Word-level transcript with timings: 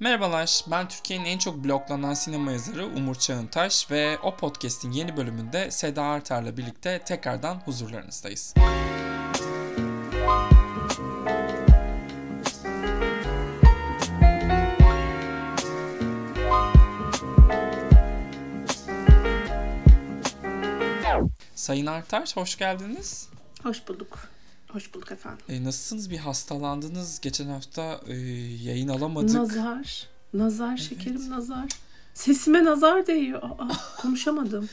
Merhabalar, 0.00 0.64
ben 0.70 0.88
Türkiye'nin 0.88 1.24
en 1.24 1.38
çok 1.38 1.64
bloklanan 1.64 2.14
sinema 2.14 2.52
yazarı 2.52 2.86
Umur 2.86 3.14
Çağıntaş 3.14 3.90
ve 3.90 4.18
o 4.18 4.36
podcast'in 4.36 4.92
yeni 4.92 5.16
bölümünde 5.16 5.70
Seda 5.70 6.02
Artar'la 6.02 6.56
birlikte 6.56 6.98
tekrardan 6.98 7.54
huzurlarınızdayız. 7.54 8.54
Sayın 21.54 21.86
Artar, 21.86 22.32
hoş 22.34 22.58
geldiniz. 22.58 23.28
Hoş 23.62 23.88
bulduk. 23.88 24.29
Hoş 24.72 24.94
bulduk 24.94 25.12
efendim. 25.12 25.40
E, 25.48 25.64
nasılsınız? 25.64 26.10
Bir 26.10 26.18
hastalandınız. 26.18 27.20
Geçen 27.20 27.48
hafta 27.48 28.00
e, 28.06 28.14
yayın 28.62 28.88
alamadık. 28.88 29.34
Nazar. 29.34 30.06
Nazar 30.34 30.76
şekerim 30.76 31.30
nazar. 31.30 31.68
Sesime 32.14 32.64
nazar 32.64 33.06
değiyor. 33.06 33.42
Aa, 33.42 33.68
konuşamadım. 34.02 34.68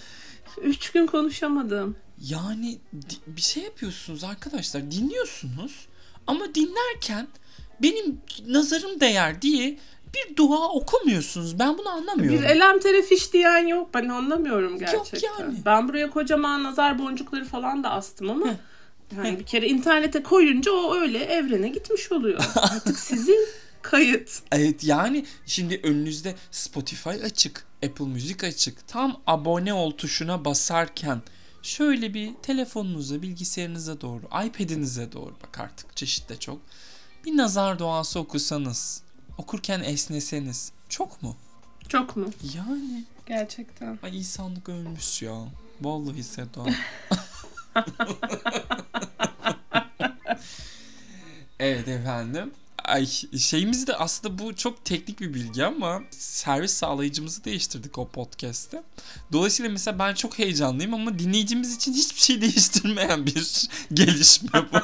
Üç 0.63 0.91
gün 0.91 1.07
konuşamadım. 1.07 1.95
Yani 2.29 2.77
bir 3.27 3.41
şey 3.41 3.63
yapıyorsunuz 3.63 4.23
arkadaşlar. 4.23 4.91
Dinliyorsunuz. 4.91 5.87
Ama 6.27 6.55
dinlerken 6.55 7.27
benim 7.81 8.21
nazarım 8.47 8.99
değer 8.99 9.41
diye 9.41 9.77
bir 10.15 10.35
dua 10.35 10.69
okumuyorsunuz. 10.69 11.59
Ben 11.59 11.77
bunu 11.77 11.89
anlamıyorum. 11.89 12.39
Bir 12.39 12.43
elem 12.43 12.79
terefiş 12.79 13.33
diyen 13.33 13.67
yok. 13.67 13.89
Ben 13.93 14.09
anlamıyorum 14.09 14.79
gerçekten. 14.79 15.29
yani. 15.39 15.57
Ben 15.65 15.87
buraya 15.87 16.09
kocaman 16.09 16.63
nazar 16.63 16.99
boncukları 16.99 17.45
falan 17.45 17.83
da 17.83 17.89
astım 17.89 18.29
ama 18.29 18.55
yani 19.15 19.39
bir 19.39 19.45
kere 19.45 19.67
internete 19.67 20.23
koyunca 20.23 20.71
o 20.71 20.95
öyle 20.95 21.17
evrene 21.23 21.69
gitmiş 21.69 22.11
oluyor. 22.11 22.45
Artık 22.55 22.99
sizin 22.99 23.47
kayıt. 23.81 24.41
Evet 24.51 24.83
yani 24.83 25.25
şimdi 25.45 25.79
önünüzde 25.83 26.35
Spotify 26.51 27.09
açık, 27.09 27.65
Apple 27.85 28.05
Music 28.05 28.47
açık. 28.47 28.87
Tam 28.87 29.21
abone 29.27 29.73
ol 29.73 29.91
tuşuna 29.91 30.45
basarken 30.45 31.21
şöyle 31.61 32.13
bir 32.13 32.31
telefonunuza, 32.41 33.21
bilgisayarınıza 33.21 34.01
doğru, 34.01 34.21
iPad'inize 34.45 35.11
doğru 35.11 35.33
bak 35.43 35.59
artık 35.59 35.97
çeşit 35.97 36.29
de 36.29 36.37
çok. 36.37 36.59
Bir 37.25 37.37
nazar 37.37 37.79
duası 37.79 38.19
okusanız, 38.19 39.01
okurken 39.37 39.83
esneseniz 39.83 40.71
çok 40.89 41.23
mu? 41.23 41.35
Çok 41.89 42.15
mu? 42.17 42.29
Yani 42.55 43.03
Gerçekten. 43.25 43.99
ay 44.03 44.17
insanlık 44.17 44.69
ölmüş 44.69 45.21
ya. 45.21 45.35
Vallahi 45.81 46.23
Seda. 46.23 46.65
evet 51.59 51.87
efendim. 51.87 52.51
Ay 52.83 53.05
şeyimiz 53.37 53.87
de 53.87 53.95
aslında 53.95 54.39
bu 54.39 54.55
çok 54.55 54.85
teknik 54.85 55.19
bir 55.19 55.33
bilgi 55.33 55.65
ama 55.65 56.01
servis 56.11 56.73
sağlayıcımızı 56.73 57.43
değiştirdik 57.43 57.97
o 57.97 58.07
podcast'te. 58.07 58.83
Dolayısıyla 59.31 59.71
mesela 59.71 59.99
ben 59.99 60.13
çok 60.13 60.39
heyecanlıyım 60.39 60.93
ama 60.93 61.19
dinleyicimiz 61.19 61.75
için 61.75 61.93
hiçbir 61.93 62.21
şey 62.21 62.41
değiştirmeyen 62.41 63.25
bir 63.25 63.67
gelişme 63.93 64.49
bu. 64.73 64.77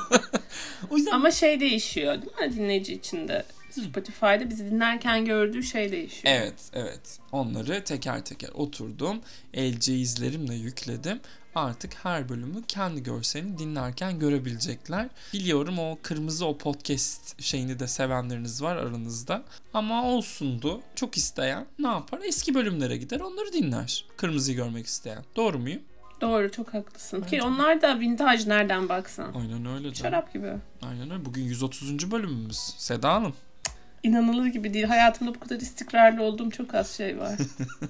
o 0.89 0.97
yüzden 0.97 1.11
Ama 1.11 1.31
şey 1.31 1.59
değişiyor 1.59 2.21
değil 2.21 2.49
mi 2.49 2.55
dinleyici 2.55 2.93
içinde? 2.93 3.45
Spotify'da 3.81 4.49
bizi 4.49 4.65
dinlerken 4.71 5.25
gördüğü 5.25 5.63
şey 5.63 5.91
değişiyor. 5.91 6.33
Evet, 6.35 6.53
evet. 6.73 7.19
Onları 7.31 7.83
teker 7.83 8.25
teker 8.25 8.49
oturdum. 8.53 9.21
LC 9.57 9.95
izlerimle 9.95 10.55
yükledim. 10.55 11.19
Artık 11.55 11.93
her 12.05 12.29
bölümü 12.29 12.63
kendi 12.67 13.03
görselini 13.03 13.57
dinlerken 13.57 14.19
görebilecekler. 14.19 15.09
Biliyorum 15.33 15.79
o 15.79 15.97
kırmızı 16.01 16.45
o 16.45 16.57
podcast 16.57 17.41
şeyini 17.41 17.79
de 17.79 17.87
sevenleriniz 17.87 18.61
var 18.63 18.75
aranızda. 18.75 19.43
Ama 19.73 20.03
olsundu. 20.03 20.81
Çok 20.95 21.17
isteyen 21.17 21.65
ne 21.79 21.87
yapar? 21.87 22.19
Eski 22.23 22.55
bölümlere 22.55 22.97
gider 22.97 23.19
onları 23.19 23.53
dinler. 23.53 24.05
Kırmızıyı 24.17 24.57
görmek 24.57 24.85
isteyen. 24.85 25.23
Doğru 25.35 25.59
muyum? 25.59 25.81
Doğru 26.21 26.51
çok 26.51 26.73
haklısın. 26.73 27.21
Ki 27.21 27.41
onlar 27.43 27.81
da 27.81 27.99
vintage 27.99 28.49
nereden 28.49 28.89
baksan. 28.89 29.33
Aynen 29.33 29.65
öyle. 29.65 29.95
Şarap 29.95 30.33
gibi. 30.33 30.53
Aynen 30.81 31.11
öyle. 31.11 31.25
Bugün 31.25 31.43
130. 31.43 32.11
bölümümüz. 32.11 32.57
Seda 32.77 33.13
Hanım. 33.13 33.33
İnanılır 34.03 34.45
gibi 34.45 34.73
değil. 34.73 34.85
Hayatımda 34.85 35.35
bu 35.35 35.39
kadar 35.39 35.59
istikrarlı 35.59 36.23
olduğum 36.23 36.49
çok 36.49 36.75
az 36.75 36.91
şey 36.97 37.19
var. 37.19 37.35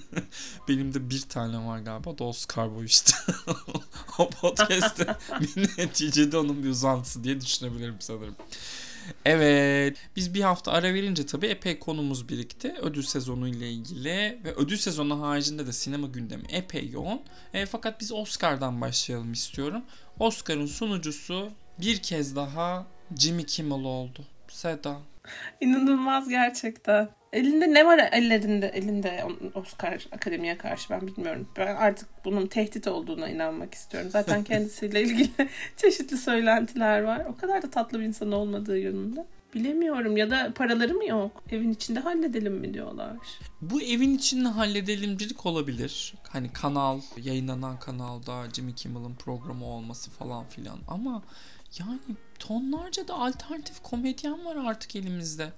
Benim 0.68 0.94
de 0.94 1.10
bir 1.10 1.22
tane 1.22 1.68
var 1.68 1.80
galiba. 1.80 2.18
Da 2.18 2.24
Oscar 2.24 2.84
işte. 2.84 3.12
o 4.18 4.30
podcast'te 4.30 5.06
bir 5.42 5.78
neticede 5.78 6.38
onun 6.38 6.64
bir 6.64 6.70
uzantısı 6.70 7.24
diye 7.24 7.42
düşünebilirim 7.42 7.96
sanırım. 8.00 8.36
Evet. 9.26 9.98
Biz 10.16 10.34
bir 10.34 10.42
hafta 10.42 10.72
ara 10.72 10.94
verince 10.94 11.26
tabii 11.26 11.48
epey 11.48 11.80
konumuz 11.80 12.30
birikti. 12.30 12.76
Ödül 12.82 13.04
sezonu 13.04 13.48
ile 13.48 13.72
ilgili 13.72 14.40
ve 14.44 14.54
ödül 14.56 14.78
sezonu 14.78 15.22
haricinde 15.22 15.68
de 15.68 15.74
sinema 15.74 16.08
gündemi 16.08 16.44
epey 16.50 16.90
yoğun. 16.90 17.22
E, 17.54 17.66
fakat 17.66 18.02
biz 18.02 18.12
Oscar'dan 18.12 18.82
başlayalım 18.82 19.34
istiyorum. 19.34 19.84
Oscar'ın 20.20 20.66
sunucusu 20.66 21.52
bir 21.80 21.98
kez 21.98 22.36
daha 22.36 22.88
Jimmy 23.18 23.46
Kimmel 23.46 23.84
oldu. 23.84 24.26
Seda. 24.48 24.98
İnanılmaz 25.62 26.30
gerçekten. 26.30 27.10
Elinde 27.34 27.74
ne 27.74 27.86
var 27.86 28.10
ellerinde 28.12 28.68
elinde 28.68 29.26
Oscar 29.56 30.08
Akademi'ye 30.12 30.58
karşı 30.58 30.90
ben 30.90 31.08
bilmiyorum. 31.08 31.48
Ben 31.58 31.76
artık 31.76 32.10
bunun 32.26 32.48
tehdit 32.48 32.88
olduğuna 32.88 33.30
inanmak 33.30 33.74
istiyorum. 33.74 34.10
Zaten 34.12 34.44
kendisiyle 34.44 35.02
ilgili 35.02 35.30
çeşitli 35.78 36.18
söylentiler 36.18 37.02
var. 37.02 37.26
O 37.26 37.38
kadar 37.38 37.62
da 37.62 37.70
tatlı 37.70 38.00
bir 38.00 38.06
insan 38.06 38.32
olmadığı 38.32 38.80
yönünde. 38.80 39.26
Bilemiyorum 39.54 40.18
ya 40.18 40.30
da 40.30 40.54
paraları 40.56 40.94
mı 40.94 41.06
yok? 41.06 41.44
Evin 41.52 41.72
içinde 41.72 42.00
halledelim 42.00 42.54
mi 42.54 42.74
diyorlar. 42.74 43.18
Bu 43.62 43.82
evin 43.82 44.16
içinde 44.16 44.50
halledelimcilik 44.50 45.46
olabilir. 45.46 46.14
Hani 46.30 46.54
kanal, 46.54 47.02
yayınlanan 47.24 47.80
kanalda 47.80 48.44
Jimmy 48.54 48.76
Kimmel'ın 48.76 49.16
programı 49.16 49.66
olması 49.66 50.12
falan 50.12 50.46
filan. 50.46 50.78
Ama 50.88 51.24
yani 51.80 52.00
tonlarca 52.48 53.08
da 53.08 53.14
alternatif 53.14 53.84
komedyen 53.84 54.46
var 54.46 54.56
artık 54.56 54.96
elimizde. 54.96 55.54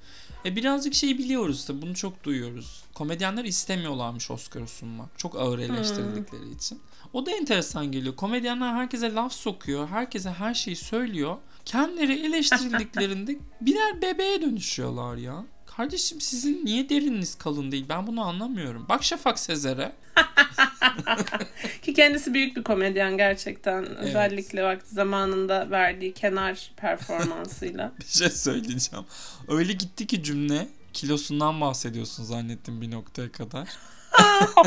E 0.45 0.55
birazcık 0.55 0.93
şey 0.93 1.17
biliyoruz 1.17 1.69
da 1.69 1.81
bunu 1.81 1.95
çok 1.95 2.23
duyuyoruz. 2.23 2.83
Komedyenler 2.93 3.45
istemiyorlarmış 3.45 4.31
Oscar'ı 4.31 4.67
sunmak. 4.67 5.19
Çok 5.19 5.35
ağır 5.35 5.59
eleştirildikleri 5.59 6.51
için. 6.51 6.81
O 7.13 7.25
da 7.25 7.31
enteresan 7.31 7.91
geliyor. 7.91 8.15
Komedyenler 8.15 8.73
herkese 8.73 9.13
laf 9.13 9.33
sokuyor. 9.33 9.87
Herkese 9.87 10.29
her 10.29 10.53
şeyi 10.53 10.75
söylüyor. 10.75 11.37
Kendileri 11.65 12.25
eleştirildiklerinde 12.25 13.37
birer 13.61 14.01
bebeğe 14.01 14.41
dönüşüyorlar 14.41 15.15
ya. 15.15 15.45
Kardeşim 15.77 16.21
sizin 16.21 16.65
niye 16.65 16.89
derininiz 16.89 17.35
kalın 17.35 17.71
değil? 17.71 17.85
Ben 17.89 18.07
bunu 18.07 18.27
anlamıyorum. 18.27 18.85
Bak 18.89 19.03
Şafak 19.03 19.39
Sezer'e. 19.39 19.91
Ki 21.81 21.93
kendisi 21.93 22.33
büyük 22.33 22.57
bir 22.57 22.63
komedyen 22.63 23.17
gerçekten. 23.17 23.85
Özellikle 23.85 24.63
vakti 24.63 24.95
zamanında 24.95 25.71
verdiği 25.71 26.13
kenar 26.13 26.71
performansıyla. 26.77 27.91
Bir 27.99 28.05
şey 28.05 28.29
söyleyeceğim. 28.29 29.05
Öyle 29.47 29.73
gitti 29.73 30.07
ki 30.07 30.23
cümle 30.23 30.67
kilosundan 30.93 31.61
bahsediyorsun 31.61 32.23
zannettim 32.23 32.81
bir 32.81 32.91
noktaya 32.91 33.31
kadar. 33.31 33.69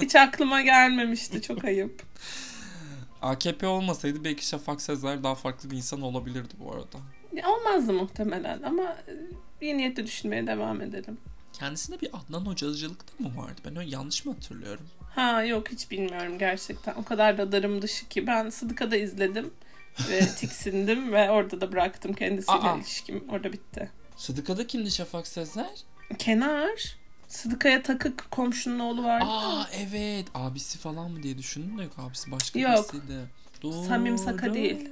Hiç 0.00 0.16
aklıma 0.16 0.62
gelmemişti. 0.62 1.42
Çok 1.42 1.64
ayıp. 1.64 2.02
AKP 3.22 3.66
olmasaydı 3.66 4.24
belki 4.24 4.46
Şafak 4.46 4.82
Sezer 4.82 5.24
daha 5.24 5.34
farklı 5.34 5.70
bir 5.70 5.76
insan 5.76 6.02
olabilirdi 6.02 6.54
bu 6.58 6.72
arada. 6.72 6.98
Olmazdı 7.48 7.92
muhtemelen 7.92 8.62
ama 8.62 8.96
iyi 9.60 9.78
niyetle 9.78 10.06
düşünmeye 10.06 10.46
devam 10.46 10.80
edelim. 10.80 11.18
Kendisinde 11.52 12.00
bir 12.00 12.10
Adnan 12.12 12.46
Hocacılık 12.46 13.00
da 13.08 13.28
mı 13.28 13.36
vardı? 13.36 13.60
Ben 13.64 13.76
öyle 13.76 13.90
yanlış 13.90 14.24
mı 14.24 14.32
hatırlıyorum? 14.32 14.86
Ha 15.14 15.44
yok 15.44 15.70
hiç 15.70 15.90
bilmiyorum 15.90 16.38
gerçekten. 16.38 16.94
O 16.94 17.04
kadar 17.04 17.38
da 17.38 17.52
darım 17.52 17.82
dışı 17.82 18.08
ki. 18.08 18.26
Ben 18.26 18.50
Sıdıka'da 18.50 18.96
izledim 18.96 19.50
ve 20.10 20.20
tiksindim 20.38 21.12
ve 21.12 21.30
orada 21.30 21.60
da 21.60 21.72
bıraktım 21.72 22.12
kendisiyle 22.12 22.58
Aa. 22.58 22.76
ilişkim. 22.76 23.24
Orada 23.30 23.52
bitti. 23.52 23.90
Sıdıka'da 24.16 24.66
kimdi 24.66 24.90
Şafak 24.90 25.26
Sezer? 25.26 25.80
Kenar. 26.18 26.96
Sıdıka'ya 27.28 27.82
takık 27.82 28.30
komşunun 28.30 28.78
oğlu 28.78 29.04
vardı. 29.04 29.24
Aa 29.28 29.64
evet. 29.72 30.26
Abisi 30.34 30.78
falan 30.78 31.10
mı 31.10 31.22
diye 31.22 31.38
düşündüm 31.38 31.78
de 31.78 31.82
yok 31.82 31.92
abisi 31.98 32.30
başka 32.30 32.58
Yok. 32.58 32.94
birisiydi. 32.94 33.18
Doğru. 33.62 33.84
Samim 33.84 34.18
Saka 34.18 34.54
değil. 34.54 34.88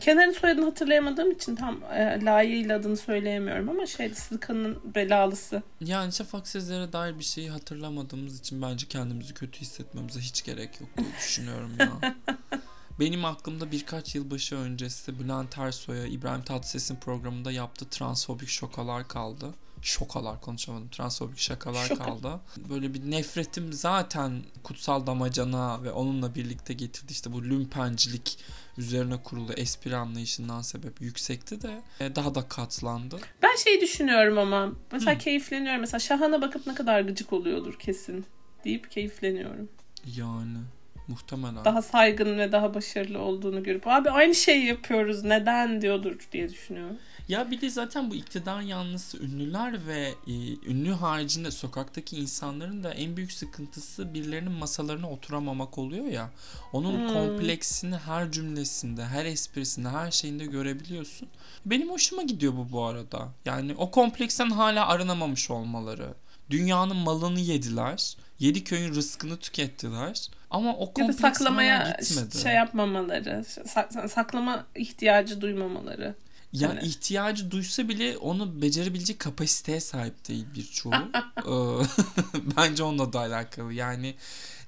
Kenar'ın 0.00 0.32
soyadını 0.32 0.64
hatırlayamadığım 0.64 1.30
için 1.30 1.56
tam 1.56 1.82
e, 1.94 2.24
layığıyla 2.24 2.76
adını 2.78 2.96
söyleyemiyorum 2.96 3.68
ama 3.68 3.86
şeydi 3.86 4.14
Sıdıka'nın 4.14 4.94
belalısı. 4.94 5.62
Yani 5.80 6.12
Şafak 6.12 6.48
Sezer'e 6.48 6.92
dair 6.92 7.18
bir 7.18 7.24
şeyi 7.24 7.50
hatırlamadığımız 7.50 8.40
için 8.40 8.62
bence 8.62 8.86
kendimizi 8.88 9.34
kötü 9.34 9.60
hissetmemize 9.60 10.20
hiç 10.20 10.44
gerek 10.44 10.80
yok 10.80 10.90
diye 10.98 11.08
düşünüyorum 11.18 11.72
ya. 11.80 12.14
Benim 13.00 13.24
aklımda 13.24 13.72
birkaç 13.72 14.14
yılbaşı 14.14 14.56
öncesi 14.56 15.20
Bülent 15.20 15.58
Ersoy'a 15.58 16.06
İbrahim 16.06 16.42
Tatlıses'in 16.42 16.96
programında 16.96 17.52
yaptığı 17.52 17.84
transfobik 17.88 18.48
şokalar 18.48 19.08
kaldı. 19.08 19.46
şokalar 19.82 20.40
konuşamadım. 20.40 20.88
Transfobik 20.88 21.38
şakalar 21.38 21.86
Şoka. 21.86 22.04
kaldı. 22.04 22.40
Böyle 22.68 22.94
bir 22.94 23.10
nefretim 23.10 23.72
zaten 23.72 24.42
kutsal 24.62 25.06
damacana 25.06 25.82
ve 25.82 25.90
onunla 25.92 26.34
birlikte 26.34 26.74
getirdi 26.74 27.12
işte 27.12 27.32
bu 27.32 27.44
lümpencilik 27.44 28.38
üzerine 28.78 29.22
kurulu 29.22 29.52
espri 29.52 29.96
anlayışından 29.96 30.62
sebep 30.62 31.00
yüksekti 31.00 31.62
de 31.62 31.82
e, 32.00 32.16
daha 32.16 32.34
da 32.34 32.48
katlandı. 32.48 33.18
Ben 33.42 33.56
şey 33.56 33.80
düşünüyorum 33.80 34.38
ama 34.38 34.72
mesela 34.92 35.18
keyifleniyorum. 35.18 35.80
Mesela 35.80 36.00
Şahan'a 36.00 36.42
bakıp 36.42 36.66
ne 36.66 36.74
kadar 36.74 37.00
gıcık 37.00 37.32
oluyordur 37.32 37.78
kesin 37.78 38.26
deyip 38.64 38.90
keyifleniyorum. 38.90 39.68
Yani 40.16 40.58
muhtemelen. 41.08 41.64
Daha 41.64 41.82
saygın 41.82 42.38
ve 42.38 42.52
daha 42.52 42.74
başarılı 42.74 43.18
olduğunu 43.18 43.62
görüp 43.62 43.86
abi 43.86 44.10
aynı 44.10 44.34
şeyi 44.34 44.66
yapıyoruz 44.66 45.24
neden 45.24 45.82
diyordur 45.82 46.28
diye 46.32 46.48
düşünüyorum. 46.48 46.98
Ya 47.30 47.50
bir 47.50 47.60
de 47.60 47.70
zaten 47.70 48.10
bu 48.10 48.14
iktidar 48.14 48.60
yanlısı 48.60 49.18
ünlüler 49.18 49.86
ve 49.86 50.14
e, 50.26 50.32
ünlü 50.70 50.92
haricinde 50.92 51.50
sokaktaki 51.50 52.16
insanların 52.16 52.84
da 52.84 52.92
en 52.94 53.16
büyük 53.16 53.32
sıkıntısı 53.32 54.14
birilerinin 54.14 54.52
masalarına 54.52 55.10
oturamamak 55.10 55.78
oluyor 55.78 56.04
ya. 56.06 56.30
Onun 56.72 56.98
Hmm. 56.98 57.08
kompleksini 57.14 57.96
her 57.96 58.32
cümlesinde, 58.32 59.04
her 59.04 59.24
esprisinde, 59.24 59.88
her 59.88 60.10
şeyinde 60.10 60.46
görebiliyorsun. 60.46 61.28
Benim 61.66 61.90
hoşuma 61.90 62.22
gidiyor 62.22 62.52
bu 62.56 62.72
bu 62.72 62.84
arada. 62.84 63.28
Yani 63.44 63.74
o 63.78 63.90
kompleksten 63.90 64.50
hala 64.50 64.86
arınamamış 64.88 65.50
olmaları. 65.50 66.14
Dünyanın 66.50 66.96
malını 66.96 67.40
yediler. 67.40 68.16
Yedi 68.38 68.64
köyün 68.64 68.94
rızkını 68.94 69.36
tükettiler. 69.36 70.28
Ama 70.50 70.76
o 70.76 70.92
Ya 70.98 71.08
da 71.08 71.12
saklamaya 71.12 71.96
gitmedi. 72.00 72.38
şey 72.38 72.54
yapmamaları, 72.54 73.44
sak- 73.66 74.10
saklama 74.10 74.66
ihtiyacı 74.74 75.40
duymamaları. 75.40 76.14
Ya 76.52 76.70
Evet. 76.72 76.84
ihtiyacı 76.86 77.50
duysa 77.50 77.88
bile 77.88 78.18
onu 78.18 78.62
becerebilecek 78.62 79.18
kapasiteye 79.18 79.80
sahip 79.80 80.28
değil 80.28 80.44
birçoğu. 80.54 80.92
Ee, 81.40 81.84
Bence 82.56 82.82
onunla 82.82 83.12
da 83.12 83.18
alakalı. 83.18 83.72
Yani 83.72 84.14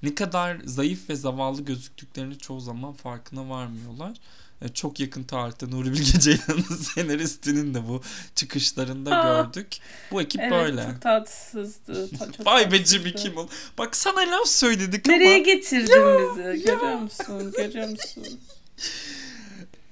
ne 0.03 0.15
kadar 0.15 0.57
zayıf 0.65 1.09
ve 1.09 1.15
zavallı 1.15 1.61
gözüktüklerini 1.61 2.37
çoğu 2.37 2.59
zaman 2.59 2.93
farkına 2.93 3.49
varmıyorlar. 3.49 4.17
Ee, 4.61 4.69
Çok 4.69 4.99
yakın 4.99 5.23
tarihte 5.23 5.71
Nuri 5.71 5.91
Bilge 5.93 6.19
Ceylan'ın 6.19 6.75
senaristinin 6.95 7.73
de 7.73 7.87
bu 7.87 8.01
çıkışlarında 8.35 9.17
Aa. 9.17 9.41
gördük. 9.43 9.67
Bu 10.11 10.21
ekip 10.21 10.41
Evet 10.41 10.51
böyle. 10.51 10.83
çok 10.83 11.01
tatsızdı. 11.01 12.09
ta- 12.17 12.31
çok 12.31 12.45
Vay 12.45 12.71
be. 12.71 12.85
Jimmy 12.85 13.13
Kimmel. 13.15 13.47
Bak 13.77 13.95
sana 13.95 14.19
laf 14.31 14.47
söyledik 14.47 15.05
Nereye 15.05 15.35
ama 15.35 15.43
getirdin 15.43 15.87
bizi? 15.87 16.63
Görüyor 16.65 16.99
musun? 16.99 17.53
Görüyor 17.57 17.87
musun? 17.89 18.39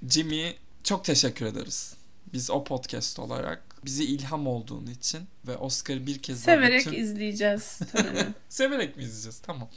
Jimmy 0.10 0.56
çok 0.84 1.06
teşekkür 1.06 1.46
ederiz. 1.46 1.94
Biz 2.34 2.50
o 2.50 2.64
podcast 2.64 3.20
olarak 3.20 3.64
bize 3.86 4.04
ilham 4.04 4.48
olduğun 4.48 4.86
için 4.88 5.22
ve 5.48 5.58
Oscar'ı 5.58 6.08
bir 6.08 6.18
kez 6.20 6.48
daha 6.48 6.56
Severek 6.56 6.86
bütün- 6.86 6.98
izleyeceğiz. 7.04 7.80
Severek 8.50 8.98
mi 8.98 9.04
izleyeceğiz? 9.04 9.40
Tamam. 9.40 9.70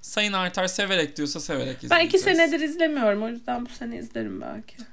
Sayın 0.00 0.32
Artar 0.32 0.66
severek 0.66 1.16
diyorsa 1.16 1.40
severek 1.40 1.76
izleyeceğiz. 1.76 1.90
Ben 1.90 2.06
iki 2.06 2.18
senedir 2.18 2.60
izlemiyorum. 2.60 3.22
O 3.22 3.28
yüzden 3.28 3.66
bu 3.66 3.70
sene 3.70 3.98
izlerim 3.98 4.40
belki. 4.40 4.76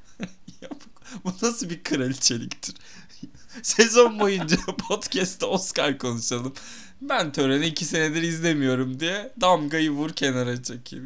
Ya 0.62 0.69
bu, 0.71 1.24
bu 1.24 1.45
nasıl 1.45 1.69
bir 1.69 1.83
kraliçeliktir? 1.83 2.75
Sezon 3.62 4.19
boyunca 4.19 4.57
podcast'te 4.89 5.45
Oscar 5.45 5.98
konuşalım. 5.98 6.54
Ben 7.01 7.31
töreni 7.31 7.65
iki 7.65 7.86
senedir 7.86 8.21
izlemiyorum 8.21 9.00
diye 9.00 9.31
damgayı 9.42 9.92
vur 9.92 10.09
kenara 10.09 10.63
çekil. 10.63 11.01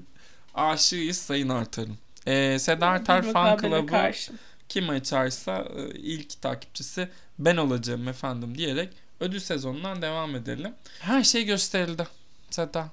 Aşığıyız 0.54 1.18
Sayın 1.18 1.50
Artar'ın. 1.50 1.98
Ee, 2.28 2.58
Seda 2.60 3.00
Bir 3.24 3.34
Fan 3.34 3.86
karşı. 3.86 4.32
kim 4.70 4.90
açarsa 4.90 5.68
e, 5.78 5.90
ilk 6.00 6.42
takipçisi 6.42 7.10
ben 7.40 7.58
olacağım 7.58 8.08
efendim 8.08 8.58
diyerek 8.58 8.90
ödül 9.20 9.40
sezonundan 9.40 10.02
devam 10.02 10.36
edelim. 10.36 10.74
Her 11.00 11.24
şey 11.24 11.46
gösterildi 11.46 12.08
Seda. 12.50 12.90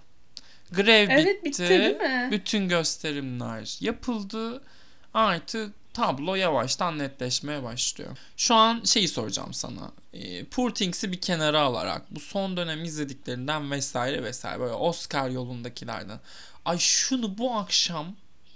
Grev 0.73 1.09
Evet 1.11 1.45
bitti 1.45 1.69
değil 1.69 1.97
mi? 1.97 2.29
bütün 2.33 2.69
gösterimler 2.69 3.77
yapıldı. 3.81 4.63
Artık 5.15 5.75
tablo 5.95 6.35
yavaştan 6.35 6.99
netleşmeye 6.99 7.63
başlıyor. 7.63 8.11
Şu 8.37 8.55
an 8.55 8.83
şeyi 8.85 9.09
soracağım 9.09 9.55
sana. 9.55 9.91
E, 10.13 10.45
Poor 10.45 10.71
Things'i 10.71 11.13
bir 11.13 11.21
kenara 11.21 11.61
alarak 11.61 12.03
bu 12.11 12.21
son 12.21 12.57
dönem 12.57 12.85
izlediklerinden 12.85 13.71
vesaire 13.71 14.23
vesaire 14.23 14.61
böyle 14.61 14.73
Oscar 14.73 15.29
yolundakilerden. 15.31 16.21
Ay 16.65 16.79
şunu 16.79 17.39
bu 17.39 17.55
akşam 17.55 18.07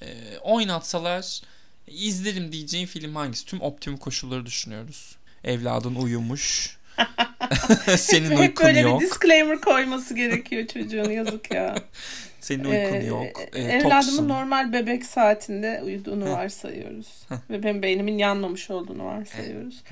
e, 0.02 0.38
oynatsalar 0.38 1.40
izlerim 1.86 2.52
diyeceğin 2.52 2.86
film 2.86 3.14
hangisi? 3.14 3.46
Tüm 3.46 3.60
optimum 3.62 3.98
koşulları 3.98 4.46
düşünüyoruz. 4.46 5.16
Evladın 5.44 5.94
uyumuş. 5.94 6.76
Senin 7.96 8.30
Hep 8.30 8.38
uykun 8.38 8.66
böyle 8.66 8.80
yok. 8.80 9.00
bir 9.00 9.06
disclaimer 9.06 9.60
koyması 9.60 10.14
gerekiyor 10.14 10.66
çocuğun 10.66 11.10
yazık 11.10 11.54
ya. 11.54 11.74
Senin 12.40 12.64
uykun 12.64 12.96
Ee, 13.00 13.04
yok. 13.04 13.26
E, 13.52 13.62
Evladımın 13.62 13.90
toksun. 14.00 14.28
normal 14.28 14.72
bebek 14.72 15.04
saatinde 15.06 15.80
uyuduğunu 15.84 16.30
varsayıyoruz. 16.32 17.06
Ve 17.50 17.62
benim 17.62 17.82
beynimin 17.82 18.18
yanmamış 18.18 18.70
olduğunu 18.70 19.04
varsayıyoruz. 19.04 19.82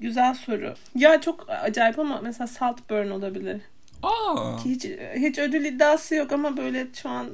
Güzel 0.00 0.34
soru. 0.34 0.74
Ya 0.94 1.20
çok 1.20 1.46
acayip 1.50 1.98
ama 1.98 2.20
mesela 2.22 2.46
Saltburn 2.46 3.10
olabilir. 3.10 3.60
Aa. 4.02 4.56
Ki 4.56 4.70
hiç, 4.70 4.84
hiç 5.16 5.38
ödül 5.38 5.64
iddiası 5.64 6.14
yok 6.14 6.32
ama 6.32 6.56
böyle 6.56 6.86
şu 7.02 7.08
an 7.08 7.30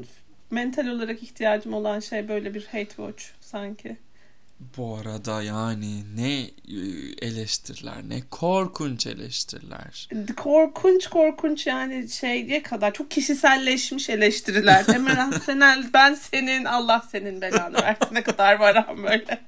mental 0.50 0.86
olarak 0.86 1.22
ihtiyacım 1.22 1.74
olan 1.74 2.00
şey 2.00 2.28
böyle 2.28 2.54
bir 2.54 2.64
hate 2.64 2.88
watch 2.88 3.24
sanki. 3.40 3.96
Bu 4.76 4.96
arada 4.96 5.42
yani 5.42 6.02
ne 6.16 6.40
e, 6.40 6.48
eleştiriler, 7.22 7.96
ne 8.08 8.20
korkunç 8.30 9.06
eleştiriler. 9.06 10.08
Korkunç 10.36 11.06
korkunç 11.06 11.66
yani 11.66 12.08
şeye 12.08 12.62
kadar 12.62 12.92
çok 12.92 13.10
kişiselleşmiş 13.10 14.10
eleştiriler. 14.10 14.84
Emre 14.94 15.38
Senel 15.38 15.84
ben 15.94 16.14
senin 16.14 16.64
Allah 16.64 17.02
senin 17.10 17.40
belanı 17.40 17.82
versin 17.82 18.14
ne 18.14 18.22
kadar 18.22 18.54
var 18.54 18.74
ama 18.88 19.02
böyle. 19.02 19.40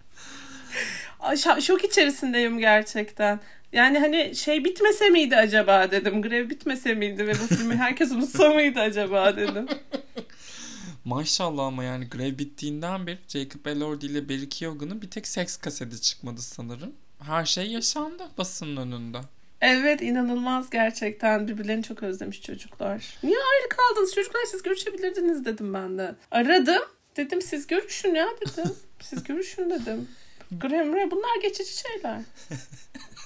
Şok 1.61 1.85
içerisindeyim 1.85 2.59
gerçekten. 2.59 3.41
Yani 3.73 3.99
hani 3.99 4.37
şey 4.37 4.65
bitmese 4.65 5.11
miydi 5.11 5.37
acaba 5.37 5.91
dedim. 5.91 6.23
Grev 6.23 6.51
bitmese 6.51 6.95
miydi 6.95 7.27
ve 7.27 7.33
bu 7.33 7.55
filmi 7.55 7.77
herkes 7.77 8.11
unutsa 8.13 8.51
mıydı 8.51 8.81
acaba 8.81 9.37
dedim. 9.37 9.67
Maşallah 11.05 11.67
ama 11.67 11.85
yani 11.85 12.09
grev 12.09 12.39
bittiğinden 12.39 13.07
beri 13.07 13.19
Jacob 13.29 13.67
Elordi 13.67 14.07
ile 14.07 14.29
Barry 14.29 14.49
Keoghan'ın 14.49 15.03
bir 15.03 15.11
tek 15.11 15.27
seks 15.27 15.57
kaseti 15.57 16.01
çıkmadı 16.01 16.43
sanırım. 16.43 16.93
Her 17.23 17.45
şey 17.45 17.71
yaşandı 17.71 18.23
basının 18.39 18.77
önünde. 18.77 19.19
Evet 19.61 20.03
inanılmaz 20.03 20.71
gerçekten. 20.71 21.49
Birbirlerini 21.49 21.83
çok 21.83 22.03
özlemiş 22.03 22.43
çocuklar. 22.43 23.19
Niye 23.23 23.37
ayrı 23.37 23.69
kaldınız 23.69 24.15
çocuklar 24.15 24.45
siz 24.51 24.63
görüşebilirdiniz 24.63 25.45
dedim 25.45 25.75
ben 25.75 25.99
de. 25.99 26.15
Aradım. 26.31 26.83
Dedim 27.17 27.43
siz 27.43 27.67
görüşün 27.67 28.15
ya 28.15 28.29
dedim. 28.41 28.73
Siz 29.01 29.25
görüşün 29.25 29.71
dedim. 29.71 30.09
Gremre 30.61 31.11
bunlar 31.11 31.41
geçici 31.43 31.73
şeyler. 31.79 32.21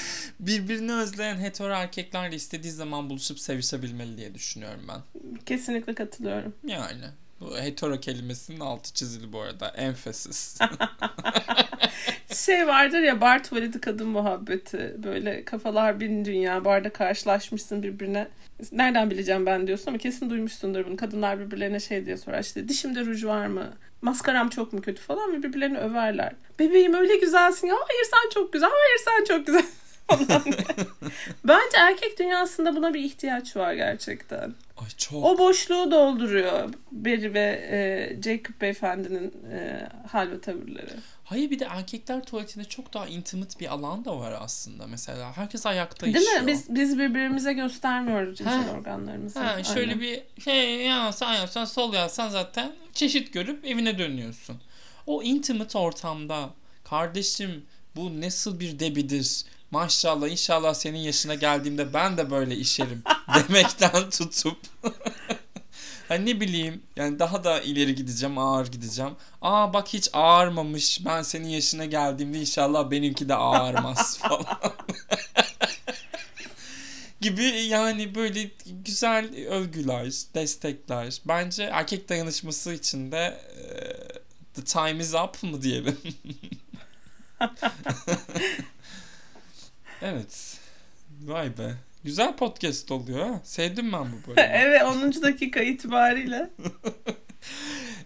Birbirini 0.40 0.92
özleyen 0.92 1.36
hetero 1.36 1.72
erkeklerle 1.72 2.36
istediği 2.36 2.72
zaman 2.72 3.10
buluşup 3.10 3.40
sevişebilmeli 3.40 4.16
diye 4.16 4.34
düşünüyorum 4.34 4.84
ben. 4.88 5.00
Kesinlikle 5.46 5.94
katılıyorum. 5.94 6.54
Yani 6.66 7.04
bu 7.40 7.58
hetero 7.58 8.00
kelimesinin 8.00 8.60
altı 8.60 8.92
çizili 8.92 9.32
bu 9.32 9.40
arada. 9.40 9.68
Enfesis. 9.68 10.58
Şey 12.34 12.66
vardır 12.66 13.00
ya 13.00 13.20
bar 13.20 13.44
tuvaleti 13.44 13.80
kadın 13.80 14.08
muhabbeti. 14.08 14.94
Böyle 14.98 15.44
kafalar 15.44 16.00
bin 16.00 16.24
dünya 16.24 16.64
barda 16.64 16.92
karşılaşmışsın 16.92 17.82
birbirine. 17.82 18.28
Nereden 18.72 19.10
bileceğim 19.10 19.46
ben 19.46 19.66
diyorsun 19.66 19.86
ama 19.86 19.98
kesin 19.98 20.30
duymuşsundur 20.30 20.86
bunu. 20.86 20.96
Kadınlar 20.96 21.40
birbirlerine 21.40 21.80
şey 21.80 22.06
diye 22.06 22.16
sorar 22.16 22.42
işte 22.42 22.68
dişimde 22.68 23.00
ruj 23.04 23.24
var 23.24 23.46
mı? 23.46 23.72
Maskaram 24.02 24.48
çok 24.48 24.72
mu 24.72 24.80
kötü 24.80 25.02
falan 25.02 25.32
ve 25.32 25.42
birbirlerini 25.42 25.78
överler. 25.78 26.32
Bebeğim 26.58 26.94
öyle 26.94 27.16
güzelsin 27.16 27.66
ya. 27.66 27.74
Hayır 27.74 28.04
sen 28.10 28.30
çok 28.34 28.52
güzel. 28.52 28.70
Hayır 28.70 29.00
sen 29.04 29.24
çok 29.36 29.46
güzel. 29.46 29.64
Falan. 30.08 30.42
Bence 31.44 31.76
erkek 31.78 32.18
dünyasında 32.18 32.76
buna 32.76 32.94
bir 32.94 33.00
ihtiyaç 33.00 33.56
var 33.56 33.74
gerçekten. 33.74 34.54
Ay 34.76 34.88
çok. 34.96 35.24
O 35.24 35.38
boşluğu 35.38 35.90
dolduruyor 35.90 36.68
Barry 36.92 37.34
ve 37.34 37.68
e, 37.70 38.22
Jacob 38.22 38.60
beyefendinin 38.60 39.34
e, 39.52 39.88
hal 40.08 40.30
ve 40.30 40.40
tavırları. 40.40 40.94
Hayır 41.24 41.50
bir 41.50 41.58
de 41.58 41.64
erkekler 41.64 42.24
tuvaletinde 42.24 42.64
çok 42.64 42.94
daha 42.94 43.06
intimate 43.06 43.60
bir 43.60 43.72
alan 43.72 44.04
da 44.04 44.18
var 44.18 44.34
aslında. 44.40 44.86
Mesela 44.86 45.36
herkes 45.36 45.66
ayakta 45.66 46.06
Değil 46.06 46.16
işiyor. 46.16 46.40
mi? 46.40 46.46
Biz 46.46 46.74
biz 46.74 46.98
birbirimize 46.98 47.52
göstermiyoruz 47.52 48.38
cinsel 48.38 48.64
Ha. 48.64 48.72
organlarımızı. 48.72 49.38
Ha, 49.38 49.64
şöyle 49.64 49.80
Aynen. 49.92 50.00
bir 50.00 50.22
şey 50.42 50.80
ya 50.86 51.12
sağ 51.12 51.34
yapsan 51.34 51.64
sol 51.64 51.94
yapsan 51.94 52.28
zaten 52.28 52.72
çeşit 52.92 53.32
görüp 53.32 53.64
evine 53.64 53.98
dönüyorsun. 53.98 54.56
O 55.06 55.22
intimate 55.22 55.78
ortamda 55.78 56.50
kardeşim 56.84 57.64
bu 57.96 58.20
nasıl 58.20 58.60
bir 58.60 58.78
debidir 58.78 59.44
maşallah 59.72 60.28
inşallah 60.28 60.74
senin 60.74 60.98
yaşına 60.98 61.34
geldiğimde 61.34 61.94
ben 61.94 62.16
de 62.16 62.30
böyle 62.30 62.56
işerim 62.56 63.02
demekten 63.34 64.10
tutup 64.10 64.58
Hani 66.08 66.26
ne 66.26 66.40
bileyim 66.40 66.82
yani 66.96 67.18
daha 67.18 67.44
da 67.44 67.60
ileri 67.60 67.94
gideceğim 67.94 68.38
ağır 68.38 68.66
gideceğim. 68.66 69.12
Aa 69.42 69.72
bak 69.72 69.88
hiç 69.88 70.08
ağırmamış 70.12 71.04
ben 71.04 71.22
senin 71.22 71.48
yaşına 71.48 71.84
geldiğimde 71.84 72.40
inşallah 72.40 72.90
benimki 72.90 73.28
de 73.28 73.34
ağırmaz 73.34 74.18
falan. 74.22 74.44
gibi 77.20 77.44
yani 77.44 78.14
böyle 78.14 78.50
güzel 78.84 79.46
övgüler, 79.48 80.04
destekler. 80.34 81.20
Bence 81.24 81.62
erkek 81.62 82.08
dayanışması 82.08 82.72
için 82.72 83.12
de 83.12 83.40
e, 83.56 83.64
the 84.54 84.64
time 84.64 84.98
is 84.98 85.14
up 85.14 85.42
mı 85.42 85.62
diyelim. 85.62 85.98
Evet. 90.02 90.58
Vay 91.22 91.58
be. 91.58 91.74
Güzel 92.04 92.36
podcast 92.36 92.90
oluyor 92.90 93.26
ha. 93.26 93.40
Sevdim 93.44 93.92
ben 93.92 94.12
bu 94.12 94.16
bölümü. 94.26 94.40
evet 94.52 94.82
10. 94.82 95.22
dakika 95.22 95.60
itibariyle. 95.60 96.50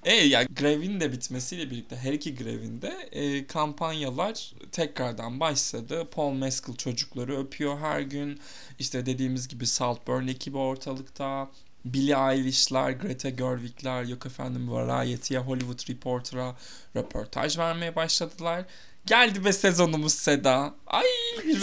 E 0.05 0.15
yani 0.15 0.49
grevin 0.57 1.01
de 1.01 1.13
bitmesiyle 1.13 1.71
birlikte 1.71 1.97
her 1.97 2.13
iki 2.13 2.35
grevinde 2.35 3.09
e, 3.13 3.47
kampanyalar 3.47 4.53
tekrardan 4.73 5.41
başladı. 5.41 6.09
Paul 6.11 6.33
Mescal 6.33 6.77
çocukları 6.77 7.39
öpüyor 7.39 7.79
her 7.79 8.01
gün. 8.01 8.41
İşte 8.79 9.07
dediğimiz 9.07 9.49
gibi 9.49 9.67
Saltburn 9.67 10.29
ekibi 10.29 10.59
ortalıkta. 10.59 11.51
Billie 11.85 12.33
Eilish'ler, 12.33 12.91
Greta 12.91 13.31
Gerwig'ler, 13.31 14.05
yok 14.05 14.27
efendim 14.27 14.71
Variety'ye, 14.71 15.41
Hollywood 15.41 15.91
Reporter'a 15.91 16.57
röportaj 16.97 17.59
vermeye 17.59 17.97
başladılar. 17.97 18.65
Geldi 19.07 19.45
be 19.45 19.53
sezonumuz 19.53 20.15
Seda. 20.15 20.75
Ay 20.87 21.05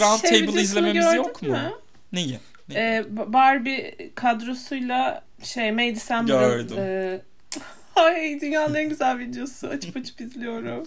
round 0.00 0.20
Şey 0.20 0.62
izlememiz 0.62 1.14
yok 1.14 1.42
mu? 1.42 1.48
mü? 1.48 1.72
Neyi? 2.12 2.38
Neyi? 2.68 2.78
Ee, 2.80 3.04
Barbie 3.32 4.10
kadrosuyla 4.14 5.24
şey 5.42 5.72
May 5.72 5.94
December'ın 5.94 6.76
e, 6.76 7.20
Ay 7.96 8.40
dünyanın 8.40 8.74
en 8.74 8.88
güzel 8.88 9.18
videosu. 9.18 9.68
Açıp 9.68 9.96
açıp 9.96 10.20
izliyorum. 10.20 10.86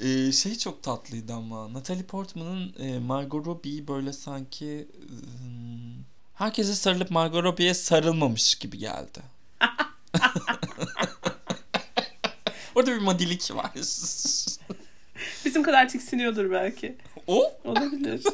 Ee, 0.00 0.32
şey 0.32 0.58
çok 0.58 0.82
tatlıydı 0.82 1.32
ama 1.32 1.72
Natalie 1.72 2.02
Portman'ın 2.02 2.74
e, 2.78 2.98
Margot 2.98 3.46
Robbie'yi 3.46 3.88
böyle 3.88 4.12
sanki 4.12 4.88
ım, 5.10 6.04
herkese 6.34 6.74
sarılıp 6.74 7.10
Margot 7.10 7.44
Robbie'ye 7.44 7.74
sarılmamış 7.74 8.54
gibi 8.54 8.78
geldi. 8.78 9.20
Orada 12.74 12.90
bir 12.92 12.98
madilik 13.02 13.54
var. 13.54 13.70
Bizim 15.48 15.62
kadar 15.62 15.88
tiksiniyordur 15.88 16.50
belki. 16.50 16.96
o? 17.26 17.52
Olabilir. 17.64 18.22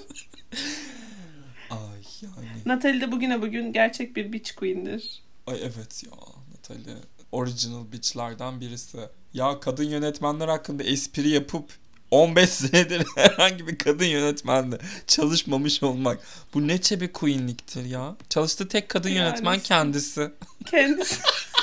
Ay 1.71 2.03
yani. 2.23 2.47
Natalie 2.67 3.01
de 3.01 3.13
bugüne 3.13 3.43
bugün 3.43 3.73
gerçek 3.73 4.17
bir 4.17 4.33
beach 4.33 4.55
queen'dir. 4.57 5.23
Ay 5.47 5.59
evet 5.63 6.05
ya 6.05 6.11
Natalie. 6.55 6.97
Original 7.33 7.93
bitch'lerden 7.93 8.61
birisi. 8.61 8.99
Ya 9.35 9.61
kadın 9.61 9.85
yönetmenler 9.85 10.49
hakkında 10.49 10.83
espri 10.83 11.29
yapıp 11.29 11.71
15 12.11 12.51
senedir 12.51 13.07
herhangi 13.17 13.67
bir 13.67 13.79
kadın 13.79 14.05
yönetmenle 14.05 14.79
çalışmamış 15.07 15.83
olmak. 15.83 16.21
Bu 16.55 16.69
ne 16.69 16.81
çebe 16.81 17.13
queenliktir 17.13 17.85
ya. 17.85 18.17
Çalıştığı 18.29 18.69
tek 18.69 18.89
kadın 18.89 19.09
Yani 19.09 19.19
yönetmen 19.19 19.61
kendisi. 19.61 20.31
Kendisi. 20.67 21.21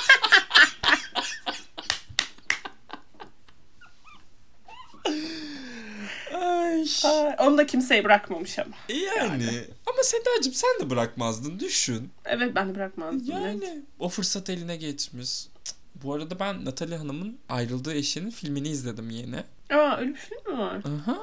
Ay. 7.04 7.10
Ay, 7.28 7.34
Onu 7.38 7.58
da 7.58 7.66
kimseye 7.66 8.04
bırakmamış 8.04 8.58
ama. 8.58 8.74
Yani. 9.16 9.64
Ama 9.86 10.02
Sedacığım 10.02 10.54
sen 10.54 10.70
de 10.80 10.90
bırakmazdın 10.90 11.60
düşün. 11.60 12.10
Evet 12.24 12.54
ben 12.54 12.68
de 12.70 12.74
bırakmazdım. 12.74 13.26
Yani 13.26 13.60
net. 13.60 13.78
o 13.98 14.08
fırsat 14.08 14.50
eline 14.50 14.76
geçmiş. 14.76 15.46
Bu 15.94 16.14
arada 16.14 16.40
ben 16.40 16.64
Natalie 16.64 16.96
Hanım'ın 16.96 17.38
ayrıldığı 17.48 17.94
eşinin 17.94 18.30
filmini 18.30 18.68
izledim 18.68 19.10
yeni. 19.10 19.36
Aa 19.78 19.96
öyle 19.96 20.10
bir 20.10 20.16
film 20.16 20.52
mi 20.52 20.58
var? 20.58 20.82
Aha. 20.84 21.18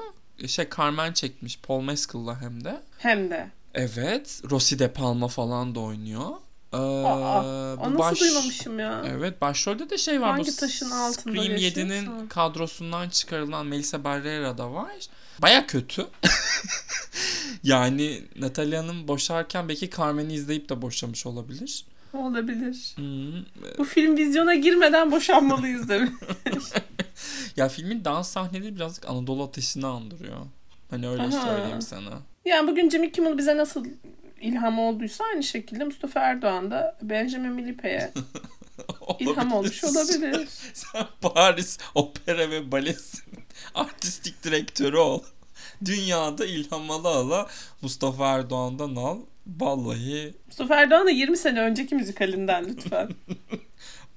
Şey 0.46 0.68
Carmen 0.76 1.12
çekmiş 1.12 1.58
Paul 1.62 1.82
Mescal'la 1.82 2.40
hem 2.40 2.64
de. 2.64 2.80
Hem 2.98 3.30
de. 3.30 3.50
Evet. 3.74 4.42
Rossi 4.50 4.78
de 4.78 4.92
Palma 4.92 5.28
falan 5.28 5.74
da 5.74 5.80
oynuyor. 5.80 6.28
Ee, 6.72 6.76
Aa, 6.76 7.76
bu 7.78 7.84
nasıl 7.84 7.98
baş- 7.98 8.20
duymamışım 8.20 8.78
ya? 8.78 9.02
Evet 9.06 9.40
başrolde 9.40 9.90
de 9.90 9.98
şey 9.98 10.20
var. 10.20 10.30
Hangi 10.30 10.50
bu 10.50 10.56
taşın 10.56 10.90
altında 10.90 11.12
Scream 11.12 11.50
yaşıyorsa? 11.50 11.80
7'nin 11.80 12.26
kadrosundan 12.28 13.08
çıkarılan 13.08 13.66
Melissa 13.66 14.04
Barrera 14.04 14.58
da 14.58 14.72
var. 14.72 14.92
Baya 15.42 15.66
kötü. 15.66 16.06
yani 17.62 18.22
Natalie 18.38 18.76
Hanım 18.76 19.08
boşarken 19.08 19.68
belki 19.68 19.90
Carmen'i 19.90 20.34
izleyip 20.34 20.68
de 20.68 20.82
boşamış 20.82 21.26
olabilir. 21.26 21.84
Olabilir. 22.12 22.92
Hmm. 22.96 23.44
Bu 23.78 23.84
film 23.84 24.16
vizyona 24.16 24.54
girmeden 24.54 25.10
boşanmalıyız 25.12 25.88
demiş. 25.88 26.12
Ya 27.56 27.68
filmin 27.68 28.04
dans 28.04 28.28
sahneleri 28.28 28.76
birazcık 28.76 29.08
Anadolu 29.08 29.42
Ateşi'ni 29.42 29.86
andırıyor. 29.86 30.36
Hani 30.90 31.08
öyle 31.08 31.22
Aha. 31.22 31.30
söyleyeyim 31.46 31.82
sana. 31.82 32.10
yani 32.44 32.70
bugün 32.70 32.90
Jimmy 32.90 33.12
Kimmel 33.12 33.38
bize 33.38 33.56
nasıl 33.56 33.84
ilham 34.40 34.78
olduysa 34.78 35.24
aynı 35.24 35.42
şekilde 35.42 35.84
Mustafa 35.84 36.20
Erdoğan 36.20 36.70
da 36.70 36.96
Benjamin 37.02 37.52
Milipe'ye 37.52 38.12
ilham 39.18 39.52
olmuş 39.52 39.84
olabilir. 39.84 40.48
Sen 40.72 41.06
Paris 41.20 41.78
Opera 41.94 42.50
ve 42.50 42.72
Balesi'nin 42.72 43.44
artistik 43.74 44.44
direktörü 44.44 44.96
ol. 44.96 45.22
Dünyada 45.84 46.46
ilham 46.46 46.90
ala 46.90 47.08
ala 47.08 47.46
Mustafa 47.82 48.28
Erdoğan'dan 48.34 48.96
al. 48.96 49.18
Vallahi 49.46 50.34
Mustafa 50.46 50.74
Erdoğan 50.74 51.06
da 51.06 51.10
20 51.10 51.36
sene 51.36 51.60
önceki 51.60 51.94
müzikalinden 51.94 52.64
lütfen. 52.68 53.08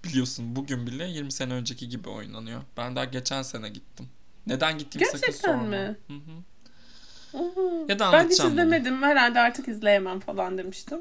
biliyorsun 0.04 0.56
bugün 0.56 0.88
bile 0.88 1.08
20 1.08 1.32
sene 1.32 1.54
önceki 1.54 1.90
gibi 1.90 2.10
oynanıyor. 2.10 2.62
Ben 2.78 2.96
daha 2.96 3.06
geçen 3.06 3.42
sene 3.42 3.70
gittim. 3.70 4.10
Neden 4.48 4.78
gittiğimi 4.78 5.06
sakın 5.06 5.20
Gerçekten 5.22 5.50
sorma. 5.52 5.64
mi? 5.68 5.96
Hı 6.08 6.14
hı. 6.14 6.44
Ya 7.88 8.00
da 8.00 8.12
ben 8.14 8.20
hiç 8.30 8.40
anlatacağım 8.40 8.52
bunu. 8.52 8.62
izlemedim. 8.62 9.04
Herhalde 9.04 9.40
artık 9.40 9.68
izleyemem 9.68 10.20
falan 10.20 10.58
demiştim. 10.58 11.00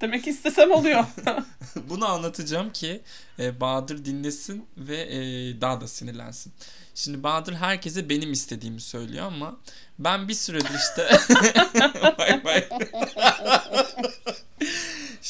Demek 0.00 0.26
istesem 0.26 0.70
oluyor. 0.70 1.04
Bunu 1.88 2.06
anlatacağım 2.06 2.72
ki 2.72 3.00
e, 3.38 3.60
Bahadır 3.60 4.04
dinlesin 4.04 4.66
ve 4.76 4.96
e, 4.96 5.20
daha 5.60 5.80
da 5.80 5.88
sinirlensin. 5.88 6.52
Şimdi 6.94 7.22
Bahadır 7.22 7.52
herkese 7.54 8.08
benim 8.08 8.32
istediğimi 8.32 8.80
söylüyor 8.80 9.26
ama 9.26 9.56
ben 9.98 10.28
bir 10.28 10.34
süredir 10.34 10.74
işte 10.74 11.08
Bay 12.18 12.44
bay. 12.44 12.68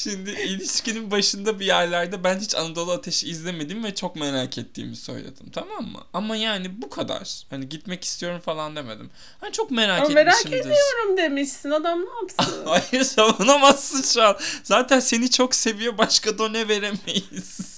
Şimdi 0.03 0.31
ilişkinin 0.31 1.11
başında 1.11 1.59
bir 1.59 1.65
yerlerde 1.65 2.23
ben 2.23 2.39
hiç 2.39 2.55
Anadolu 2.55 2.91
Ateşi 2.91 3.29
izlemedim 3.29 3.83
ve 3.83 3.95
çok 3.95 4.15
merak 4.15 4.57
ettiğimi 4.57 4.95
söyledim 4.95 5.49
tamam 5.53 5.83
mı? 5.85 5.99
Ama 6.13 6.35
yani 6.35 6.81
bu 6.81 6.89
kadar. 6.89 7.43
Hani 7.49 7.69
gitmek 7.69 8.03
istiyorum 8.03 8.39
falan 8.39 8.75
demedim. 8.75 9.09
Hani 9.41 9.51
çok 9.51 9.71
merak 9.71 9.99
Ama 9.99 10.09
merak 10.09 10.33
etmişimdir. 10.33 10.59
ediyorum 10.59 11.17
demişsin. 11.17 11.71
Adam 11.71 11.99
ne 11.99 12.09
yapsın? 12.21 12.65
Hayır 12.65 13.03
savunamazsın 13.03 14.01
şu 14.01 14.23
an. 14.23 14.37
Zaten 14.63 14.99
seni 14.99 15.29
çok 15.31 15.55
seviyor 15.55 15.97
başka 15.97 16.37
done 16.37 16.67
veremeyiz. 16.67 17.77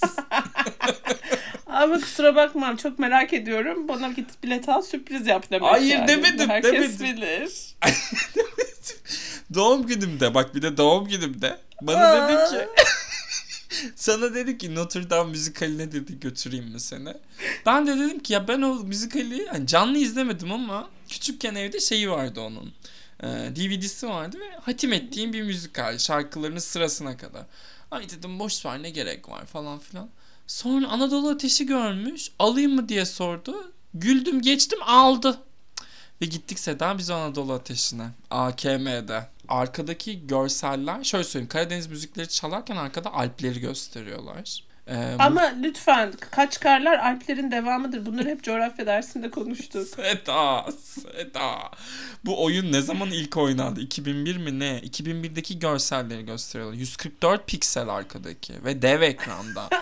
Ama 1.66 2.00
kusura 2.00 2.34
bakma 2.36 2.76
çok 2.76 2.98
merak 2.98 3.32
ediyorum. 3.32 3.88
Bana 3.88 4.08
git 4.08 4.42
bilet 4.42 4.68
al 4.68 4.82
sürpriz 4.82 5.26
yap 5.26 5.50
demek 5.50 5.70
Hayır, 5.70 5.94
yani. 5.94 6.08
demedim, 6.08 6.48
Herkes 6.48 6.72
demedim. 6.72 7.16
bilir. 7.16 7.50
doğum 9.54 9.86
günümde 9.86 10.34
bak 10.34 10.54
bir 10.54 10.62
de 10.62 10.76
doğum 10.76 11.08
günümde 11.08 11.58
bana 11.82 12.28
dedi 12.28 12.50
ki 12.50 12.68
sana 13.96 14.34
dedi 14.34 14.58
ki 14.58 14.74
Notre 14.74 15.10
Dame 15.10 15.30
müzikaline 15.30 15.92
dedi 15.92 16.20
götüreyim 16.20 16.64
mi 16.64 16.80
seni? 16.80 17.14
Ben 17.66 17.86
de 17.86 17.96
dedim 17.98 18.18
ki 18.18 18.32
ya 18.32 18.48
ben 18.48 18.62
o 18.62 18.74
müzikali 18.74 19.46
hani 19.46 19.66
canlı 19.66 19.98
izlemedim 19.98 20.52
ama 20.52 20.88
küçükken 21.08 21.54
evde 21.54 21.80
şeyi 21.80 22.10
vardı 22.10 22.40
onun. 22.40 22.72
Ee, 23.22 23.26
DVD'si 23.26 24.08
vardı 24.08 24.38
ve 24.40 24.56
hatim 24.62 24.92
ettiğim 24.92 25.32
bir 25.32 25.42
müzikal 25.42 25.98
şarkılarının 25.98 26.58
sırasına 26.58 27.16
kadar. 27.16 27.42
Ay 27.90 28.10
dedim 28.10 28.38
boş 28.38 28.66
ver 28.66 28.82
ne 28.82 28.90
gerek 28.90 29.28
var 29.28 29.46
falan 29.46 29.78
filan. 29.78 30.08
Sonra 30.46 30.88
Anadolu 30.88 31.28
Ateşi 31.28 31.66
görmüş 31.66 32.30
alayım 32.38 32.74
mı 32.74 32.88
diye 32.88 33.04
sordu. 33.04 33.72
Güldüm 33.94 34.42
geçtim 34.42 34.78
aldı. 34.82 35.38
Ve 36.22 36.26
gittik 36.26 36.58
Seda 36.58 36.98
biz 36.98 37.10
Anadolu 37.10 37.52
Ateşi'ne. 37.52 38.08
AKM'de. 38.30 39.28
Arkadaki 39.48 40.26
görseller 40.26 41.04
şöyle 41.04 41.24
söyleyeyim. 41.24 41.48
Karadeniz 41.48 41.86
müzikleri 41.86 42.28
çalarken 42.28 42.76
arkada 42.76 43.14
Alpleri 43.14 43.60
gösteriyorlar. 43.60 44.64
Ee, 44.90 45.14
bu- 45.18 45.22
Ama 45.22 45.42
lütfen 45.62 46.12
Kaçkarlar 46.30 46.98
Alplerin 46.98 47.50
devamıdır. 47.50 48.06
Bunları 48.06 48.28
hep 48.28 48.42
coğrafya 48.44 48.86
dersinde 48.86 49.30
konuştuk. 49.30 49.88
Seda, 49.96 50.66
Seda. 50.94 51.52
Bu 52.24 52.44
oyun 52.44 52.72
ne 52.72 52.80
zaman 52.80 53.10
ilk 53.10 53.36
oynandı? 53.36 53.80
2001 53.80 54.36
mi 54.36 54.58
ne? 54.58 54.78
2001'deki 54.78 55.58
görselleri 55.58 56.24
gösteriyorlar. 56.26 56.76
144 56.78 57.46
piksel 57.46 57.88
arkadaki 57.88 58.64
ve 58.64 58.82
dev 58.82 59.02
ekranda. 59.02 59.68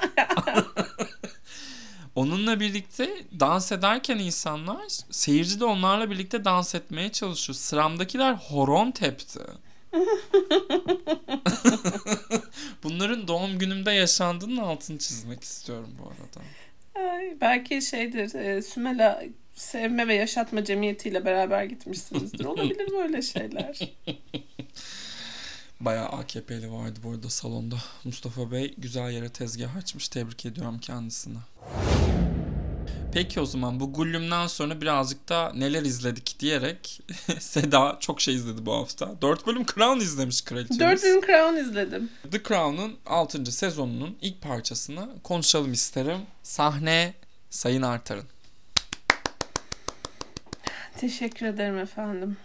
Onunla 2.14 2.60
birlikte 2.60 3.10
dans 3.40 3.72
ederken 3.72 4.18
insanlar 4.18 4.82
seyirci 5.10 5.60
de 5.60 5.64
onlarla 5.64 6.10
birlikte 6.10 6.44
dans 6.44 6.74
etmeye 6.74 7.12
çalışıyor. 7.12 7.56
Sıramdakiler 7.56 8.34
horon 8.34 8.90
tepti. 8.90 9.40
Bunların 12.82 13.28
doğum 13.28 13.58
günümde 13.58 13.92
yaşandığının 13.92 14.56
altını 14.56 14.98
çizmek 14.98 15.44
istiyorum 15.44 15.90
bu 15.98 16.02
arada. 16.08 16.40
Ay, 17.10 17.36
belki 17.40 17.82
şeydir 17.82 18.34
e, 18.34 18.62
Sümela 18.62 19.22
Sevme 19.54 20.08
ve 20.08 20.14
Yaşatma 20.14 20.64
Cemiyeti 20.64 21.08
ile 21.08 21.24
beraber 21.24 21.64
gitmişsinizdir. 21.64 22.44
Olabilir 22.44 22.88
böyle 22.92 23.22
şeyler. 23.22 23.78
Bayağı 25.80 26.08
AKP'li 26.08 26.72
vardı 26.72 27.00
bu 27.04 27.10
arada 27.10 27.30
salonda. 27.30 27.76
Mustafa 28.04 28.50
Bey 28.50 28.74
güzel 28.78 29.10
yere 29.10 29.28
tezgah 29.28 29.76
açmış. 29.76 30.08
Tebrik 30.08 30.46
ediyorum 30.46 30.78
kendisine. 30.78 31.38
Peki 33.14 33.40
o 33.40 33.46
zaman 33.46 33.80
bu 33.80 33.92
Gullüm'den 33.92 34.46
sonra 34.46 34.80
birazcık 34.80 35.28
da 35.28 35.52
neler 35.54 35.82
izledik 35.82 36.36
diyerek 36.40 37.00
Seda 37.40 37.96
çok 38.00 38.20
şey 38.20 38.34
izledi 38.34 38.66
bu 38.66 38.72
hafta. 38.72 39.22
4 39.22 39.46
bölüm 39.46 39.66
Crown 39.66 40.00
izlemiş 40.00 40.44
kraliçemiz. 40.44 40.80
4 40.80 41.02
bölüm 41.02 41.20
Crown 41.20 41.56
izledim. 41.56 42.10
The 42.30 42.42
Crown'un 42.42 42.96
6. 43.06 43.52
sezonunun 43.52 44.18
ilk 44.20 44.42
parçasını 44.42 45.08
konuşalım 45.22 45.72
isterim. 45.72 46.18
Sahne 46.42 47.14
Sayın 47.50 47.82
Artar'ın. 47.82 48.24
Teşekkür 50.96 51.46
ederim 51.46 51.78
efendim. 51.78 52.36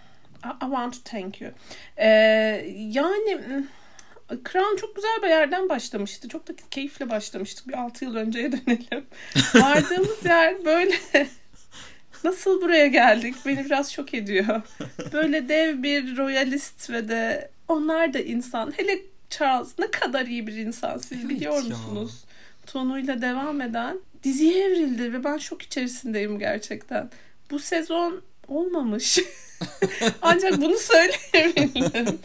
I, 0.45 0.47
I 0.47 0.69
want 0.69 0.93
to 0.93 1.11
thank 1.11 1.41
you. 1.41 1.51
Ee, 1.97 2.07
yani 2.77 3.65
Crown 4.29 4.75
çok 4.81 4.95
güzel 4.95 5.21
bir 5.23 5.27
yerden 5.27 5.69
başlamıştı. 5.69 6.27
Çok 6.27 6.47
da 6.47 6.53
keyifle 6.71 7.09
başlamıştık. 7.09 7.67
Bir 7.67 7.73
6 7.73 8.05
yıl 8.05 8.15
önceye 8.15 8.51
dönelim. 8.51 9.05
Vardığımız 9.55 10.25
yer 10.25 10.65
böyle 10.65 10.95
nasıl 12.23 12.61
buraya 12.61 12.87
geldik 12.87 13.35
beni 13.45 13.65
biraz 13.65 13.91
şok 13.91 14.13
ediyor. 14.13 14.61
Böyle 15.13 15.49
dev 15.49 15.83
bir 15.83 16.17
royalist 16.17 16.89
ve 16.89 17.09
de 17.09 17.51
onlar 17.67 18.13
da 18.13 18.19
insan. 18.19 18.73
Hele 18.77 18.99
Charles 19.29 19.79
ne 19.79 19.91
kadar 19.91 20.25
iyi 20.25 20.47
bir 20.47 20.55
insan 20.55 20.97
siz 20.97 21.17
Evet 21.17 21.29
biliyor 21.29 21.53
ya. 21.53 21.61
musunuz? 21.61 22.23
Tonuyla 22.65 23.21
devam 23.21 23.61
eden 23.61 23.97
diziye 24.23 24.65
evrildi 24.65 25.13
ve 25.13 25.23
ben 25.23 25.37
şok 25.37 25.61
içerisindeyim 25.61 26.39
gerçekten. 26.39 27.09
Bu 27.51 27.59
sezon 27.59 28.21
olmamış. 28.47 29.19
Ancak 30.21 30.61
bunu 30.61 30.77
söyleyebilirim. 30.77 32.19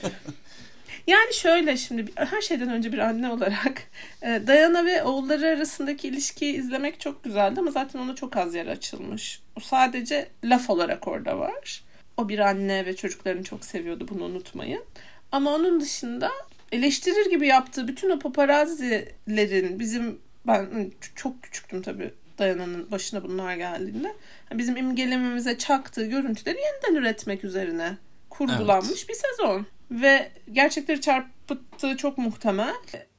Yani 1.07 1.35
şöyle 1.35 1.77
şimdi 1.77 2.05
her 2.15 2.41
şeyden 2.41 2.69
önce 2.69 2.93
bir 2.93 2.99
anne 2.99 3.31
olarak 3.31 3.83
e, 4.23 4.43
Diana 4.47 4.85
ve 4.85 5.03
oğulları 5.03 5.47
arasındaki 5.47 6.09
ilişkiyi 6.09 6.55
izlemek 6.55 7.01
çok 7.01 7.25
güzeldi 7.25 7.61
ama 7.61 7.71
zaten 7.71 7.99
ona 7.99 8.15
çok 8.15 8.37
az 8.37 8.55
yer 8.55 8.67
açılmış. 8.67 9.43
O 9.57 9.61
sadece 9.61 10.29
laf 10.45 10.71
olarak 10.71 11.09
orada 11.09 11.39
var. 11.39 11.83
O 12.17 12.29
bir 12.29 12.39
anne 12.39 12.87
ve 12.87 12.97
çocuklarını 12.97 13.45
çok 13.45 13.65
seviyordu 13.65 14.07
bunu 14.09 14.25
unutmayın. 14.25 14.85
Ama 15.33 15.55
onun 15.55 15.81
dışında 15.81 16.31
eleştirir 16.73 17.31
gibi 17.31 17.47
yaptığı 17.47 17.89
bütün 17.89 18.11
o 18.11 18.19
paparazzilerin 18.19 19.81
bizim 19.81 20.19
ben 20.47 20.91
çok 21.15 21.43
küçüktüm 21.43 21.83
tabii 21.83 22.11
Dayana'nın 22.39 22.91
başına 22.91 23.25
bunlar 23.25 23.57
geldiğinde. 23.57 24.15
Bizim 24.53 24.77
imgelememize 24.77 25.59
çaktığı 25.59 26.07
görüntüleri 26.07 26.59
yeniden 26.61 27.01
üretmek 27.01 27.45
üzerine 27.45 27.97
kurgulanmış 28.31 29.09
bir 29.09 29.15
sezon. 29.15 29.67
Ve 29.95 30.31
gerçekleri 30.53 31.01
çarpıttığı 31.01 31.97
çok 31.97 32.19
muhtemel. 32.19 32.75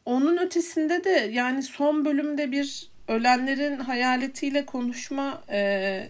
Onun 0.05 0.37
ötesinde 0.37 1.03
de 1.03 1.29
yani 1.33 1.63
son 1.63 2.05
bölümde 2.05 2.51
bir 2.51 2.89
ölenlerin 3.07 3.79
hayaletiyle 3.79 4.65
konuşma 4.65 5.43
e, 5.49 6.09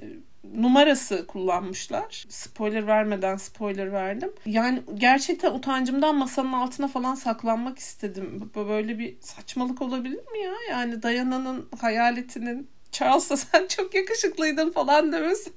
numarası 0.53 1.27
kullanmışlar. 1.27 2.25
Spoiler 2.29 2.87
vermeden 2.87 3.37
spoiler 3.37 3.91
verdim. 3.91 4.31
Yani 4.45 4.81
gerçekten 4.93 5.51
utancımdan 5.51 6.15
masanın 6.15 6.53
altına 6.53 6.87
falan 6.87 7.15
saklanmak 7.15 7.79
istedim. 7.79 8.51
Böyle 8.55 8.99
bir 8.99 9.15
saçmalık 9.21 9.81
olabilir 9.81 10.31
mi 10.31 10.39
ya? 10.43 10.53
Yani 10.69 11.03
Dayana'nın 11.03 11.69
hayaletinin 11.79 12.69
Charles'a 12.99 13.37
sen 13.37 13.67
çok 13.69 13.95
yakışıklıydın 13.95 14.71
falan 14.71 15.11
demesi. 15.11 15.51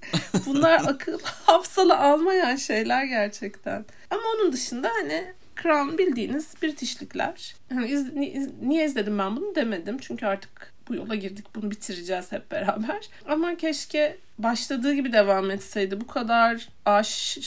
Bunlar 0.46 0.80
akıl 0.88 1.18
hafsalı 1.46 1.98
almayan 1.98 2.56
şeyler 2.56 3.04
gerçekten. 3.04 3.84
Ama 4.10 4.22
onun 4.36 4.52
dışında 4.52 4.88
hani 5.00 5.24
Crown 5.62 5.98
bildiğiniz 5.98 6.54
Britishlikler. 6.62 7.54
Hani 7.72 7.88
iz, 7.88 8.06
iz- 8.16 8.50
niye 8.62 8.84
izledim 8.84 9.18
ben 9.18 9.36
bunu 9.36 9.54
demedim. 9.54 9.98
Çünkü 9.98 10.26
artık 10.26 10.72
bu 10.88 10.94
yola 10.94 11.14
girdik. 11.14 11.46
Bunu 11.54 11.70
bitireceğiz 11.70 12.32
hep 12.32 12.50
beraber. 12.50 13.08
Ama 13.28 13.56
keşke 13.56 14.16
başladığı 14.38 14.94
gibi 14.94 15.12
devam 15.12 15.50
etseydi. 15.50 16.00
Bu 16.00 16.06
kadar 16.06 16.68
aş 16.86 17.38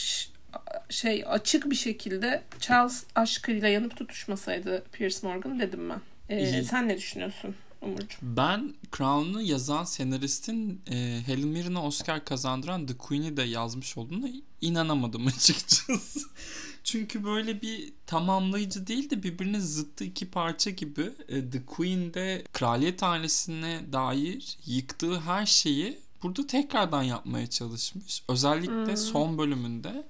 şey 0.88 1.24
açık 1.26 1.70
bir 1.70 1.76
şekilde 1.76 2.42
Charles 2.60 3.04
aşkıyla 3.14 3.68
yanıp 3.68 3.96
tutuşmasaydı 3.96 4.84
Piers 4.92 5.22
Morgan 5.22 5.60
dedim 5.60 5.90
ben. 5.90 6.00
Ee, 6.36 6.42
İyi. 6.42 6.64
sen 6.64 6.88
ne 6.88 6.96
düşünüyorsun 6.96 7.54
Umurcuğum? 7.82 8.18
Ben 8.22 8.74
Crown'u 8.96 9.40
yazan 9.42 9.84
senaristin 9.84 10.80
e, 10.90 11.20
Helen 11.26 11.48
Mirren'e 11.48 11.78
Oscar 11.78 12.24
kazandıran 12.24 12.86
The 12.86 12.96
Queen'i 12.96 13.36
de 13.36 13.42
yazmış 13.42 13.96
olduğuna 13.98 14.28
inanamadım 14.60 15.26
açıkçası. 15.36 16.20
Çünkü 16.84 17.24
böyle 17.24 17.62
bir 17.62 17.92
tamamlayıcı 18.06 18.86
değil 18.86 19.10
de 19.10 19.22
birbirine 19.22 19.60
zıttı 19.60 20.04
iki 20.04 20.30
parça 20.30 20.70
gibi 20.70 21.10
e, 21.28 21.50
The 21.50 21.66
Queen'de 21.66 22.44
kraliyet 22.52 23.02
ailesine 23.02 23.80
dair 23.92 24.58
yıktığı 24.66 25.20
her 25.20 25.46
şeyi 25.46 25.98
burada 26.22 26.46
tekrardan 26.46 27.02
yapmaya 27.02 27.46
çalışmış. 27.46 28.22
Özellikle 28.28 28.86
Hmm. 28.86 28.96
son 28.96 29.38
bölümünde 29.38 30.04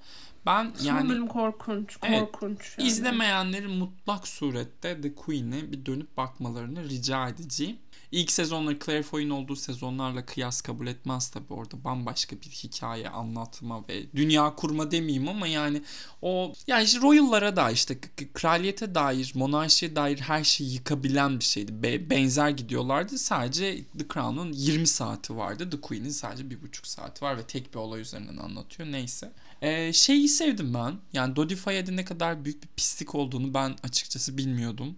ben 0.45 0.73
Son 0.77 0.85
yani 0.85 1.09
bölüm 1.09 1.27
korkunç, 1.27 1.97
Evet, 2.03 2.19
korkunç. 2.19 2.75
yani. 2.77 2.87
İzlemeyenlerin 2.89 3.71
mutlak 3.71 4.27
surette 4.27 5.01
The 5.01 5.15
Queen'e 5.15 5.71
bir 5.71 5.85
dönüp 5.85 6.17
bakmalarını 6.17 6.89
rica 6.89 7.27
edeceğim. 7.29 7.77
İlk 8.11 8.31
sezonları 8.31 8.79
Claire 8.79 9.03
Foy'un 9.03 9.29
olduğu 9.29 9.55
sezonlarla 9.55 10.25
kıyas 10.25 10.61
kabul 10.61 10.87
etmez 10.87 11.29
tabi 11.31 11.53
orada 11.53 11.83
bambaşka 11.83 12.35
bir 12.35 12.45
hikaye 12.49 13.09
anlatma 13.09 13.87
ve 13.89 14.11
dünya 14.15 14.55
kurma 14.55 14.91
demeyeyim 14.91 15.27
ama 15.27 15.47
yani 15.47 15.81
o 16.21 16.53
yani 16.67 16.83
işte 16.83 17.01
royal'lara 17.01 17.55
da 17.55 17.71
işte 17.71 17.97
kraliyete 18.33 18.95
dair 18.95 19.31
monarşiye 19.35 19.95
dair 19.95 20.19
her 20.19 20.43
şeyi 20.43 20.73
yıkabilen 20.73 21.39
bir 21.39 21.43
şeydi. 21.43 21.83
Be- 21.83 22.09
benzer 22.09 22.49
gidiyorlardı 22.49 23.17
sadece 23.17 23.83
The 23.97 24.07
Crown'un 24.13 24.51
20 24.53 24.87
saati 24.87 25.37
vardı 25.37 25.69
The 25.69 25.81
Queen'in 25.81 26.09
sadece 26.09 26.49
bir 26.49 26.61
buçuk 26.61 26.87
saati 26.87 27.25
var 27.25 27.37
ve 27.37 27.43
tek 27.43 27.73
bir 27.73 27.79
olay 27.79 28.01
üzerinden 28.01 28.37
anlatıyor 28.37 28.91
neyse. 28.91 29.31
Ee, 29.63 29.93
şeyi 29.93 30.29
sevdim 30.29 30.73
ben. 30.73 30.93
Yani 31.13 31.35
Dodi 31.35 31.55
Fayed'in 31.55 31.97
ne 31.97 32.05
kadar 32.05 32.45
büyük 32.45 32.63
bir 32.63 32.67
pislik 32.67 33.15
olduğunu 33.15 33.53
ben 33.53 33.75
açıkçası 33.83 34.37
bilmiyordum. 34.37 34.95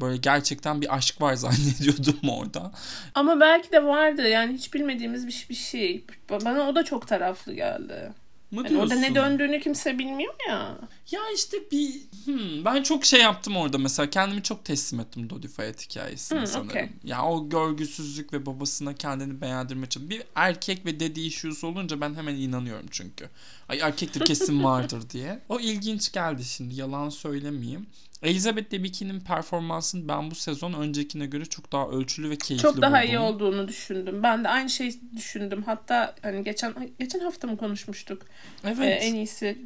Böyle 0.00 0.16
gerçekten 0.16 0.80
bir 0.80 0.94
aşk 0.96 1.20
var 1.20 1.34
zannediyordum 1.34 2.28
orada. 2.28 2.72
Ama 3.14 3.40
belki 3.40 3.72
de 3.72 3.84
vardı 3.84 4.28
yani 4.28 4.52
hiç 4.54 4.74
bilmediğimiz 4.74 5.26
bir, 5.26 5.46
bir 5.50 5.54
şey. 5.54 6.04
Bana 6.30 6.68
o 6.68 6.74
da 6.74 6.84
çok 6.84 7.08
taraflı 7.08 7.54
geldi. 7.54 8.12
Mı 8.50 8.62
Yani 8.64 8.78
orada 8.78 8.94
ne 8.94 9.14
döndüğünü 9.14 9.60
kimse 9.60 9.98
bilmiyor 9.98 10.34
ya. 10.48 10.78
Ya 11.10 11.20
işte 11.34 11.56
bir 11.72 11.94
hmm, 12.24 12.64
ben 12.64 12.82
çok 12.82 13.04
şey 13.04 13.20
yaptım 13.20 13.56
orada 13.56 13.78
mesela 13.78 14.10
kendimi 14.10 14.42
çok 14.42 14.64
teslim 14.64 15.00
ettim 15.00 15.30
Dodi 15.30 15.48
Fayed 15.48 15.78
hikayesine 15.78 16.38
Hmm, 16.38 16.46
sanırım. 16.46 16.68
okey. 16.68 16.88
Ya 17.04 17.24
o 17.24 17.48
görgüsüzlük 17.48 18.32
ve 18.32 18.46
babasına 18.46 18.94
kendini 18.94 19.40
beğendirme 19.40 19.86
çalışması. 19.88 20.10
Bir 20.20 20.26
erkek 20.34 20.86
ve 20.86 21.00
daddy 21.00 21.26
issues 21.26 21.64
olunca 21.64 22.00
ben 22.00 22.14
hemen 22.14 22.34
inanıyorum 22.34 22.86
çünkü. 22.90 23.28
Ay 23.68 23.80
erkektir 23.80 24.24
kesin 24.24 24.64
vardır 24.64 25.10
diye. 25.10 25.40
O 25.48 25.60
ilginç 25.60 26.12
geldi 26.12 26.44
şimdi 26.44 26.74
yalan 26.74 27.08
söylemeyeyim. 27.08 27.86
Elizabeth 28.22 28.70
Debicki'nin 28.72 29.20
performansını 29.20 30.08
ben 30.08 30.30
bu 30.30 30.34
sezon 30.34 30.72
öncekine 30.72 31.26
göre 31.26 31.44
çok 31.44 31.72
daha 31.72 31.88
ölçülü 31.88 32.30
ve 32.30 32.36
keyifli 32.36 32.62
Çok 32.62 32.82
daha 32.82 32.90
buldum. 33.02 33.08
iyi 33.08 33.18
olduğunu 33.18 33.68
düşündüm. 33.68 34.22
Ben 34.22 34.44
de 34.44 34.48
aynı 34.48 34.70
şeyi 34.70 35.00
düşündüm. 35.16 35.62
Hatta 35.66 36.14
hani 36.22 36.44
geçen 36.44 36.74
geçen 36.98 37.20
hafta 37.20 37.46
mı 37.48 37.56
konuşmuştuk? 37.56 38.22
Evet. 38.64 38.78
Ee, 38.80 38.84
en 39.06 39.14
iyisi 39.14 39.58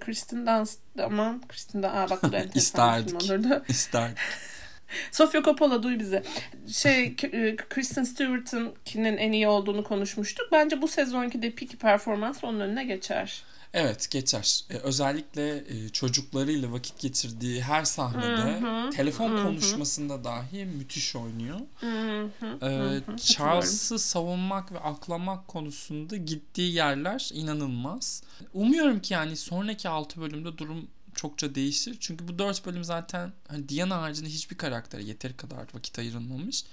Kristen 0.00 0.46
Dunst 0.46 0.69
aman 1.04 1.42
Dunst. 1.48 1.74
Aa 1.88 2.10
bak 2.10 2.22
bu 2.22 2.26
enteresan 2.36 2.58
İsterdik. 2.58 3.22
olurdu. 3.30 3.64
İster. 3.68 4.10
Sofia 5.12 5.42
Coppola 5.42 5.82
duy 5.82 5.98
bize. 5.98 6.22
Şey 6.68 7.16
e, 7.32 7.56
Kristen 7.56 8.04
Stewart'ın 8.04 8.74
kinin 8.84 9.16
en 9.16 9.32
iyi 9.32 9.48
olduğunu 9.48 9.84
konuşmuştuk. 9.84 10.48
Bence 10.52 10.82
bu 10.82 10.88
sezonki 10.88 11.42
de 11.42 11.50
peak 11.50 11.80
performans 11.80 12.44
onun 12.44 12.60
önüne 12.60 12.84
geçer. 12.84 13.42
Evet 13.74 14.10
geçer. 14.10 14.64
Ee, 14.70 14.74
özellikle 14.76 15.56
e, 15.68 15.88
çocuklarıyla 15.88 16.72
vakit 16.72 16.98
geçirdiği 17.00 17.62
her 17.62 17.84
sahnede 17.84 18.60
Hı 18.60 18.86
hı, 18.86 18.90
telefon 18.90 19.30
hı 19.30 19.38
hı. 19.38 19.42
konuşmasında 19.42 20.24
dahi 20.24 20.64
müthiş 20.64 21.16
oynuyor. 21.16 21.60
Hı 21.80 22.30
hı, 22.40 22.58
Ee, 22.62 23.16
Charles'ı 23.16 23.98
savunmak 23.98 24.72
ve 24.72 24.78
aklamak 24.80 25.48
konusunda 25.48 26.16
gittiği 26.16 26.72
yerler 26.72 27.30
inanılmaz. 27.32 28.22
Umuyorum 28.54 29.00
ki 29.00 29.14
yani 29.14 29.36
sonraki 29.36 29.88
6 29.88 30.20
bölümde 30.20 30.58
durum 30.58 30.88
çokça 31.14 31.54
değişir. 31.54 31.96
Çünkü 32.00 32.28
bu 32.28 32.38
4 32.38 32.66
bölüm 32.66 32.84
zaten 32.84 33.32
hani 33.48 33.68
Diana 33.68 34.02
haricinde 34.02 34.28
hiçbir 34.28 34.56
karaktere 34.56 35.02
yeteri 35.04 35.36
kadar 35.36 35.66
vakit 35.74 35.98
ayrılmamış. 35.98 36.64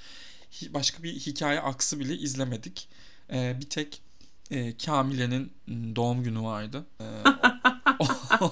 Başka 0.69 1.03
bir 1.03 1.13
hikaye 1.19 1.60
aksı 1.60 1.99
bile 1.99 2.17
izlemedik. 2.17 2.88
Ee, 3.31 3.55
bir 3.60 3.69
tek 3.69 4.01
e, 4.51 4.77
Kamile'nin 4.77 5.51
m, 5.67 5.95
doğum 5.95 6.23
günü 6.23 6.41
vardı. 6.41 6.86
Ee, 7.01 7.03
o, 7.99 8.05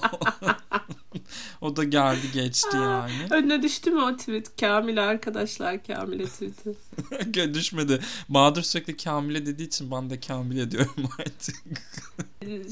o 1.60 1.76
da 1.76 1.84
geldi 1.84 2.26
geçti 2.34 2.76
yani. 2.76 3.12
Önüne 3.30 3.62
düştü 3.62 3.90
mü 3.90 4.00
o 4.00 4.16
tweet? 4.16 4.56
Kamile 4.60 5.00
arkadaşlar 5.00 5.84
Kamile 5.84 6.24
tweet'i. 6.26 7.54
Düşmedi. 7.54 8.00
Bahadır 8.28 8.62
sürekli 8.62 8.96
Kamile 8.96 9.46
dediği 9.46 9.66
için 9.66 9.90
ben 9.90 10.10
de 10.10 10.20
Kamile 10.20 10.70
diyorum 10.70 11.08
artık. 11.18 11.56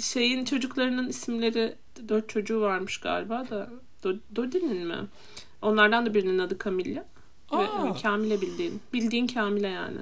Şeyin 0.02 0.44
çocuklarının 0.44 1.08
isimleri 1.08 1.74
dört 2.08 2.28
çocuğu 2.28 2.60
varmış 2.60 2.98
galiba 2.98 3.46
da 3.50 3.70
Do- 4.04 4.18
Dodi'nin 4.36 4.86
mi? 4.86 4.96
Onlardan 5.62 6.06
da 6.06 6.14
birinin 6.14 6.38
adı 6.38 6.58
Camilla. 6.64 7.06
Ve 7.52 7.66
hani 7.66 8.02
Kamile 8.02 8.40
bildiğin. 8.40 8.80
Bildiğin 8.92 9.26
Kamile 9.26 9.68
yani. 9.68 9.98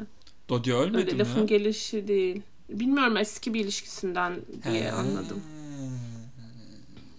Dodi 0.48 0.74
ölmedi 0.74 0.96
Öyle 0.96 1.12
mi? 1.12 1.18
lafın 1.18 1.46
gelişi 1.46 2.08
değil. 2.08 2.42
Bilmiyorum 2.80 3.16
eski 3.16 3.54
bir 3.54 3.60
ilişkisinden 3.60 4.36
diye 4.70 4.82
He. 4.84 4.92
anladım. 4.92 5.42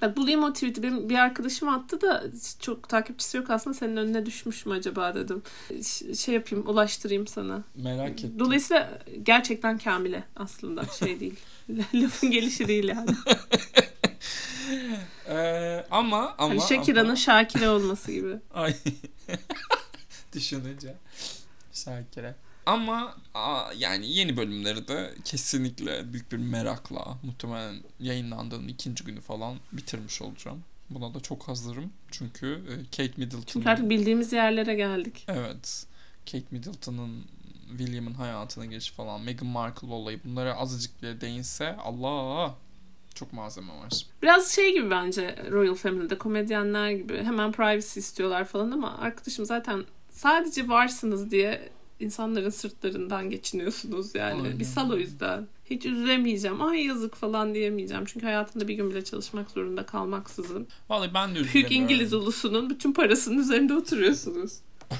Bak 0.01 0.17
bulayım 0.17 0.43
o 0.43 0.53
tweet'i. 0.53 0.83
Benim 0.83 1.09
bir 1.09 1.15
arkadaşım 1.17 1.69
attı 1.69 2.01
da 2.01 2.23
çok 2.59 2.89
takipçisi 2.89 3.37
yok 3.37 3.49
aslında. 3.49 3.73
Senin 3.77 3.97
önüne 3.97 4.25
düşmüş 4.25 4.65
mü 4.65 4.73
acaba 4.73 5.15
dedim. 5.15 5.41
Ş- 5.83 6.15
şey 6.15 6.35
yapayım 6.35 6.69
ulaştırayım 6.69 7.27
sana. 7.27 7.63
Merak 7.75 8.09
ettim. 8.11 8.35
Dolayısıyla 8.39 8.99
gerçekten 9.23 9.77
Kamile 9.77 10.23
aslında 10.35 10.85
şey 10.99 11.19
değil. 11.19 11.35
Lafın 11.93 12.31
gelişi 12.31 12.67
değil 12.67 12.87
yani. 12.87 13.09
Ee, 15.29 15.85
ama 15.91 16.35
ama 16.37 16.49
Hani 16.53 16.61
Shakira'nın 16.61 17.05
ama- 17.05 17.15
Şakire 17.15 17.69
olması 17.69 18.11
gibi. 18.11 18.35
Ay. 18.53 18.75
Düşününce. 20.33 20.95
Şakire. 21.73 22.35
Ama 22.65 23.15
aa, 23.33 23.71
yani 23.77 24.11
yeni 24.11 24.37
bölümleri 24.37 24.87
de 24.87 25.13
kesinlikle 25.25 26.13
büyük 26.13 26.31
bir 26.31 26.37
merakla 26.37 27.17
muhtemelen 27.23 27.75
yayınlandığının 27.99 28.67
ikinci 28.67 29.03
günü 29.03 29.21
falan 29.21 29.57
bitirmiş 29.71 30.21
olacağım. 30.21 30.63
Buna 30.89 31.13
da 31.13 31.19
çok 31.19 31.47
hazırım. 31.47 31.91
Çünkü 32.11 32.47
e, 32.69 32.73
Kate 32.83 33.13
Middleton'ın... 33.17 33.45
Çünkü 33.47 33.69
artık 33.69 33.89
bildiğimiz 33.89 34.33
yerlere 34.33 34.75
geldik. 34.75 35.25
Evet. 35.27 35.85
Kate 36.25 36.45
Middleton'ın 36.51 37.25
William'ın 37.77 38.13
hayatına 38.13 38.65
girişi 38.65 38.93
falan. 38.93 39.21
Meghan 39.21 39.47
Markle 39.47 39.87
olayı. 39.87 40.19
Bunlara 40.25 40.55
azıcık 40.55 41.01
bile 41.01 41.21
değinse 41.21 41.75
Allah 41.75 42.55
çok 43.15 43.33
malzeme 43.33 43.73
var. 43.73 44.05
Biraz 44.21 44.51
şey 44.51 44.73
gibi 44.73 44.89
bence 44.89 45.45
Royal 45.51 45.75
Family'de 45.75 46.17
komedyenler 46.17 46.91
gibi 46.91 47.23
hemen 47.23 47.51
privacy 47.51 47.99
istiyorlar 47.99 48.45
falan 48.45 48.71
ama 48.71 48.97
arkadaşım 48.97 49.45
zaten 49.45 49.85
sadece 50.09 50.69
varsınız 50.69 51.31
diye 51.31 51.69
insanların 51.99 52.49
sırtlarından 52.49 53.29
geçiniyorsunuz 53.29 54.15
yani. 54.15 54.41
Aynen. 54.41 54.59
Bir 54.59 54.65
sal 54.65 54.91
o 54.91 54.97
yüzden. 54.97 55.47
Hiç 55.65 55.85
üzülemeyeceğim. 55.85 56.61
Ay 56.61 56.85
yazık 56.85 57.15
falan 57.15 57.53
diyemeyeceğim. 57.53 58.05
Çünkü 58.05 58.25
hayatında 58.25 58.67
bir 58.67 58.73
gün 58.73 58.89
bile 58.89 59.03
çalışmak 59.03 59.51
zorunda 59.51 59.85
kalmaksızın. 59.85 60.67
Vallahi 60.89 61.13
ben 61.13 61.29
de 61.29 61.35
Büyük 61.35 61.47
üzülemiyorum. 61.49 61.83
İngiliz 61.83 62.13
ulusunun 62.13 62.69
bütün 62.69 62.93
parasının 62.93 63.37
üzerinde 63.39 63.73
oturuyorsunuz. 63.73 64.59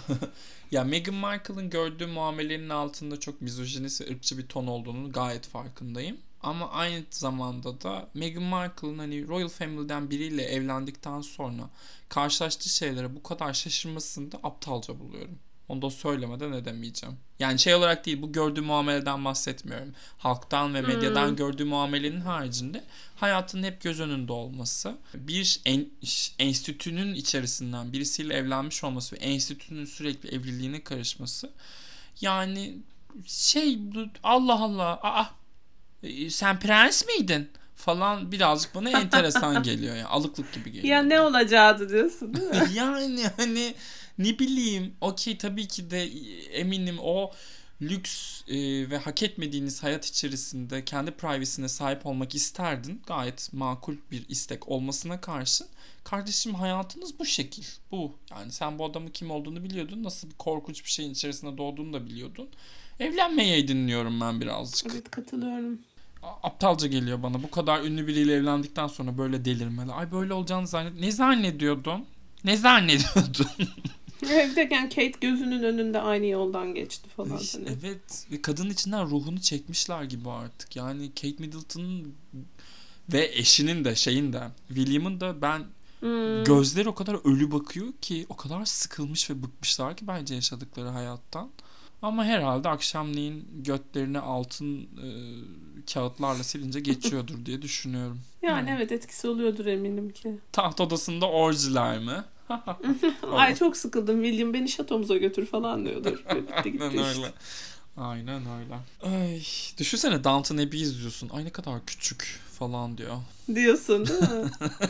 Ya 0.72 0.84
Meghan 0.84 1.16
Markle'ın 1.16 1.70
gördüğü 1.70 2.06
muamelenin 2.06 2.70
altında 2.70 3.20
çok 3.20 3.42
mizojinist 3.42 4.02
ve 4.02 4.12
ırkçı 4.12 4.38
bir 4.38 4.48
ton 4.48 4.68
olduğunu 4.68 5.12
gayet 5.12 5.48
farkındayım. 5.48 6.18
Ama 6.44 6.70
aynı 6.70 7.04
zamanda 7.10 7.82
da 7.82 8.10
Meghan 8.14 8.44
Markle'ın 8.44 8.98
hani 8.98 9.28
Royal 9.28 9.50
Family'den 9.50 10.10
biriyle 10.10 10.44
evlendikten 10.44 11.22
sonra 11.22 11.70
karşılaştığı 12.10 12.70
şeylere 12.70 13.16
bu 13.16 13.24
kadar 13.24 13.54
şaşırmasını 13.54 14.32
da 14.32 14.40
aptalca 14.44 15.00
buluyorum. 15.00 15.40
Onu 15.70 15.82
da 15.82 15.90
söylemeden 15.90 16.52
edemeyeceğim. 16.52 17.18
Yani 17.40 17.60
şey 17.60 17.76
olarak 17.76 18.06
değil 18.06 18.22
bu 18.22 18.32
gördüğü 18.32 18.62
muameleden 18.62 19.26
bahsetmiyorum. 19.26 19.94
Halktan 20.18 20.74
ve 20.74 20.82
medyadan 20.82 21.28
Hmm. 21.28 21.36
gördüğü 21.36 21.64
muamelenin 21.66 22.22
haricinde 22.22 22.84
hayatının 23.16 23.64
hep 23.64 23.82
göz 23.82 24.00
önünde 24.00 24.32
olması, 24.34 24.96
bir 25.14 25.62
en, 25.66 25.86
enstitünün 26.40 27.14
içerisinden 27.14 27.94
birisiyle 27.94 28.34
evlenmiş 28.34 28.84
olması 28.84 29.16
ve 29.16 29.20
enstitünün 29.20 29.86
sürekli 29.86 30.30
evliliğine 30.30 30.84
karışması 30.84 31.50
yani 32.22 32.78
şey 33.26 33.80
Allah 34.24 34.62
Allah 34.64 35.00
aa 35.04 35.26
sen 36.30 36.60
prens 36.60 37.06
miydin 37.08 37.50
falan 37.76 38.32
birazcık 38.32 38.76
bana 38.76 38.90
enteresan 38.90 39.64
geliyor 39.64 39.96
yani 39.96 40.08
alıklık 40.08 40.54
gibi 40.54 40.72
geliyor. 40.72 40.96
Ya 40.96 41.04
ne 41.04 41.22
olacaktı 41.22 41.90
diyorsun 41.90 42.34
değil 42.34 42.50
mi? 42.50 42.68
yani 42.74 43.24
hani 43.38 43.76
ne 44.18 44.40
bileyim 44.40 44.94
okey 45.02 45.38
tabii 45.38 45.68
ki 45.68 45.92
de 45.92 46.04
eminim 46.60 46.96
o 47.00 47.32
lüks 47.82 48.42
e, 48.48 48.56
ve 48.90 48.98
hak 48.98 49.24
etmediğiniz 49.24 49.84
hayat 49.84 50.06
içerisinde 50.06 50.86
kendi 50.86 51.12
privacy'ne 51.12 51.68
sahip 51.68 52.06
olmak 52.06 52.36
isterdin. 52.36 53.02
Gayet 53.08 53.54
makul 53.54 53.96
bir 54.12 54.30
istek 54.30 54.68
olmasına 54.70 55.22
karşın. 55.22 55.68
Kardeşim 56.04 56.54
hayatınız 56.54 57.20
bu 57.20 57.26
şekil. 57.26 57.64
Bu. 57.92 58.12
Yani 58.32 58.52
sen 58.52 58.80
bu 58.80 58.86
adamın 58.86 59.08
kim 59.08 59.32
olduğunu 59.32 59.64
biliyordun. 59.64 60.04
Nasıl 60.04 60.30
bir 60.30 60.36
korkunç 60.36 60.86
bir 60.86 60.90
şeyin 60.90 61.12
içerisinde 61.12 61.58
doğduğunu 61.58 61.94
da 61.94 62.06
biliyordun. 62.06 62.50
Evlenmeyeydin 63.00 63.88
diyorum 63.88 64.22
ben 64.22 64.42
birazcık. 64.42 64.92
evet 64.94 65.12
katılıyorum. 65.12 65.80
Aptalca 66.44 66.88
geliyor 66.88 67.24
bana. 67.24 67.44
Bu 67.44 67.52
kadar 67.52 67.82
ünlü 67.82 68.08
biriyle 68.08 68.34
evlendikten 68.34 68.88
sonra 68.88 69.18
böyle 69.18 69.46
delirmeler. 69.46 69.94
Ay 69.98 70.12
böyle 70.12 70.34
olacağını 70.34 70.68
zannet. 70.68 71.00
Ne 71.00 71.12
zannediyordun? 71.12 72.06
Ne 72.44 72.58
zannediyordun? 72.58 73.48
Evdeyken 74.32 74.90
Kate 74.90 75.12
gözünün 75.22 75.64
önünde 75.64 76.02
aynı 76.02 76.26
yoldan 76.26 76.76
geçti 76.76 77.10
falan. 77.10 77.38
İşte 77.38 77.58
Hani. 77.60 77.78
evet. 77.84 78.28
Ve 78.32 78.42
kadın 78.42 78.70
içinden 78.70 79.06
ruhunu 79.10 79.42
çekmişler 79.42 80.04
gibi 80.04 80.30
artık. 80.30 80.76
Yani 80.76 81.10
Kate 81.10 81.36
Middleton'ın 81.40 82.16
ve 83.14 83.32
eşinin 83.34 83.86
de 83.86 83.96
şeyin 83.96 84.34
de 84.34 84.42
William'ın 84.68 85.20
da 85.22 85.42
ben 85.42 85.64
Hmm. 86.00 86.44
gözleri 86.44 86.90
o 86.90 86.96
kadar 86.96 87.18
ölü 87.30 87.52
bakıyor 87.52 87.88
ki 88.02 88.26
o 88.30 88.36
kadar 88.36 88.66
sıkılmış 88.66 89.30
ve 89.30 89.44
bıkmışlar 89.44 89.98
ki 89.98 90.08
bence 90.08 90.36
yaşadıkları 90.36 90.88
hayattan. 90.88 91.50
Ama 92.02 92.26
herhalde 92.26 92.70
akşamleyin 92.70 93.48
götlerini 93.64 94.20
altın 94.20 94.82
e, 94.82 95.08
kağıtlarla 95.94 96.44
silince 96.44 96.80
geçiyordur 96.80 97.46
diye 97.46 97.62
düşünüyorum. 97.62 98.20
Yani 98.42 98.62
Hmm. 98.62 98.78
evet 98.78 98.92
etkisi 98.92 99.28
oluyordur 99.28 99.66
eminim 99.66 100.10
ki. 100.10 100.38
Taht 100.52 100.82
odasında 100.82 101.30
orjiler 101.30 102.00
mi? 102.00 102.24
Ay 103.32 103.56
çok 103.56 103.78
sıkıldım 103.78 104.24
William 104.24 104.54
beni 104.54 104.70
şatomuza 104.70 105.18
götür 105.18 105.46
falan 105.46 105.86
diyordur. 105.86 106.24
Bitti 106.36 106.72
gitti 106.72 106.84
Aynen 106.84 107.04
işte. 107.04 107.22
öyle. 107.22 107.34
Aynen 107.98 108.42
öyle. 108.46 108.80
Ay, 109.18 109.42
düşünsene 109.78 110.24
Downton 110.24 110.58
Abbey 110.58 110.82
izliyorsun. 110.82 111.30
Ay 111.30 111.46
ne 111.46 111.50
kadar 111.50 111.86
küçük 111.86 112.40
falan 112.60 112.98
diyor. 112.98 113.16
Diyorsun 113.56 114.08
değil 114.08 114.22
mi? 114.22 114.52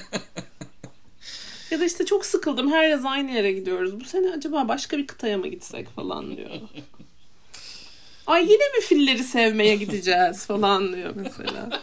ya 1.71 1.79
da 1.79 1.85
işte 1.85 2.05
çok 2.05 2.25
sıkıldım 2.25 2.71
her 2.71 2.87
yaz 2.89 3.05
aynı 3.05 3.31
yere 3.31 3.51
gidiyoruz. 3.51 3.99
Bu 3.99 4.05
sene 4.05 4.31
acaba 4.31 4.67
başka 4.67 4.97
bir 4.97 5.07
kıtaya 5.07 5.37
mı 5.37 5.47
gitsek 5.47 5.89
falan 5.89 6.37
diyor. 6.37 6.49
Ay 8.27 8.43
yine 8.43 8.77
mi 8.77 8.81
filleri 8.81 9.23
sevmeye 9.23 9.75
gideceğiz 9.75 10.45
falan 10.47 10.93
diyor 10.93 11.13
mesela. 11.15 11.81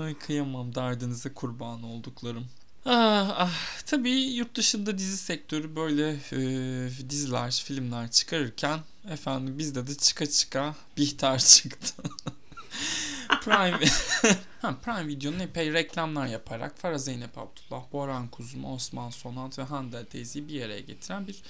Ay 0.00 0.14
kıyamam 0.18 0.74
derdinize 0.74 1.34
kurban 1.34 1.82
olduklarım. 1.82 2.46
Ah, 2.86 3.34
ah. 3.38 3.52
Tabii 3.86 4.10
yurt 4.10 4.54
dışında 4.54 4.98
dizi 4.98 5.16
sektörü 5.16 5.76
böyle 5.76 6.10
e, 6.32 7.10
diziler, 7.10 7.62
filmler 7.64 8.10
çıkarırken 8.10 8.80
efendim 9.10 9.58
bizde 9.58 9.86
de 9.86 9.94
çıka 9.94 10.26
çıka 10.26 10.74
Bihter 10.96 11.38
çıktı. 11.46 12.02
Prime 13.42 13.78
ha, 14.62 14.76
Prime 14.84 15.06
Video'nun 15.06 15.38
epey 15.38 15.72
reklamlar 15.72 16.26
yaparak 16.26 16.78
Farah 16.78 16.98
Zeynep 16.98 17.38
Abdullah, 17.38 17.92
Boran 17.92 18.28
Kuzum, 18.28 18.64
Osman 18.64 19.10
Sonat 19.10 19.58
ve 19.58 19.62
Hande 19.62 20.04
teyzeyi 20.04 20.48
bir 20.48 20.62
araya 20.62 20.80
getiren 20.80 21.26
bir 21.26 21.42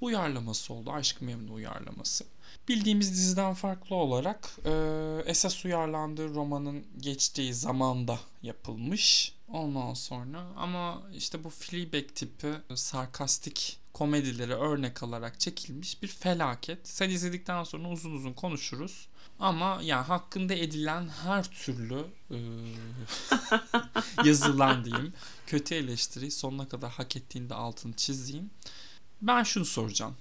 uyarlaması 0.00 0.74
oldu. 0.74 0.92
Aşk-ı 0.92 1.24
Memnu 1.24 1.52
uyarlaması. 1.54 2.24
Bildiğimiz 2.68 3.12
diziden 3.12 3.54
farklı 3.54 3.96
olarak 3.96 4.50
e, 4.64 4.72
esas 5.26 5.64
uyarlandığı 5.64 6.34
romanın 6.34 6.84
geçtiği 7.00 7.54
zamanda 7.54 8.18
yapılmış. 8.42 9.34
Ondan 9.48 9.94
sonra 9.94 10.46
ama 10.56 11.02
işte 11.14 11.44
bu 11.44 11.50
Fleabag 11.50 12.14
tipi 12.14 12.48
sarkastik 12.74 13.78
komedileri 13.92 14.54
örnek 14.54 15.02
alarak 15.02 15.40
çekilmiş 15.40 16.02
bir 16.02 16.08
felaket. 16.08 16.88
Sen 16.88 17.10
izledikten 17.10 17.64
sonra 17.64 17.88
uzun 17.88 18.14
uzun 18.14 18.32
konuşuruz. 18.32 19.08
Ama 19.40 19.80
yani 19.82 20.04
hakkında 20.04 20.54
edilen 20.54 21.08
her 21.08 21.44
türlü 21.44 22.04
e, 22.30 22.38
yazılan 24.24 24.84
diyeyim 24.84 25.12
kötü 25.46 25.74
eleştiri 25.74 26.30
sonuna 26.30 26.68
kadar 26.68 26.90
hak 26.90 27.16
ettiğinde 27.16 27.54
altını 27.54 27.92
çizeyim. 27.92 28.50
Ben 29.22 29.42
şunu 29.42 29.64
soracağım. 29.64 30.16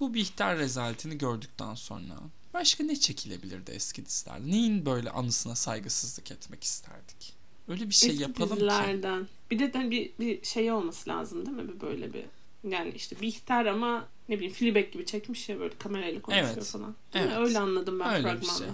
Bu 0.00 0.14
Bihter 0.14 0.58
rezaletini 0.58 1.18
gördükten 1.18 1.74
sonra 1.74 2.14
başka 2.54 2.84
ne 2.84 2.96
çekilebilirdi 2.96 3.70
eski 3.70 4.06
dizilerde? 4.06 4.50
Neyin 4.50 4.86
böyle 4.86 5.10
anısına 5.10 5.54
saygısızlık 5.54 6.30
etmek 6.30 6.64
isterdik? 6.64 7.32
Öyle 7.68 7.88
bir 7.88 7.94
şey 7.94 8.10
Eski 8.10 8.22
yapalım 8.22 8.48
ki. 8.48 8.54
dizilerden. 8.56 9.28
Bir 9.50 9.58
de 9.58 9.72
de 9.72 9.90
bir, 9.90 10.10
bir 10.20 10.44
şey 10.44 10.72
olması 10.72 11.10
lazım 11.10 11.46
değil 11.46 11.56
mi? 11.56 11.68
Bir 11.68 11.80
böyle 11.80 12.12
bir 12.12 12.24
yani 12.70 12.92
işte 12.96 13.20
Bihter 13.20 13.66
ama 13.66 14.08
ne 14.28 14.36
bileyim 14.36 14.54
Fleabag 14.54 14.92
gibi 14.92 15.06
çekmiş 15.06 15.48
ya 15.48 15.60
böyle 15.60 15.78
kamerayla 15.78 16.22
konuşuyor 16.22 16.50
Evet. 16.54 16.64
falan. 16.66 16.94
Değil 17.14 17.24
mi? 17.24 17.32
Evet. 17.36 17.46
Öyle 17.48 17.58
anladım 17.58 18.00
ben 18.00 18.08
Öyle 18.14 18.22
fragmandan. 18.22 18.58
şey. 18.58 18.66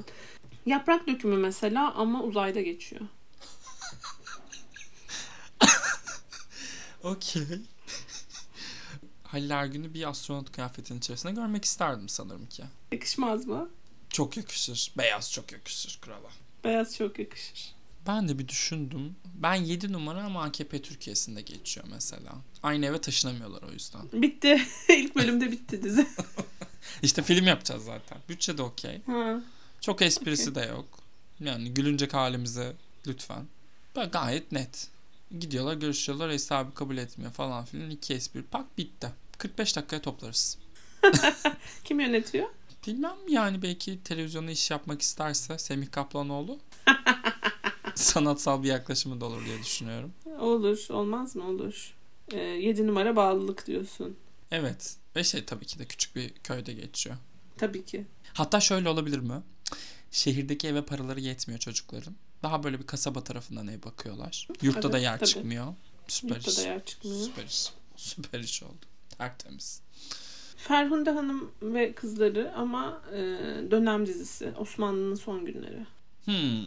Yaprak 0.66 1.06
dökümü 1.06 1.36
mesela 1.36 1.94
ama 1.94 2.22
uzayda 2.22 2.60
geçiyor. 2.60 3.02
Okey. 7.02 7.42
Halil 9.36 9.50
Ergün'ü 9.50 9.94
bir 9.94 10.08
astronot 10.08 10.52
kıyafetinin 10.52 10.98
içerisinde 10.98 11.32
görmek 11.32 11.64
isterdim 11.64 12.08
sanırım 12.08 12.46
ki. 12.46 12.64
Yakışmaz 12.92 13.46
mı? 13.46 13.68
Çok 14.10 14.36
yakışır. 14.36 14.92
Beyaz 14.98 15.32
çok 15.32 15.52
yakışır 15.52 15.98
krala. 16.02 16.30
Beyaz 16.64 16.96
çok 16.96 17.18
yakışır. 17.18 17.74
Ben 18.06 18.28
de 18.28 18.38
bir 18.38 18.48
düşündüm. 18.48 19.16
Ben 19.34 19.54
7 19.54 19.92
numara 19.92 20.22
ama 20.24 20.42
AKP 20.42 20.82
Türkiye'sinde 20.82 21.42
geçiyor 21.42 21.86
mesela. 21.90 22.32
Aynı 22.62 22.86
eve 22.86 23.00
taşınamıyorlar 23.00 23.62
o 23.62 23.72
yüzden. 23.72 24.02
Bitti. 24.12 24.62
İlk 24.88 25.16
bölümde 25.16 25.52
bitti 25.52 25.82
dizi. 25.82 26.06
İşte 27.02 27.22
film 27.22 27.46
yapacağız 27.46 27.84
zaten. 27.84 28.18
Bütçe 28.28 28.58
de 28.58 28.62
okey. 28.62 29.02
Ha. 29.06 29.40
Çok 29.80 30.02
esprisi 30.02 30.54
de 30.54 30.60
yok. 30.60 30.98
Yani 31.40 31.74
gülünecek 31.74 32.14
halimize 32.14 32.72
lütfen. 33.06 33.46
Böyle 33.96 34.08
gayet 34.08 34.52
net. 34.52 34.88
Gidiyorlar 35.38 35.74
görüşüyorlar 35.74 36.30
hesabı 36.30 36.74
kabul 36.74 36.96
etmiyor 36.96 37.32
falan 37.32 37.64
filan. 37.64 37.90
İki 37.90 38.14
espri 38.14 38.42
pak 38.42 38.78
bitti. 38.78 39.12
45 39.38 39.76
dakikaya 39.76 40.02
toplarız. 40.02 40.58
Kim 41.84 42.00
yönetiyor? 42.00 42.48
Bilmem 42.86 43.16
yani 43.28 43.62
belki 43.62 44.02
televizyonda 44.02 44.50
iş 44.50 44.70
yapmak 44.70 45.02
isterse 45.02 45.58
Semih 45.58 45.90
Kaplanoğlu 45.90 46.58
sanatsal 47.94 48.62
bir 48.62 48.68
yaklaşımı 48.68 49.20
da 49.20 49.24
olur 49.24 49.44
diye 49.44 49.58
düşünüyorum. 49.58 50.12
Olur. 50.40 50.86
Olmaz 50.90 51.36
mı? 51.36 51.48
Olur. 51.48 51.94
Ee, 52.32 52.38
7 52.38 52.86
numara 52.86 53.16
bağlılık 53.16 53.66
diyorsun. 53.66 54.16
Evet. 54.50 54.96
Ve 55.16 55.24
şey 55.24 55.44
tabii 55.44 55.66
ki 55.66 55.78
de 55.78 55.84
küçük 55.84 56.16
bir 56.16 56.30
köyde 56.34 56.72
geçiyor. 56.72 57.16
Tabii 57.58 57.84
ki. 57.84 58.06
Hatta 58.34 58.60
şöyle 58.60 58.88
olabilir 58.88 59.18
mi? 59.18 59.42
Şehirdeki 60.10 60.68
eve 60.68 60.84
paraları 60.84 61.20
yetmiyor 61.20 61.60
çocukların. 61.60 62.14
Daha 62.42 62.62
böyle 62.62 62.78
bir 62.80 62.86
kasaba 62.86 63.24
tarafından 63.24 63.68
ev 63.68 63.82
bakıyorlar. 63.82 64.48
Yurtta 64.62 64.80
Evet, 64.80 64.92
da 64.92 64.98
yer 64.98 65.18
tabii. 65.18 65.28
çıkmıyor. 65.28 65.74
Süper 66.08 66.34
Yurtta 66.36 66.50
iş. 66.50 66.58
da 66.58 66.62
yer 66.62 66.84
çıkmıyor. 66.84 67.16
Süper 67.20 67.44
iş. 67.44 67.68
Süper 67.96 68.40
iş 68.40 68.62
oldu. 68.62 68.86
Tertemiz. 69.18 69.82
Ferhunde 70.56 71.10
Hanım 71.10 71.50
ve 71.62 71.92
kızları 71.92 72.52
ama 72.56 73.02
e, 73.12 73.16
dönem 73.70 74.06
dizisi. 74.06 74.52
Osmanlı'nın 74.58 75.14
son 75.14 75.44
günleri. 75.44 75.86
Hmm, 76.24 76.64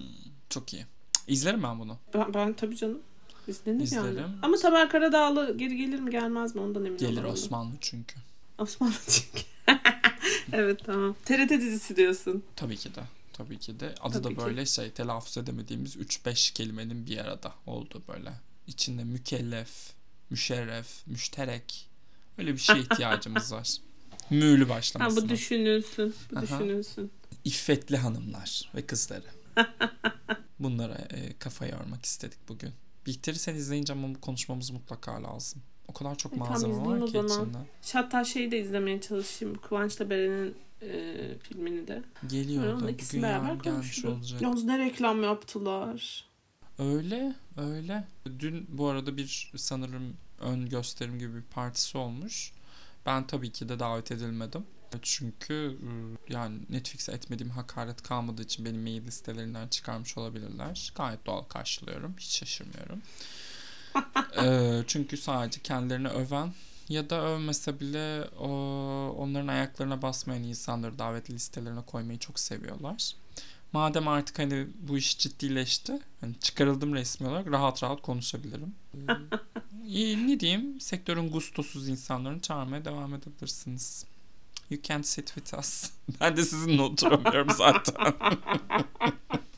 çok 0.50 0.74
iyi. 0.74 0.86
İzlerim 1.28 1.64
ben 1.64 1.80
bunu. 1.80 1.98
Ben, 2.14 2.34
ben 2.34 2.54
tabii 2.54 2.76
canım. 2.78 3.00
İzlenir 3.48 3.84
İzlerim. 3.84 4.18
yani. 4.18 4.36
Ama 4.42 4.58
Tamer 4.58 4.90
Karadağlı 4.90 5.58
geri 5.58 5.78
gelir 5.78 6.00
mi 6.00 6.12
gelmez 6.12 6.56
mi 6.56 6.62
ondan 6.62 6.86
emin 6.86 6.98
Gelir 6.98 7.12
olamadım. 7.14 7.34
Osmanlı 7.34 7.74
çünkü. 7.82 8.16
Osmanlı 8.58 8.94
çünkü. 9.10 9.46
evet 10.54 10.82
tamam. 10.86 11.16
TRT 11.26 11.50
dizisi 11.50 11.96
diyorsun. 11.96 12.44
Tabii 12.56 12.78
ki 12.78 12.96
de. 12.96 13.02
Tabii 13.34 13.58
ki 13.60 13.80
de. 13.80 13.96
Adı 14.02 14.14
Tabii 14.22 14.36
da 14.36 14.40
ki. 14.42 14.46
böyle 14.48 14.66
şey 14.66 14.92
telaffuz 14.92 15.38
edemediğimiz 15.38 15.96
3-5 15.96 16.54
kelimenin 16.54 17.06
bir 17.06 17.18
arada 17.18 17.54
oldu 17.68 18.02
böyle. 18.08 18.34
İçinde 18.68 19.04
mükellef, 19.04 19.70
müşerref, 20.30 21.08
müşterek. 21.08 21.89
Öyle 22.40 22.54
bir 22.54 22.58
şeye 22.58 22.80
ihtiyacımız 22.80 23.52
var. 23.54 23.70
Ha, 24.70 24.70
başlamasına. 24.70 25.24
bu 25.24 25.30
düşünülsün. 25.30 26.14
Bu 26.32 26.36
Aha. 26.38 26.44
düşünülsün. 26.44 27.12
İffetli 27.46 27.98
hanımlar 27.98 28.72
ve 28.76 28.86
kızları. 28.86 29.26
Bunlara 30.60 30.96
e, 30.96 31.34
kafa 31.40 31.66
yormak 31.66 32.06
istedik 32.06 32.40
bugün. 32.50 32.72
Bihter'i 33.06 33.40
sen 33.40 33.56
izleyince 33.56 33.94
ama 33.94 34.16
bu 34.16 34.22
konuşmamız 34.22 34.72
mutlaka 34.72 35.24
lazım. 35.24 35.62
O 35.88 35.94
kadar 35.94 36.16
çok 36.18 36.34
E, 36.34 36.36
malzeme 36.36 36.74
var 36.86 37.00
ki 37.06 37.18
içinde. 37.26 37.58
Hatta 37.94 38.24
şeyi 38.24 38.52
de 38.52 38.60
izlemeye 38.60 39.02
çalışayım. 39.02 39.56
Kıvanç'la 39.62 40.10
Beren'in 40.10 40.56
e, 40.82 41.38
filmini 41.44 41.88
de. 41.88 42.04
Geliyor 42.28 42.64
da 42.64 42.76
onun 42.76 42.88
ikisini 42.88 43.22
bugün 43.22 43.30
beraber 43.34 43.54
gelmiş 43.54 43.64
konuşuruz. 43.66 44.14
olacak. 44.14 44.42
Yalnız 44.42 44.64
ne 44.64 44.80
reklam 44.80 45.24
yaptılar. 45.24 46.26
Öyle 46.80 47.36
öyle. 47.58 48.08
Dün 48.40 48.66
bu 48.70 48.88
arada 48.88 49.18
bir 49.18 49.52
sanırım 49.56 50.14
ön 50.40 50.70
gösterim 50.70 51.20
gibi 51.20 51.36
bir 51.36 51.42
partisi 51.42 51.98
olmuş. 51.98 52.52
Ben 53.06 53.28
tabii 53.28 53.52
ki 53.52 53.70
de 53.70 53.80
davet 53.80 54.12
edilmedim. 54.12 54.66
Çünkü 55.02 55.78
ıı, 55.84 56.18
yani 56.30 56.60
Netflix'e 56.70 57.12
etmediğim 57.12 57.52
hakaret 57.52 58.02
kalmadığı 58.02 58.42
için 58.42 58.66
benim 58.66 58.82
mail 58.82 59.08
listelerinden 59.08 59.68
çıkarmış 59.68 60.18
olabilirler. 60.18 60.94
Gayet 60.96 61.26
doğal 61.26 61.44
karşılıyorum. 61.44 62.16
Hiç 62.20 62.38
şaşırmıyorum. 62.38 63.02
Ee, 64.44 64.84
çünkü 64.88 65.18
sadece 65.18 65.62
kendilerini 65.62 66.08
öven 66.08 66.54
ya 66.90 67.10
da 67.10 67.22
övmese 67.22 67.80
bile 67.80 68.24
o, 68.40 68.50
onların 69.18 69.48
ayaklarına 69.48 70.02
basmayan 70.02 70.44
insanları 70.44 71.00
davetli 71.00 71.34
listelerine 71.34 71.82
koymayı 71.82 72.20
çok 72.20 72.40
seviyorlar. 72.40 73.16
Madem 73.74 74.08
artık 74.08 74.40
hani 74.40 74.68
bu 74.80 74.98
iş 74.98 75.18
ciddileşti, 75.18 76.00
hani 76.22 76.40
çıkarıldım 76.40 76.94
resmi 76.96 77.28
olarak 77.28 77.48
rahat 77.52 77.84
rahat 77.84 78.02
konuşabilirim. 78.02 78.76
Ee, 79.96 80.28
ne 80.28 80.40
diyeyim? 80.40 80.82
Sektörün 80.82 81.32
gustosuz 81.32 81.88
insanlarını 81.90 82.40
çağırmaya 82.40 82.86
devam 82.86 83.14
edebilirsiniz. 83.14 84.06
You 84.70 84.82
can't 84.82 85.06
sit 85.06 85.28
with 85.28 85.60
us. 85.60 85.92
Ben 86.22 86.38
de 86.38 86.44
sizinle 86.44 86.82
oturamıyorum 86.82 87.50
zaten. 87.50 87.96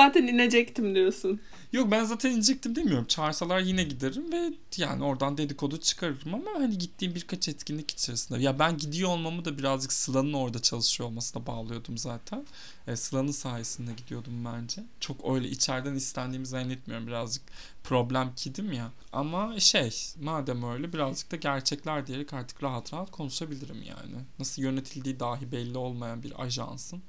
Zaten 0.00 0.26
inecektim 0.26 0.94
diyorsun. 0.94 1.40
Yok 1.72 1.90
ben 1.90 2.04
zaten 2.04 2.30
inecektim 2.30 2.76
demiyorum. 2.76 3.06
Çağırsalar 3.06 3.60
yine 3.60 3.84
giderim 3.84 4.32
ve 4.32 4.52
yani 4.76 5.04
oradan 5.04 5.38
dedikodu 5.38 5.80
çıkarırım 5.80 6.34
ama 6.34 6.50
hani 6.54 6.78
gittiğim 6.78 7.14
birkaç 7.14 7.48
etkinlik 7.48 7.90
içerisinde. 7.90 8.42
Ya 8.42 8.58
ben 8.58 8.78
gidiyor 8.78 9.10
olmamı 9.10 9.44
da 9.44 9.58
birazcık 9.58 9.92
Sıla'nın 9.92 10.32
orada 10.32 10.62
çalışıyor 10.62 11.08
olmasına 11.08 11.46
bağlıyordum 11.46 11.98
zaten. 11.98 12.46
E, 12.86 12.96
Sıla'nın 12.96 13.30
sayesinde 13.30 13.92
gidiyordum 13.92 14.44
bence. 14.44 14.82
Çok 15.00 15.34
öyle 15.34 15.48
içeriden 15.48 15.94
istendiğimi 15.94 16.46
zannetmiyorum. 16.46 17.06
Birazcık 17.06 17.42
problem 17.84 18.32
kidim 18.36 18.72
ya. 18.72 18.90
Ama 19.12 19.60
şey 19.60 19.94
madem 20.22 20.62
öyle 20.72 20.92
birazcık 20.92 21.32
da 21.32 21.36
gerçekler 21.36 22.06
diyerek 22.06 22.32
artık 22.32 22.62
rahat 22.62 22.92
rahat 22.92 23.10
konuşabilirim 23.10 23.82
yani. 23.82 24.24
Nasıl 24.38 24.62
yönetildiği 24.62 25.20
dahi 25.20 25.52
belli 25.52 25.78
olmayan 25.78 26.22
bir 26.22 26.42
ajansın 26.42 27.02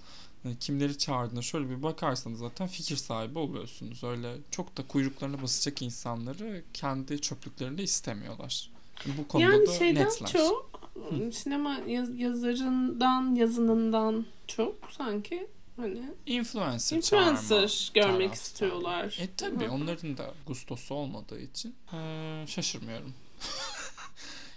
kimleri 0.59 0.97
çağırdığına 0.97 1.41
şöyle 1.41 1.69
bir 1.69 1.83
bakarsanız 1.83 2.39
zaten 2.39 2.67
fikir 2.67 2.95
sahibi 2.95 3.39
oluyorsunuz. 3.39 4.03
Öyle 4.03 4.33
çok 4.51 4.77
da 4.77 4.87
kuyruklarına 4.87 5.41
basacak 5.41 5.81
insanları 5.81 6.63
kendi 6.73 7.21
çöplüklerinde 7.21 7.83
istemiyorlar. 7.83 8.69
Bu 9.17 9.27
konuda 9.27 9.51
yani 9.51 9.67
da 9.67 9.71
şeyden 9.71 10.05
netler. 10.05 10.27
çok 10.27 10.89
sinema 11.33 11.77
yaz- 11.87 12.15
yazarından 12.19 13.35
yazınından 13.35 14.25
çok 14.47 14.75
sanki 14.97 15.47
hani 15.77 16.01
Influencer, 16.25 16.97
influencer 16.97 17.91
görmek 17.93 18.11
taraftarı. 18.17 18.33
istiyorlar. 18.33 19.17
E 19.21 19.27
tabi 19.37 19.65
Hı. 19.67 19.71
onların 19.71 20.17
da 20.17 20.33
gustosu 20.47 20.95
olmadığı 20.95 21.39
için 21.41 21.75
eee, 21.93 22.43
şaşırmıyorum. 22.47 23.13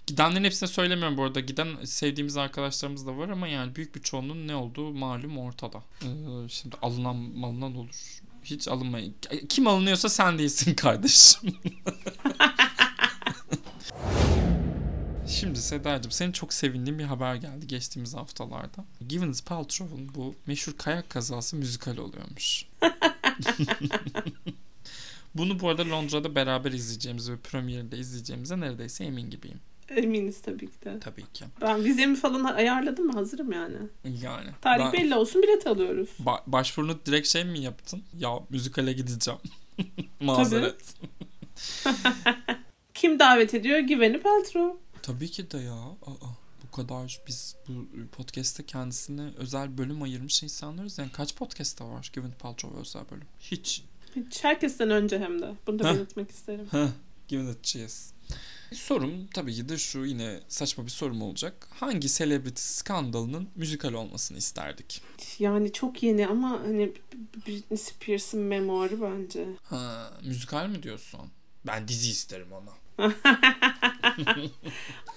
Gidenlerin 0.06 0.44
hepsine 0.44 0.68
söylemiyorum 0.68 1.16
bu 1.16 1.22
arada. 1.24 1.40
Giden 1.40 1.84
sevdiğimiz 1.84 2.36
arkadaşlarımız 2.36 3.06
da 3.06 3.16
var 3.16 3.28
ama 3.28 3.48
yani 3.48 3.74
büyük 3.74 3.94
bir 3.94 4.02
çoğunluğun 4.02 4.48
ne 4.48 4.54
olduğu 4.54 4.94
malum 4.94 5.38
ortada. 5.38 5.82
Eee, 6.02 6.08
şimdi 6.48 6.76
alınan 6.82 7.16
malınan 7.16 7.76
olur. 7.76 8.20
Hiç 8.44 8.68
alınmayın. 8.68 9.14
Kim 9.48 9.66
alınıyorsa 9.66 10.08
sen 10.08 10.38
değilsin 10.38 10.74
kardeşim. 10.74 11.40
Şimdi 15.28 15.58
Sedacığım 15.58 16.12
senin 16.12 16.32
çok 16.32 16.52
sevindiğin 16.52 16.98
bir 16.98 17.04
haber 17.04 17.34
geldi 17.34 17.66
geçtiğimiz 17.66 18.14
haftalarda. 18.14 18.84
Gwyneth 19.00 19.44
Paltrow'un 19.44 20.14
bu 20.14 20.34
meşhur 20.46 20.72
kayak 20.78 21.10
kazası 21.10 21.56
müzikal 21.56 21.96
oluyormuş. 21.96 22.66
Bunu 25.34 25.60
bu 25.60 25.68
arada 25.68 25.90
Londra'da 25.90 26.34
beraber 26.34 26.72
izleyeceğimiz 26.72 27.30
ve 27.30 27.36
premierinde 27.36 27.98
izleyeceğimize 27.98 28.60
neredeyse 28.60 29.04
emin 29.04 29.30
gibiyim. 29.30 29.60
Eminiz 29.88 30.42
tabii 30.42 30.66
ki 30.66 30.84
de. 30.84 31.00
Tabii 31.00 31.24
ki. 31.32 31.44
Ben 31.60 31.84
vizemi 31.84 32.16
falan 32.16 32.44
ayarladım 32.44 33.06
mı? 33.06 33.12
Hazırım 33.12 33.52
yani. 33.52 33.76
Yani. 34.22 34.50
Tarih 34.60 34.84
Ben- 34.84 34.92
belli 34.92 35.14
olsun 35.14 35.42
bilet 35.42 35.66
alıyoruz. 35.66 36.08
Ba- 36.24 36.42
başvurunu 36.46 36.98
direkt 37.06 37.28
şey 37.28 37.44
mi 37.44 37.60
yaptın? 37.60 38.02
Ya 38.18 38.30
müzikale 38.50 38.92
gideceğim. 38.92 39.40
Mazeret. 40.20 40.94
Kim 42.94 43.18
davet 43.18 43.54
ediyor? 43.54 43.78
Güveni 43.78 44.20
Paltrow. 44.20 44.78
Tabii 45.02 45.30
ki 45.30 45.50
de 45.50 45.58
ya. 45.58 45.74
Aa, 45.74 46.28
bu 46.62 46.76
kadar 46.76 47.20
biz 47.26 47.56
bu 47.68 47.86
podcast'te 48.12 48.66
kendisine 48.66 49.30
özel 49.36 49.78
bölüm 49.78 50.02
ayırmış 50.02 50.42
insanlarız. 50.42 50.98
Yani 50.98 51.10
kaç 51.12 51.34
podcast'ta 51.34 51.90
var 51.90 52.10
Gwyneth 52.14 52.38
Paltrow 52.38 52.80
özel 52.80 53.02
bölüm? 53.10 53.26
Hiç. 53.40 53.82
Hiç 54.16 54.44
herkesten 54.44 54.90
önce 54.90 55.18
hem 55.18 55.42
de. 55.42 55.52
Bunu 55.66 55.78
da 55.78 55.84
belirtmek 55.84 56.30
isterim. 56.30 56.66
Heh, 56.70 56.88
Gwyneth'çiyiz. 57.28 58.13
Sorum 58.74 59.26
tabii 59.34 59.54
ki 59.54 59.68
de 59.68 59.78
şu 59.78 60.04
yine 60.04 60.40
saçma 60.48 60.84
bir 60.84 60.90
sorum 60.90 61.22
olacak. 61.22 61.68
Hangi 61.74 62.08
celebrity 62.08 62.60
skandalının 62.62 63.48
müzikal 63.56 63.92
olmasını 63.92 64.38
isterdik? 64.38 65.02
Yani 65.38 65.72
çok 65.72 66.02
yeni 66.02 66.26
ama 66.26 66.50
hani 66.50 66.92
Britney 67.46 67.78
Spears'ın 67.78 68.40
memuarı 68.40 69.02
bence. 69.02 69.46
Ha, 69.64 70.10
müzikal 70.24 70.68
mi 70.68 70.82
diyorsun? 70.82 71.20
Ben 71.66 71.88
dizi 71.88 72.10
isterim 72.10 72.48
ona. 72.52 72.70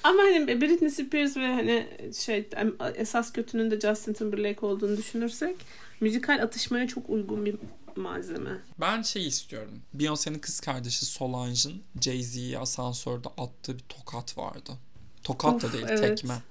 Ama 0.03 0.21
hani 0.23 0.61
Britney 0.61 0.89
Spears 0.89 1.37
ve 1.37 1.47
hani 1.47 1.87
şey 2.13 2.49
esas 2.95 3.33
kötünün 3.33 3.71
de 3.71 3.79
Justin 3.79 4.13
Timberlake 4.13 4.65
olduğunu 4.65 4.97
düşünürsek 4.97 5.55
müzikal 5.99 6.43
atışmaya 6.43 6.87
çok 6.87 7.09
uygun 7.09 7.45
bir 7.45 7.55
malzeme. 7.97 8.61
Ben 8.79 9.01
şey 9.01 9.27
istiyorum. 9.27 9.81
Beyoncé'nin 9.95 10.39
kız 10.39 10.59
kardeşi 10.59 11.05
Solange'ın 11.05 11.81
Jay-Z'ye 12.01 12.59
asansörde 12.59 13.27
attığı 13.37 13.77
bir 13.77 13.83
tokat 13.89 14.37
vardı. 14.37 14.71
Tokat 15.23 15.61
da 15.61 15.67
Of, 15.67 15.73
değil 15.73 15.85
evet. 15.89 16.17
tekme. 16.17 16.41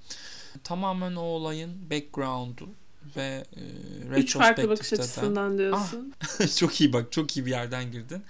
Tamamen 0.65 1.17
o 1.17 1.23
olayın 1.23 1.91
background'u 1.91 2.69
ve 3.17 3.45
e, 3.57 4.21
Üç 4.21 4.37
farklı 4.37 4.69
bakış 4.69 4.93
açısından 4.93 5.59
diyorsun. 5.59 6.15
çok 6.57 6.81
iyi 6.81 6.93
bak 6.93 7.13
çok 7.13 7.37
iyi 7.37 7.47
bir 7.47 7.51
yerden 7.51 7.93
girdin. 7.93 8.23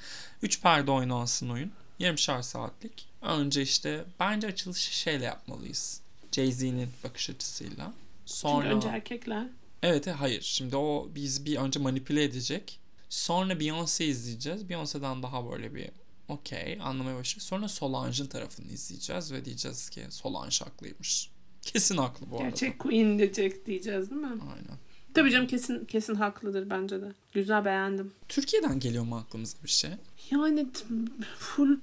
Üç 0.42 0.62
perde 0.62 0.90
oynansın 0.90 1.50
oyun. 1.50 1.72
Yarımşar 1.98 2.42
saatlik. 2.42 3.08
Önce 3.22 3.62
işte 3.62 4.04
bence 4.20 4.46
açılışı 4.46 4.94
şeyle 4.94 5.24
yapmalıyız. 5.24 6.00
Jay-Z'nin 6.32 6.88
bakış 7.04 7.30
açısıyla. 7.30 7.92
Sonra 8.26 8.62
Çünkü 8.62 8.76
önce 8.76 8.88
erkekler. 8.88 9.46
Evet, 9.82 10.06
hayır. 10.06 10.42
Şimdi 10.42 10.76
o 10.76 11.08
biz 11.14 11.44
bir 11.44 11.56
önce 11.56 11.80
manipüle 11.80 12.24
edecek. 12.24 12.80
Sonra 13.16 13.52
Beyoncé 13.52 14.04
izleyeceğiz. 14.04 14.62
Beyoncé'den 14.62 15.22
daha 15.22 15.50
böyle 15.50 15.74
bir 15.74 15.88
okey 16.28 16.78
anlamaya 16.82 17.16
başlayacağız. 17.16 17.42
Sonra 17.42 17.68
Solange'ın 17.68 18.26
tarafını 18.26 18.66
izleyeceğiz 18.66 19.32
ve 19.32 19.44
diyeceğiz 19.44 19.90
ki 19.90 20.06
Solange 20.10 20.56
haklıymış. 20.64 21.30
Kesin 21.62 21.96
haklı 21.96 22.30
bu 22.30 22.36
arada. 22.36 22.48
Gerçek 22.48 22.78
queen 22.78 23.18
diyecek 23.18 23.66
diyeceğiz 23.66 24.10
değil 24.10 24.20
mi? 24.20 24.28
Aynen. 24.28 24.78
Tabii 25.14 25.30
canım 25.30 25.46
kesin 25.46 25.84
kesin 25.84 26.14
haklıdır 26.14 26.70
bence 26.70 27.02
de. 27.02 27.12
Güzel 27.32 27.64
beğendim. 27.64 28.12
Türkiye'den 28.28 28.80
geliyor 28.80 29.04
mu 29.04 29.16
aklımıza 29.16 29.58
bir 29.64 29.68
şey? 29.68 29.90
Yani 30.30 30.66
full 31.38 31.80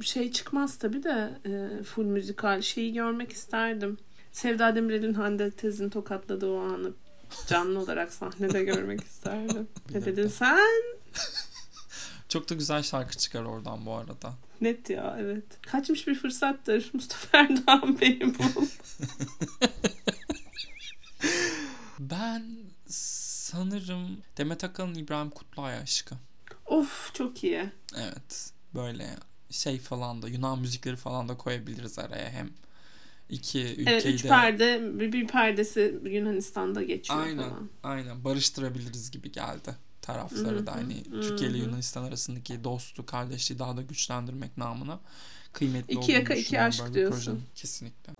şey 0.00 0.32
çıkmaz 0.32 0.78
tabii 0.78 1.02
de 1.02 1.38
e, 1.46 1.82
full 1.82 2.04
müzikal 2.04 2.62
şeyi 2.62 2.92
görmek 2.92 3.32
isterdim. 3.32 3.98
Sevda 4.32 4.74
Demirel'in 4.74 5.14
Hande 5.14 5.50
Tez'in 5.50 5.90
tokatladığı 5.90 6.50
o 6.50 6.58
anı 6.58 6.92
canlı 7.46 7.78
olarak 7.78 8.12
sahnede 8.12 8.64
görmek 8.64 9.04
isterdim. 9.04 9.68
Ne 9.94 10.04
dedin 10.04 10.28
sen? 10.28 10.58
Çok 12.28 12.50
da 12.50 12.54
güzel 12.54 12.82
şarkı 12.82 13.16
çıkar 13.18 13.42
oradan 13.44 13.86
bu 13.86 13.94
arada. 13.94 14.34
Net 14.60 14.90
ya 14.90 15.16
evet. 15.20 15.44
Kaçmış 15.66 16.06
bir 16.06 16.14
fırsattır. 16.14 16.90
Mustafa 16.94 17.38
Erdoğan 17.38 18.00
beni 18.00 18.38
bul. 18.38 18.66
Ben 21.98 22.56
sanırım 22.88 24.18
Demet 24.38 24.64
Akalın 24.64 24.94
İbrahim 24.94 25.30
Kutluay 25.30 25.76
aşkı. 25.78 26.14
of 26.66 27.14
çok 27.14 27.44
iyi. 27.44 27.70
Evet. 27.96 28.50
Böyle 28.74 29.16
şey 29.50 29.78
falan 29.80 30.22
da 30.22 30.28
Yunan 30.28 30.58
müzikleri 30.58 30.96
falan 30.96 31.28
da 31.28 31.36
koyabiliriz 31.36 31.98
araya 31.98 32.30
hem 32.30 32.50
iki 33.34 33.60
ülkeyi 33.60 33.88
Evet 33.88 34.06
üç 34.06 34.24
de 34.24 34.28
perde 34.28 34.98
bir, 35.00 35.12
bir 35.12 35.26
perdesi 35.26 36.00
Yunanistan'da 36.04 36.82
geçiyor 36.82 37.20
Aynen. 37.20 37.50
falan. 37.50 37.70
aynen 37.82 38.24
barıştırabiliriz 38.24 39.10
gibi 39.10 39.32
geldi 39.32 39.70
tarafları 40.02 40.66
da 40.66 40.72
hani 40.72 41.02
Türkiye 41.02 41.50
ile. 41.50 41.58
Yunanistan 41.58 42.04
arasındaki 42.04 42.64
dostluğu, 42.64 43.06
kardeşliği 43.06 43.58
daha 43.58 43.76
da 43.76 43.82
güçlendirmek 43.82 44.58
namına 44.58 45.00
kıymetli 45.52 45.92
İki 45.92 45.98
olduğunu 46.00 46.12
yaka, 46.12 46.34
iki 46.34 46.60
aşk 46.60 46.94
diyorsun. 46.94 47.16
projenin. 47.18 47.42
Kesinlikle. 47.54 48.12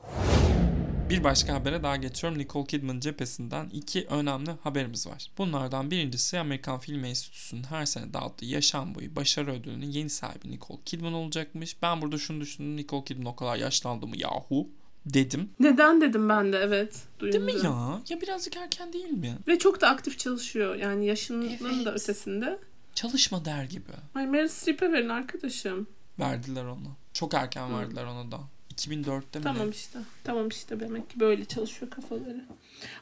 Bir 1.11 1.25
başka 1.25 1.55
habere 1.55 1.83
daha 1.83 1.97
geçiyorum. 1.97 2.39
Nicole 2.39 2.67
Kidman 2.67 3.01
cephesinden 3.01 3.69
iki 3.73 4.07
önemli 4.07 4.51
haberimiz 4.63 5.07
var. 5.07 5.31
Bunlardan 5.39 5.91
birincisi 5.91 6.39
Amerikan 6.39 6.79
Film 6.79 7.05
Enstitüsü'nün 7.05 7.63
her 7.65 7.87
sene 7.87 8.13
dağıttığı 8.15 8.45
yaşam 8.45 8.95
boyu 8.95 9.17
başarı 9.17 9.53
ödülünün 9.53 9.91
yeni 9.91 10.11
sahibi 10.11 10.51
Nicole 10.51 10.81
Kidman 10.85 11.13
olacakmış. 11.13 11.83
Ben 11.83 12.03
burada 12.03 12.19
şunu 12.19 12.41
düşündüm. 12.41 12.77
Nicole 12.77 13.05
Kidman 13.05 13.27
o 13.33 13.37
kadar 13.37 13.57
yaşlandı 13.57 14.07
mı 14.07 14.17
yahu 14.17 14.69
dedim. 15.07 15.51
Neden 15.61 16.01
dedim 16.01 16.29
ben 16.29 16.53
de 16.53 16.59
evet. 16.59 17.03
Değil 17.21 17.35
mi 17.41 17.53
duyunca. 17.53 17.69
ya? 17.69 18.01
Ya 18.09 18.21
birazcık 18.21 18.57
erken 18.57 18.93
değil 18.93 19.11
mi? 19.11 19.39
Ve 19.49 19.59
çok 19.59 19.81
da 19.81 19.89
aktif 19.89 20.19
çalışıyor. 20.19 20.75
Yani 20.75 21.07
yaşının 21.07 21.49
da 21.85 21.91
Evet. 21.91 22.01
ötesinde. 22.03 22.59
Çalışma 22.95 23.45
der 23.45 23.65
gibi. 23.65 23.91
Ay 24.15 24.27
Meryl 24.27 24.49
Streep'e 24.49 24.93
verin 24.93 25.09
arkadaşım. 25.09 25.87
Verdiler 26.19 26.65
ona. 26.65 26.89
Çok 27.13 27.35
erken 27.35 27.69
Hı. 27.69 27.79
verdiler 27.79 28.05
ona 28.05 28.33
da. 28.33 28.41
2004'te 28.77 29.39
mi? 29.39 29.43
Tamam 29.45 29.71
işte. 29.71 29.99
Tamam 30.25 30.49
işte 30.49 30.81
demek 30.81 31.11
ki 31.11 31.21
böyle 31.21 31.45
çalışıyor 31.45 31.91
kafaları. 31.91 32.45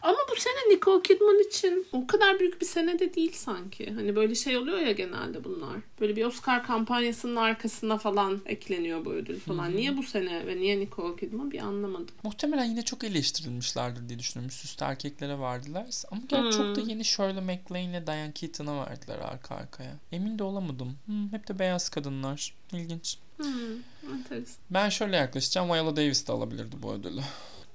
Ama 0.02 0.18
bu 0.30 0.40
sene 0.40 0.74
Nicole 0.76 1.02
Kidman 1.02 1.48
için 1.48 1.86
o 1.92 2.06
kadar 2.06 2.40
büyük 2.40 2.60
bir 2.60 2.66
sene 2.66 2.98
de 2.98 3.14
değil 3.14 3.32
sanki. 3.34 3.90
Hani 3.90 4.16
böyle 4.16 4.34
şey 4.34 4.56
oluyor 4.56 4.78
ya 4.78 4.92
genelde 4.92 5.44
bunlar. 5.44 5.76
Böyle 6.00 6.16
bir 6.16 6.24
Oscar 6.24 6.62
kampanyasının 6.66 7.36
arkasına 7.36 7.98
falan 7.98 8.40
ekleniyor 8.46 9.04
bu 9.04 9.10
ödül 9.12 9.40
falan. 9.40 9.64
Hı 9.68 9.72
hı. 9.72 9.76
Niye 9.76 9.96
bu 9.96 10.02
sene 10.02 10.46
ve 10.46 10.56
niye 10.56 10.80
Nicole 10.80 11.16
Kidman 11.16 11.50
bir 11.50 11.58
anlamadım. 11.58 12.14
Muhtemelen 12.22 12.64
yine 12.64 12.82
çok 12.82 13.04
eleştirilmişlerdir 13.04 14.08
diye 14.08 14.18
düşünüyorum. 14.18 14.48
Üst 14.48 14.64
üste 14.64 14.84
erkeklere 14.84 15.38
verdiler. 15.40 15.86
Ama 16.10 16.20
gel 16.28 16.50
çok 16.50 16.76
da 16.76 16.80
Hmm. 16.80 16.88
yeni 16.88 17.04
Shirley 17.04 17.40
MacLaine 17.44 17.90
ile 17.90 18.06
Diane 18.06 18.32
Keaton'a 18.32 18.86
verdiler 18.86 19.18
arka 19.18 19.54
arkaya. 19.54 19.92
Emin 20.12 20.38
de 20.38 20.42
olamadım. 20.42 20.96
Hmm, 21.06 21.32
hep 21.32 21.48
de 21.48 21.58
beyaz 21.58 21.88
kadınlar. 21.88 22.54
İlginç. 22.72 23.18
Hmm, 23.36 24.12
enteresan. 24.14 24.56
Ben 24.70 24.88
şöyle 24.88 25.16
yaklaşacağım. 25.16 25.68
Viola 25.68 25.96
Davis 25.96 26.28
de 26.28 26.32
alabilirdi 26.32 26.76
bu 26.82 26.92
ödülü. 26.92 27.20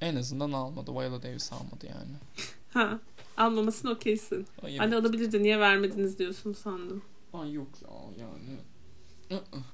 En 0.01 0.15
azından 0.15 0.51
almadı. 0.51 0.91
Viola 0.91 1.23
Davis 1.23 1.53
almadı 1.53 1.85
yani. 1.87 2.11
Ha, 2.73 2.99
almamasına 3.37 3.91
okeysin. 3.91 4.47
Ay, 4.63 4.71
evet. 4.71 4.79
Hani 4.79 4.95
alabilirdi 4.95 5.43
niye 5.43 5.59
vermediniz 5.59 6.19
diyorsun 6.19 6.53
sandım. 6.53 7.01
Ay 7.33 7.53
yok 7.53 7.67
ya 7.81 7.89
yani. 8.19 8.57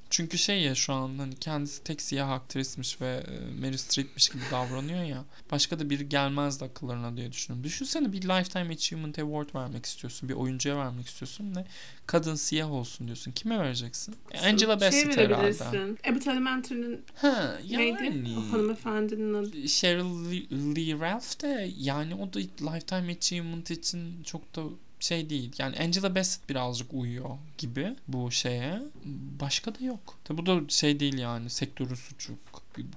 Çünkü 0.10 0.38
şey 0.38 0.62
ya 0.62 0.76
şu 0.76 0.94
an 0.94 1.18
hani 1.18 1.36
kendisi 1.36 1.84
tek 1.84 2.02
siyah 2.02 2.30
aktrismiş 2.30 3.02
ve 3.02 3.24
e, 3.28 3.60
Meryl 3.62 3.78
Streep'miş 3.78 4.30
gibi 4.30 4.42
davranıyor 4.52 5.04
ya. 5.04 5.24
Başka 5.52 5.80
da 5.80 5.90
biri 5.90 6.10
gelmezdi 6.10 6.66
akıllarına 6.66 7.18
diye 7.18 7.32
düşünüyorum. 7.32 7.64
Düşünsene 7.64 8.12
bir 8.14 8.22
Lifetime 8.22 8.74
Achievement 8.74 9.20
Award 9.20 9.56
vermek 9.56 9.86
istiyorsun. 9.86 10.30
Bir 10.30 10.34
oyuncuya 10.34 10.78
vermek 10.78 11.08
istiyorsun 11.08 11.56
ve 11.56 11.66
kadın 12.08 12.36
siyah 12.36 12.72
olsun 12.72 13.08
diyorsun. 13.08 13.32
Kime 13.32 13.60
vereceksin? 13.60 14.16
E, 14.32 14.40
Angela 14.40 14.80
şey 14.80 14.88
Bassett 14.88 15.18
herhalde. 15.18 15.30
verebilirsin. 15.34 15.98
Abbott 16.10 16.28
Elementary'nin 16.28 17.02
Ha 17.16 17.58
neydi? 17.70 18.04
yani. 18.04 18.36
O 18.40 18.54
hanımefendinin 18.54 19.34
adı. 19.34 19.68
Cheryl 19.68 20.04
Lee- 20.32 20.76
Lee 20.76 21.00
Ralph 21.00 21.42
de 21.42 21.72
yani 21.78 22.16
o 22.16 22.34
da 22.34 22.40
Lifetime 22.40 23.12
Achievement 23.14 23.72
için 23.72 24.24
çok 24.24 24.56
da 24.56 24.62
şey 25.04 25.30
değil. 25.30 25.52
Yani 25.58 25.76
Angela 25.80 26.16
Bassett 26.16 26.50
birazcık 26.50 26.94
uyuyor 26.94 27.30
gibi 27.58 27.96
bu 28.08 28.32
şeye. 28.32 28.82
Başka 29.42 29.76
da 29.76 29.86
yok. 29.86 30.18
Tabi 30.24 30.38
bu 30.38 30.46
da 30.46 30.70
şey 30.70 31.00
değil 31.00 31.18
yani 31.18 31.50
sektörün 31.50 31.96
suçu. 31.96 32.34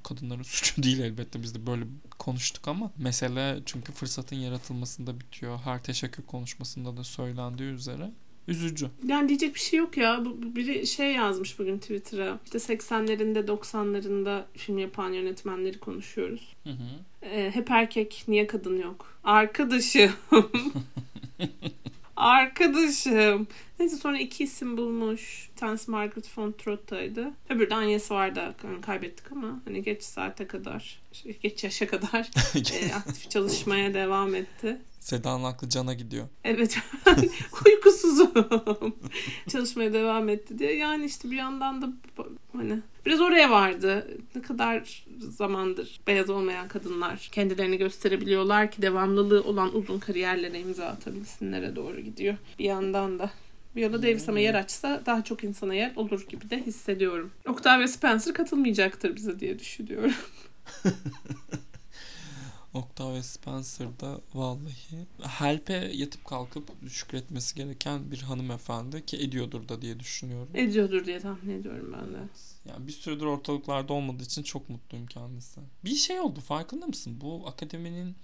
Kadınların 0.03 0.43
suçu 0.43 0.83
değil 0.83 1.01
elbette 1.01 1.43
biz 1.43 1.55
de 1.55 1.67
böyle 1.67 1.85
konuştuk 2.19 2.69
ama 2.69 2.93
mesele 2.99 3.59
çünkü 3.67 3.93
fırsatın 3.93 4.37
yaratılmasında 4.37 5.21
bitiyor. 5.21 5.59
Her 5.59 5.83
teşekkür 5.83 6.23
konuşmasında 6.23 6.97
da 6.97 7.05
söylendiği 7.05 7.71
üzere. 7.71 8.11
Üzücü. 8.49 8.91
Yani 9.07 9.29
diyecek 9.29 9.55
bir 9.55 9.61
şey 9.61 9.79
yok 9.79 9.97
ya. 9.97 10.25
Biri 10.27 10.87
şey 10.87 11.13
yazmış 11.13 11.59
bugün 11.59 11.79
Twitter'a. 11.79 12.39
İşte 12.45 12.59
80'lerinde 12.59 13.47
90'larında 13.47 14.45
film 14.57 14.79
yapan 14.79 15.13
yönetmenleri 15.13 15.79
konuşuyoruz. 15.79 16.55
Hı 16.65 16.71
hı. 16.71 17.27
Ee, 17.27 17.51
hep 17.55 17.71
erkek 17.71 18.25
niye 18.29 18.47
kadın 18.47 18.79
yok? 18.79 19.19
Arkadaşım. 19.25 20.13
Arkadaşım. 22.17 23.49
Neyse 23.79 23.97
sonra 23.97 24.19
iki 24.19 24.45
isim 24.45 24.77
bulmuş. 24.77 25.51
Bir 25.53 25.61
tanesi 25.61 25.91
Margaret 25.91 26.39
von 26.39 26.53
Trotta'ydı. 26.53 27.31
Öbürü 27.51 27.71
de 27.71 27.75
Agnes 27.75 28.11
Varda. 28.11 28.55
Yani 28.65 28.81
kaybettik 28.81 29.33
ama 29.33 29.61
hani 29.65 29.83
geç 29.83 30.03
saate 30.03 30.47
kadar, 30.47 31.01
şey, 31.13 31.39
geç 31.43 31.65
yaşa 31.65 31.87
kadar 31.87 32.31
e, 32.55 32.95
aktif 32.95 33.31
çalışmaya 33.31 33.95
devam 33.95 34.35
etti. 34.35 34.79
Seda'nın 35.01 35.45
aklı 35.45 35.69
cana 35.69 35.95
gidiyor. 35.95 36.27
Evet 36.45 36.79
ben 37.07 37.17
uykusuzum. 37.67 38.33
Çalışmaya 39.49 39.93
devam 39.93 40.29
etti 40.29 40.59
diye. 40.59 40.77
Yani 40.77 41.05
işte 41.05 41.31
bir 41.31 41.37
yandan 41.37 41.83
da 41.83 41.89
hani 42.53 42.79
biraz 43.07 43.21
oraya 43.21 43.51
vardı. 43.51 44.19
Ne 44.35 44.43
kadar 44.43 45.05
zamandır 45.19 46.01
beyaz 46.07 46.31
olmayan 46.31 46.69
kadınlar 46.69 47.29
kendilerini 47.33 47.79
gösterebiliyorlar 47.79 48.71
ki 48.71 48.83
devamlılığı 48.83 49.43
olan 49.43 49.75
uzun 49.77 49.99
kariyerlere 49.99 50.61
imza 50.61 50.87
atabilsinlere 50.87 51.77
doğru 51.77 52.01
gidiyor. 52.01 52.37
Bir 52.59 52.65
yandan 52.65 53.19
da. 53.19 53.31
Viola 53.77 54.03
Davis 54.03 54.29
ama 54.29 54.39
yer 54.41 54.55
açsa 54.55 55.03
daha 55.07 55.25
çok 55.25 55.45
insana 55.45 55.75
yer 55.75 55.97
olur 55.97 56.27
gibi 56.29 56.51
de 56.51 56.67
hissediyorum. 56.67 57.31
Octavia 57.49 57.89
Spencer 57.89 58.35
katılmayacaktır 58.35 59.17
bize 59.17 59.41
diye 59.41 59.59
düşünüyorum. 59.59 60.15
Octavia 62.77 63.23
Spencer 63.23 64.01
da 64.01 64.21
vallahi 64.35 65.07
Help'e 65.23 65.91
yatıp 65.95 66.25
kalkıp 66.25 66.69
şükretmesi 66.91 67.55
gereken 67.55 68.11
bir 68.11 68.19
hanımefendi 68.19 69.07
ki 69.07 69.17
ediyordur 69.17 69.69
da 69.69 69.83
diye 69.83 70.01
düşünüyorum. 70.01 70.49
Ediyordur 70.55 71.05
diye 71.05 71.21
tahmin 71.21 71.61
ediyorum 71.61 71.95
ben 71.99 72.15
de. 72.15 72.19
Yani 72.69 72.87
bir 72.87 72.93
süredir 72.93 73.25
ortalıklarda 73.25 73.93
olmadığı 73.93 74.23
için 74.23 74.43
çok 74.43 74.69
mutluyum 74.69 75.07
kendisi. 75.07 75.61
Bir 75.85 75.95
şey 75.95 76.21
oldu 76.21 76.41
farkında 76.41 76.87
mısın? 76.87 77.19
Bu 77.21 77.45
akademinin 77.47 78.17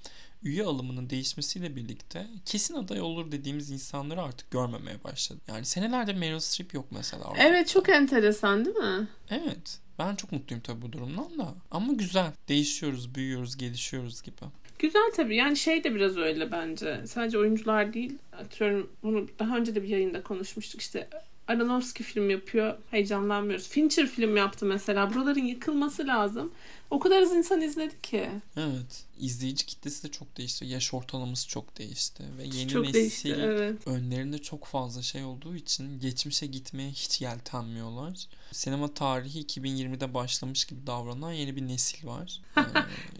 üye 0.45 0.65
alımının 0.65 1.11
değişmesiyle 1.11 1.77
birlikte 1.77 2.27
kesin 2.47 2.75
aday 2.75 3.01
olur 3.01 3.33
dediğimiz 3.33 3.71
insanları 3.71 4.23
artık 4.23 4.51
görmemeye 4.51 5.05
başladı. 5.05 5.41
Yani 5.49 5.65
senelerde 5.65 6.13
Meryl 6.13 6.39
Streep 6.39 6.75
yok 6.75 6.87
mesela. 6.91 7.25
orada. 7.25 7.43
Evet 7.43 7.69
çok 7.69 7.89
enteresan 7.89 8.65
değil 8.65 8.77
mi? 8.77 9.09
Evet. 9.31 9.79
Ben 9.99 10.15
çok 10.17 10.33
mutluyum 10.33 10.63
tabii 10.63 10.83
bu 10.83 10.93
durumdan 10.93 11.39
da. 11.39 11.55
Ama 11.71 11.93
güzel. 11.93 12.33
Değişiyoruz, 12.49 13.15
büyüyoruz, 13.15 13.57
gelişiyoruz 13.57 14.23
gibi. 14.23 14.37
Güzel 14.79 15.11
tabii. 15.17 15.37
Yani 15.37 15.57
şey 15.57 15.85
de 15.85 15.95
biraz 15.95 16.17
öyle 16.17 16.53
bence. 16.53 17.03
Sadece 17.07 17.39
oyuncular 17.39 17.95
değil. 17.95 18.19
Atıyorum 18.33 18.91
bunu 19.03 19.29
daha 19.39 19.57
önce 19.57 19.75
de 19.75 19.83
bir 19.83 19.89
yayında 19.89 20.23
konuşmuştuk. 20.23 20.81
İşte 20.81 21.09
Aronofsky 21.49 22.07
film 22.09 22.31
yapıyor. 22.31 22.79
Heyecanlanmıyoruz. 22.91 23.69
Fincher 23.69 24.07
film 24.07 24.37
yaptı 24.37 24.67
mesela. 24.67 25.15
Buraların 25.15 25.45
yıkılması 25.45 26.07
lazım. 26.07 26.53
O 26.91 26.99
kadar 26.99 27.23
az 27.23 27.33
insan 27.33 27.61
izledi 27.61 28.01
ki. 28.03 28.31
Evet. 28.57 29.05
İzleyici 29.19 29.67
kitlesi 29.67 30.05
de 30.05 30.11
çok 30.11 30.37
değişti. 30.37 30.67
Yaş 30.67 30.95
ortalaması 30.95 31.49
çok 31.49 31.79
değişti. 31.79 32.25
Ve 32.39 32.43
yeni 32.45 32.69
çok 32.69 32.83
nesil 32.83 32.95
değişti. 32.95 33.37
Evet. 33.41 33.87
önlerinde 33.87 34.39
çok 34.39 34.65
fazla 34.65 35.03
şey 35.03 35.25
olduğu 35.25 35.57
için 35.57 36.01
geçmişe 36.01 36.47
gitmeye 36.47 36.91
hiç 36.91 37.21
yeltenmiyorlar. 37.21 38.27
Sinema 38.53 38.95
tarihi 38.95 39.45
2020'de 39.45 40.15
başlamış 40.15 40.65
gibi 40.65 40.87
davranan 40.87 41.33
yeni 41.33 41.57
bir 41.57 41.69
nesil 41.69 42.07
var. 42.07 42.41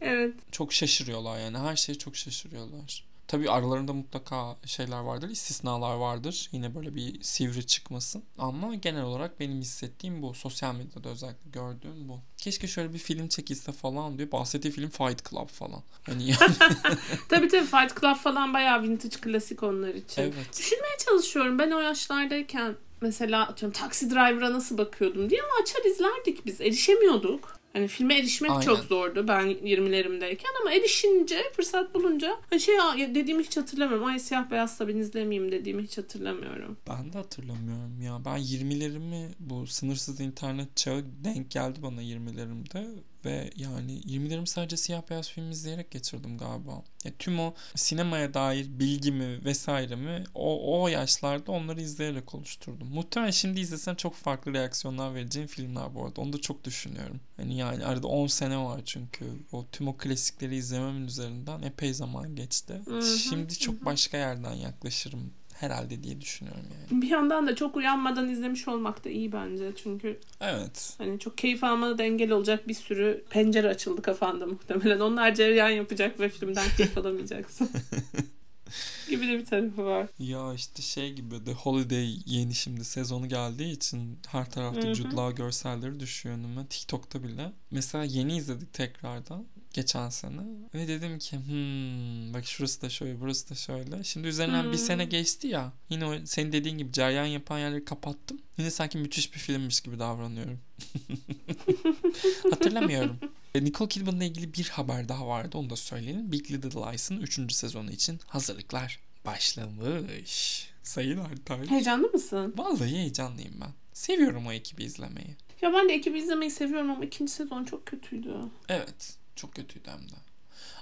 Ee, 0.01 0.07
Evet. 0.07 0.35
çok 0.53 0.73
şaşırıyorlar 0.73 1.41
yani. 1.41 1.59
Her 1.59 1.77
şeye 1.77 1.95
çok 1.95 2.17
şaşırıyorlar. 2.17 3.05
Tabii 3.33 3.51
aralarında 3.51 3.93
mutlaka 3.93 4.57
şeyler 4.67 5.01
vardır, 5.01 5.29
istisnalar 5.29 5.97
vardır. 5.97 6.49
Yine 6.53 6.75
böyle 6.75 6.95
bir 6.95 7.23
sivri 7.23 7.67
çıkmasın. 7.67 8.23
Ama 8.39 8.75
genel 8.75 9.03
olarak 9.03 9.41
benim 9.41 9.61
hissettiğim 9.61 10.23
bu. 10.23 10.35
Sosyal 10.35 10.75
medyada 10.75 11.09
özellikle 11.09 11.51
gördüğüm 11.51 12.09
bu. 12.09 12.21
Keşke 12.37 12.67
şöyle 12.67 12.95
bir 12.95 12.99
film 12.99 13.29
çekilse 13.29 13.73
falan 13.73 14.19
diyor. 14.19 14.33
Bahsettiği 14.33 14.73
film 14.73 14.91
Fight 14.91 15.31
Club 15.31 15.49
falan. 15.49 15.83
Hani 16.03 16.23
yani, 16.23 16.55
Tabii 17.29 17.49
tabii 17.49 17.67
Fight 17.67 18.01
Club 18.01 18.17
falan 18.17 18.55
bayağı 18.55 18.83
vintage 18.83 19.17
klasik 19.17 19.63
onlar 19.63 19.95
için. 19.95 20.23
evet. 20.23 20.59
Düşünmeye 20.59 20.97
çalışıyorum. 21.07 21.59
Ben 21.59 21.71
o 21.71 21.81
yaşlardayken 21.81 22.77
mesela 23.01 23.47
atıyorum 23.47 23.79
Taxi 23.79 24.11
Driver'a 24.11 24.53
nasıl 24.53 24.79
bakıyordum 24.79 25.31
diye 25.31 25.43
ama 25.43 25.53
açar 25.63 25.91
izlerdik 25.91 26.47
biz. 26.47 26.61
Erişemiyorduk. 26.61 27.62
Hani 27.73 27.89
filme 27.89 28.19
erişmek 28.19 28.51
Aynen. 28.51 28.61
çok 28.61 28.79
zordu 28.85 29.29
ben 29.29 29.47
20'lerimdeyken 29.47 30.51
ama 30.61 30.73
erişince 30.73 31.43
fırsat 31.57 31.95
bulunca 31.95 32.37
hani 32.51 32.61
şey 32.61 32.75
dediğimi 33.15 33.43
hiç 33.43 33.57
hatırlamıyorum. 33.57 34.07
Ay 34.07 34.19
siyah 34.19 34.51
beyazsa 34.51 34.89
ben 34.89 34.97
izlemeyeyim 34.97 35.53
dediğimi 35.53 35.83
hiç 35.83 35.99
hatırlamıyorum. 35.99 36.77
Ben 36.89 37.13
de 37.13 37.19
hatırlamıyorum 37.19 38.03
ya. 38.03 38.25
Ben 38.25 38.39
20'lerimi 38.39 39.29
bu 39.41 39.67
sınırsız 39.67 40.21
internet 40.21 40.77
çağı 40.77 41.05
denk 41.25 41.51
geldi 41.51 41.79
bana 41.83 42.03
20'lerimde 42.03 42.87
ve 43.25 43.51
yani 43.57 44.01
20'lerimi 44.01 44.47
sadece 44.47 44.77
siyah 44.77 45.03
beyaz 45.11 45.31
film 45.31 45.51
izleyerek 45.51 45.91
geçirdim 45.91 46.39
galiba. 46.39 46.83
Ya 47.05 47.13
tüm 47.19 47.41
o 47.41 47.55
sinemaya 47.75 48.35
dair 48.35 48.67
bilgimi 48.79 49.45
vesairemi 49.45 50.25
o, 50.35 50.83
o 50.83 50.89
yaşlarda 50.89 51.53
onları 51.53 51.81
izleyerek 51.81 52.35
oluşturdum. 52.35 52.89
Muhtemelen 52.89 53.31
şimdi 53.31 53.61
izlesem 53.61 53.95
çok 53.95 54.15
farklı 54.15 54.53
reaksiyonlar 54.53 55.15
vereceğim 55.15 55.49
filmler 55.49 55.95
bu 55.95 56.05
arada. 56.05 56.21
Onu 56.21 56.33
da 56.33 56.41
çok 56.41 56.65
düşünüyorum. 56.65 57.21
Hani 57.37 57.57
yani 57.57 57.85
arada 57.85 58.07
10 58.07 58.27
sene 58.27 58.59
var 58.59 58.81
çünkü. 58.85 59.25
O 59.53 59.67
tüm 59.73 59.89
o 59.89 59.97
klasikleri 59.97 60.57
izlememin 60.57 61.07
üzerinden 61.07 61.63
epey 61.63 61.95
zaman 61.95 62.37
geçti. 62.37 62.81
Şimdi 63.29 63.59
çok 63.59 63.85
başka 63.85 64.17
yerden 64.17 64.55
yaklaşırım 64.55 65.33
herhalde 65.63 66.03
diye 66.03 66.21
düşünüyorum 66.21 66.65
yani. 66.91 67.03
Bir 67.03 67.09
yandan 67.09 67.47
da 67.47 67.57
çok 67.57 67.77
uyanmadan 67.77 68.29
izlemiş 68.29 68.69
olmak 68.69 69.05
da 69.05 69.11
iyi 69.11 69.33
bence. 69.33 69.73
Çünkü 69.83 70.21
Evet. 70.41 70.95
hani 70.99 71.19
çok 71.19 71.39
keyif 71.39 71.65
almana 71.65 71.99
da 71.99 72.03
engel 72.03 72.31
olacak 72.31 72.69
bir 72.69 72.75
sürü 72.75 73.25
pencere 73.31 73.69
açıldı 73.69 74.03
kafanda 74.03 74.47
muhtemelen. 74.47 75.01
Onlar 75.01 75.35
cereyan 75.35 75.71
yapacak 75.71 76.21
ve 76.21 76.29
filmden 76.29 76.67
keyif 76.77 76.99
alamayacaksın. 76.99 77.71
gibi 79.09 79.27
de 79.29 79.39
bir 79.39 79.45
tarafı 79.45 79.85
var. 79.85 80.07
Ya 80.19 80.55
işte 80.55 80.83
şey 80.83 81.13
gibi 81.13 81.45
The 81.45 81.53
Holiday 81.53 82.17
yeni 82.27 82.55
şimdi 82.55 82.85
sezonu 82.85 83.29
geldiği 83.29 83.73
için 83.73 84.19
her 84.29 84.51
tarafta. 84.51 84.95
Jude 84.95 85.17
Law 85.17 85.43
görselleri 85.45 86.01
düşüyor 86.01 86.35
önüme. 86.35 86.67
TikTok'ta 86.67 87.23
bile. 87.23 87.53
Mesela 87.71 88.05
yeni 88.05 88.37
izledik 88.37 88.73
tekrardan 88.73 89.45
geçen 89.75 90.09
sene 90.09 90.41
ve 90.75 90.89
dedim 90.89 91.19
ki 91.19 91.37
hmm, 91.37 92.35
bak 92.35 92.47
şurası 92.47 92.83
da 92.83 92.91
şöyle 92.91 93.21
burası 93.21 93.51
da 93.51 93.55
şöyle. 93.55 94.05
Şimdi 94.05 94.29
üzerinden 94.29 94.65
bir 94.65 94.79
Hmm. 94.79 94.87
sene 94.87 95.05
geçti 95.05 95.47
ya 95.47 95.73
yine 95.89 96.07
o 96.07 96.15
senin 96.25 96.53
dediğin 96.53 96.79
gibi 96.79 96.93
ceryan 96.93 97.27
yapan 97.27 97.59
yerleri 97.59 97.85
kapattım. 97.85 98.39
Yine 98.59 98.71
sanki 98.71 98.99
müthiş 98.99 99.35
bir 99.35 99.39
filmmiş 99.39 99.81
gibi 99.81 99.99
davranıyorum. 99.99 100.59
Hatırlamıyorum. 102.51 103.17
E, 103.55 103.65
Nicole 103.65 103.89
Kidman'la 103.89 104.25
ilgili 104.25 104.55
bir 104.55 104.69
haber 104.69 105.09
daha 105.09 105.27
vardı 105.29 105.59
onu 105.59 105.71
da 105.71 105.77
söyleyelim. 105.77 106.33
Big 106.33 106.51
Little 106.51 106.81
Lies'ın 106.81 107.21
3. 107.21 107.53
sezonu 107.53 107.91
için 107.91 108.21
hazırlıklar 108.27 108.99
başlamış. 109.27 110.69
Sayın 110.83 111.19
Artay. 111.19 111.67
Heyecanlı 111.67 112.09
mısın? 112.09 112.55
Vallahi 112.57 112.91
heyecanlıyım 112.97 113.55
ben. 113.61 113.71
Seviyorum 113.93 114.47
o 114.47 114.53
ekibi 114.53 114.85
izlemeyi. 114.85 115.37
Ya 115.63 115.73
ben 115.73 115.89
de 115.89 115.93
ekibi 115.95 116.19
izlemeyi 116.19 116.51
seviyorum 116.51 116.91
ama 116.91 117.05
ikinci 117.05 117.33
sezon 117.33 117.65
çok 117.65 117.87
kötüydü. 117.87 118.35
Evet. 118.69 119.17
Çok 119.43 119.55
kötüydü 119.55 119.91
hem 119.91 120.09
de. 120.09 120.15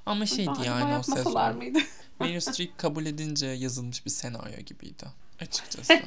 Ama 0.07 0.27
şeydi 0.27 0.51
Acaba 0.51 0.65
yani 0.65 0.97
o 0.99 1.03
sezon. 1.03 1.57
mıydı? 1.57 1.79
Meryl 2.21 2.41
Streep 2.41 2.79
kabul 2.79 3.07
edince 3.07 3.47
yazılmış 3.47 4.07
bir 4.07 4.11
senaryo 4.11 4.61
gibiydi. 4.61 5.07
Açıkçası. 5.41 5.93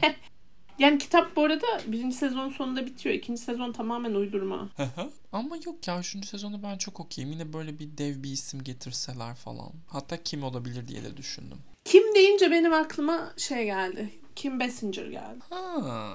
Yani 0.79 0.97
kitap 0.97 1.35
bu 1.35 1.43
arada 1.43 1.65
birinci 1.87 2.15
sezon 2.15 2.49
sonunda 2.49 2.85
bitiyor. 2.85 3.15
İkinci 3.15 3.41
sezon 3.41 3.71
tamamen 3.71 4.13
uydurma. 4.13 4.69
Ama 5.31 5.55
yok 5.65 5.87
ya 5.87 5.99
üçüncü 5.99 6.27
sezonu 6.27 6.63
ben 6.63 6.77
çok 6.77 6.99
okeyim. 6.99 7.31
Yine 7.31 7.53
böyle 7.53 7.79
bir 7.79 7.97
dev 7.97 8.23
bir 8.23 8.31
isim 8.31 8.63
getirseler 8.63 9.35
falan. 9.35 9.71
Hatta 9.87 10.23
kim 10.23 10.43
olabilir 10.43 10.87
diye 10.87 11.03
de 11.03 11.17
düşündüm. 11.17 11.57
Kim 11.85 12.15
deyince 12.15 12.51
benim 12.51 12.73
aklıma 12.73 13.33
şey 13.37 13.65
geldi. 13.65 14.09
Kim 14.35 14.59
Basinger 14.59 15.05
geldi. 15.05 15.39
Ha. 15.49 16.13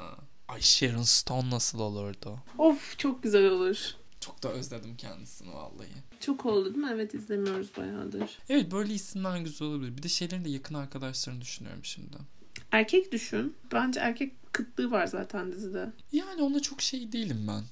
Ay 0.48 0.60
Sharon 0.60 1.02
Stone 1.02 1.50
nasıl 1.50 1.78
olurdu? 1.80 2.38
Of 2.58 2.98
çok 2.98 3.22
güzel 3.22 3.46
olur. 3.50 3.76
Çok 4.28 4.42
da 4.42 4.48
özledim 4.52 4.96
kendisini 4.96 5.54
vallahi. 5.54 5.88
Çok 6.20 6.46
oldu 6.46 6.64
değil 6.74 6.84
mi? 6.84 6.90
Evet 6.94 7.14
izlemiyoruz 7.14 7.76
bayağıdır. 7.76 8.38
Evet 8.48 8.72
böyle 8.72 8.94
isimler 8.94 9.38
güzel 9.38 9.68
olabilir. 9.68 9.96
Bir 9.96 10.02
de 10.02 10.08
şeylerin 10.08 10.44
de 10.44 10.48
yakın 10.50 10.74
arkadaşlarını 10.74 11.40
düşünüyorum 11.40 11.84
şimdi. 11.84 12.16
Erkek 12.72 13.12
düşün. 13.12 13.56
Bence 13.72 14.00
erkek 14.00 14.52
kıtlığı 14.52 14.90
var 14.90 15.06
zaten 15.06 15.52
dizide. 15.52 15.92
Yani 16.12 16.42
ona 16.42 16.60
çok 16.60 16.82
şey 16.82 17.12
değilim 17.12 17.44
ben. 17.48 17.62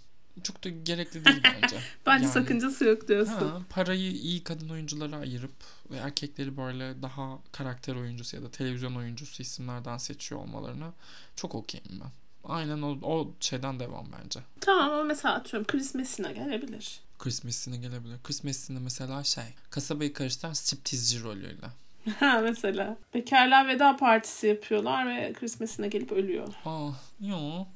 Çok 0.43 0.65
da 0.65 0.69
gerekli 0.69 1.25
değil 1.25 1.43
bence. 1.63 1.77
Bence 2.07 2.25
Yani- 2.25 2.35
sakıncası 2.35 2.85
yok 2.85 3.09
diyorsun. 3.09 3.49
Ha, 3.49 3.63
parayı 3.71 4.13
iyi 4.13 4.45
kadın 4.45 4.69
oyunculara 4.69 5.17
ayırıp 5.17 5.55
ve 5.91 5.97
erkekleri 5.97 6.57
böyle 6.57 7.03
daha 7.03 7.39
karakter 7.53 7.95
oyuncusu 7.97 8.37
ya 8.37 8.43
da 8.43 8.51
televizyon 8.51 8.95
oyuncusu 8.95 9.43
isimlerden 9.43 9.99
seçiyor 9.99 10.41
olmalarına 10.41 10.93
çok 11.37 11.55
okeyim 11.55 11.87
ben. 11.91 12.11
Aynen 12.49 12.83
o, 12.83 12.99
o 13.03 13.33
şeyden 13.41 13.81
devam 13.81 14.07
bence. 14.23 14.41
Tamam 14.61 14.91
ama 14.93 15.03
mesela 15.05 15.35
atıyorum 15.35 15.67
Chris 15.67 15.95
Messina 15.95 16.33
gelebilir. 16.33 17.01
Chris 17.19 17.45
Messina 17.45 17.77
gelebilir. 17.77 18.17
Chris 18.25 18.45
Messina 18.45 18.81
mesela 18.81 19.25
şey 19.25 19.45
kasabayı 19.71 20.13
karıştıran 20.13 20.53
striptizci 20.53 21.23
rolüyle. 21.23 21.67
Ha 22.21 22.41
mesela. 22.43 22.97
Bekarlığa 23.15 23.67
veda 23.67 23.97
partisi 23.97 24.47
yapıyorlar 24.47 25.07
ve 25.07 25.33
Chris 25.33 25.61
Messina 25.61 25.87
gelip 25.87 26.13
ölüyor. 26.13 26.49
Aa, 26.65 26.91
yo. 27.21 27.67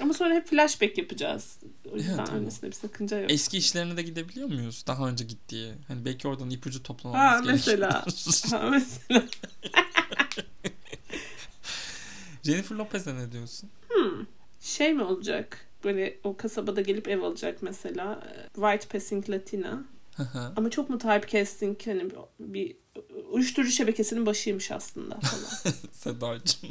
Ama 0.00 0.14
sonra 0.14 0.34
hep 0.34 0.48
flashback 0.48 0.98
yapacağız. 0.98 1.58
O 1.92 1.96
yüzden 1.96 2.18
Evet, 2.18 2.28
ölmesinde 2.32 2.66
bir 2.66 2.76
sakınca 2.76 3.18
yok. 3.20 3.30
Eski 3.30 3.58
işlerine 3.58 3.96
de 3.96 4.02
gidebiliyor 4.02 4.48
muyuz? 4.48 4.84
Daha 4.86 5.08
önce 5.08 5.24
gittiği. 5.24 5.72
Hani 5.88 6.04
belki 6.04 6.28
oradan 6.28 6.50
ipucu 6.50 6.78
Ha 6.78 6.82
toplamamız 6.82 7.46
mesela. 7.46 8.04
gerekiyor. 8.06 8.60
ha 8.62 8.70
mesela. 8.70 9.22
Jennifer 12.42 12.76
Lopez'e 12.76 13.14
ne 13.14 13.32
diyorsun? 13.32 13.70
Şey 14.60 14.94
mi 14.94 15.02
olacak? 15.02 15.66
Böyle 15.84 16.18
o 16.24 16.36
kasabada 16.36 16.80
gelip 16.80 17.08
ev 17.08 17.22
alacak 17.22 17.62
mesela. 17.62 18.22
White 18.54 18.88
Passing 18.88 19.30
Latina. 19.30 19.84
Ama 20.56 20.70
çok 20.70 20.90
mu 20.90 20.98
typecasting 20.98 21.86
hani 21.86 22.10
bir 22.38 22.76
uyuşturucu 23.30 23.70
şebekesinin 23.72 24.26
başıymış 24.26 24.70
aslında 24.70 25.20
falan. 25.20 25.74
Sedacığım. 25.92 26.70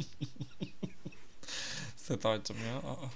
Sedacığım 1.96 2.56
ya. 2.56 2.76
Aa. 2.76 3.06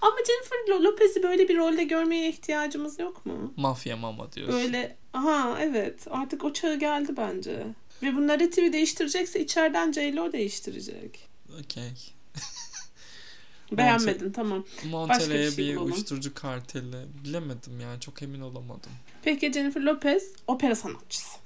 Ama 0.00 0.16
Jennifer 0.16 0.56
Lo- 0.74 0.84
Lopez'i 0.84 1.22
böyle 1.22 1.48
bir 1.48 1.56
rolde 1.56 1.84
görmeye 1.84 2.28
ihtiyacımız 2.28 2.98
yok 2.98 3.26
mu? 3.26 3.52
Mafya 3.56 3.96
mama 3.96 4.32
diyorsun. 4.32 4.54
Böyle 4.54 4.96
aha 5.12 5.58
evet 5.60 6.06
artık 6.10 6.44
o 6.44 6.52
çağı 6.52 6.78
geldi 6.78 7.12
bence. 7.16 7.66
Ve 8.02 8.16
bu 8.16 8.26
narratifi 8.26 8.72
değiştirecekse 8.72 9.40
içeriden 9.40 9.92
J-Lo 9.92 10.32
değiştirecek. 10.32 11.28
Okey. 11.60 11.92
Beğenmedin 13.72 14.32
tamam. 14.32 14.64
Monterey'e 14.90 15.46
bir 15.46 15.52
şey 15.52 15.68
bir, 15.68 15.76
uyuşturucu 15.76 16.34
karteli. 16.34 17.06
Bilemedim 17.24 17.80
yani 17.80 18.00
çok 18.00 18.22
emin 18.22 18.40
olamadım. 18.40 18.90
Peki 19.22 19.52
Jennifer 19.52 19.80
Lopez 19.80 20.32
opera 20.46 20.74
sanatçısı. 20.74 21.38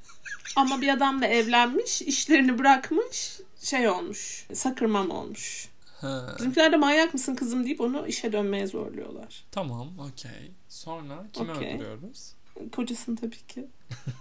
Ama 0.57 0.81
bir 0.81 0.89
adamla 0.89 1.27
evlenmiş, 1.27 2.03
işlerini 2.03 2.59
bırakmış, 2.59 3.41
şey 3.63 3.89
olmuş, 3.89 4.47
sakırmam 4.53 5.11
olmuş. 5.11 5.69
Ha. 6.01 6.35
Bizimkiler 6.39 6.73
de 6.73 6.77
manyak 6.77 7.15
mısın 7.15 7.35
kızım 7.35 7.65
deyip 7.65 7.81
onu 7.81 8.07
işe 8.07 8.33
dönmeye 8.33 8.67
zorluyorlar. 8.67 9.45
Tamam 9.51 9.99
okey. 9.99 10.51
Sonra 10.69 11.27
kimi 11.33 11.53
Okey. 11.53 11.75
öldürüyoruz? 11.75 12.33
Kocasını 12.73 13.17
tabii 13.17 13.47
ki. 13.49 13.67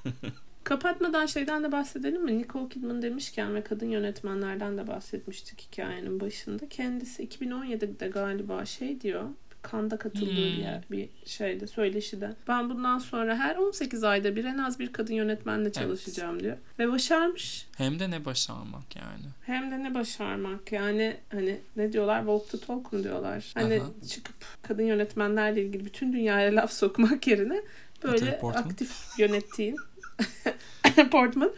Kapatmadan 0.65 1.25
şeyden 1.25 1.63
de 1.63 1.71
bahsedelim 1.71 2.23
mi? 2.23 2.37
Nicole 2.37 2.69
Kidman 2.69 3.01
demişken 3.01 3.55
ve 3.55 3.63
kadın 3.63 3.89
yönetmenlerden 3.89 4.77
de 4.77 4.87
bahsetmiştik 4.87 5.61
hikayenin 5.61 6.19
başında. 6.19 6.69
Kendisi 6.69 7.23
2017'de 7.27 8.07
galiba 8.07 8.65
şey 8.65 9.01
diyor. 9.01 9.23
Kanda 9.61 9.97
katıldığı 9.97 10.29
Hmm. 10.31 10.35
bir, 10.37 10.57
yer, 10.57 10.83
bir 10.91 11.09
şeyde 11.25 11.67
söyleşide. 11.67 12.33
Ben 12.47 12.69
bundan 12.69 12.97
sonra 12.99 13.35
her 13.35 13.55
18 13.55 14.03
ayda 14.03 14.35
bir 14.35 14.45
en 14.45 14.57
az 14.57 14.79
bir 14.79 14.93
kadın 14.93 15.13
yönetmenle 15.13 15.71
çalışacağım 15.71 16.39
diyor. 16.39 16.57
Ve 16.79 16.91
başarmış. 16.91 17.67
Hem 17.77 17.99
de 17.99 18.11
ne 18.11 18.25
başarmak 18.25 18.95
yani. 18.95 19.23
Hem 19.45 19.71
de 19.71 19.83
ne 19.83 19.93
başarmak 19.93 20.71
yani 20.71 21.17
hani 21.31 21.57
ne 21.75 21.93
diyorlar 21.93 22.19
walk 22.19 22.49
the 22.49 22.59
talk 22.67 22.93
mu 22.93 23.03
diyorlar. 23.03 23.51
Hani 23.53 23.81
Aha. 23.81 24.07
çıkıp 24.07 24.35
kadın 24.61 24.83
yönetmenlerle 24.83 25.61
ilgili 25.63 25.85
bütün 25.85 26.13
dünyaya 26.13 26.55
laf 26.55 26.73
sokmak 26.73 27.27
yerine 27.27 27.61
böyle 28.03 28.39
aktif 28.41 29.19
yönettiğin 29.19 29.75
Portman 31.11 31.51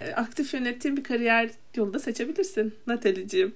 e, 0.00 0.12
aktif 0.12 0.54
yönettiğin 0.54 0.96
bir 0.96 1.04
kariyer 1.04 1.50
yolu 1.76 1.94
da 1.94 1.98
seçebilirsin 1.98 2.74
Natalie'ciğim. 2.86 3.54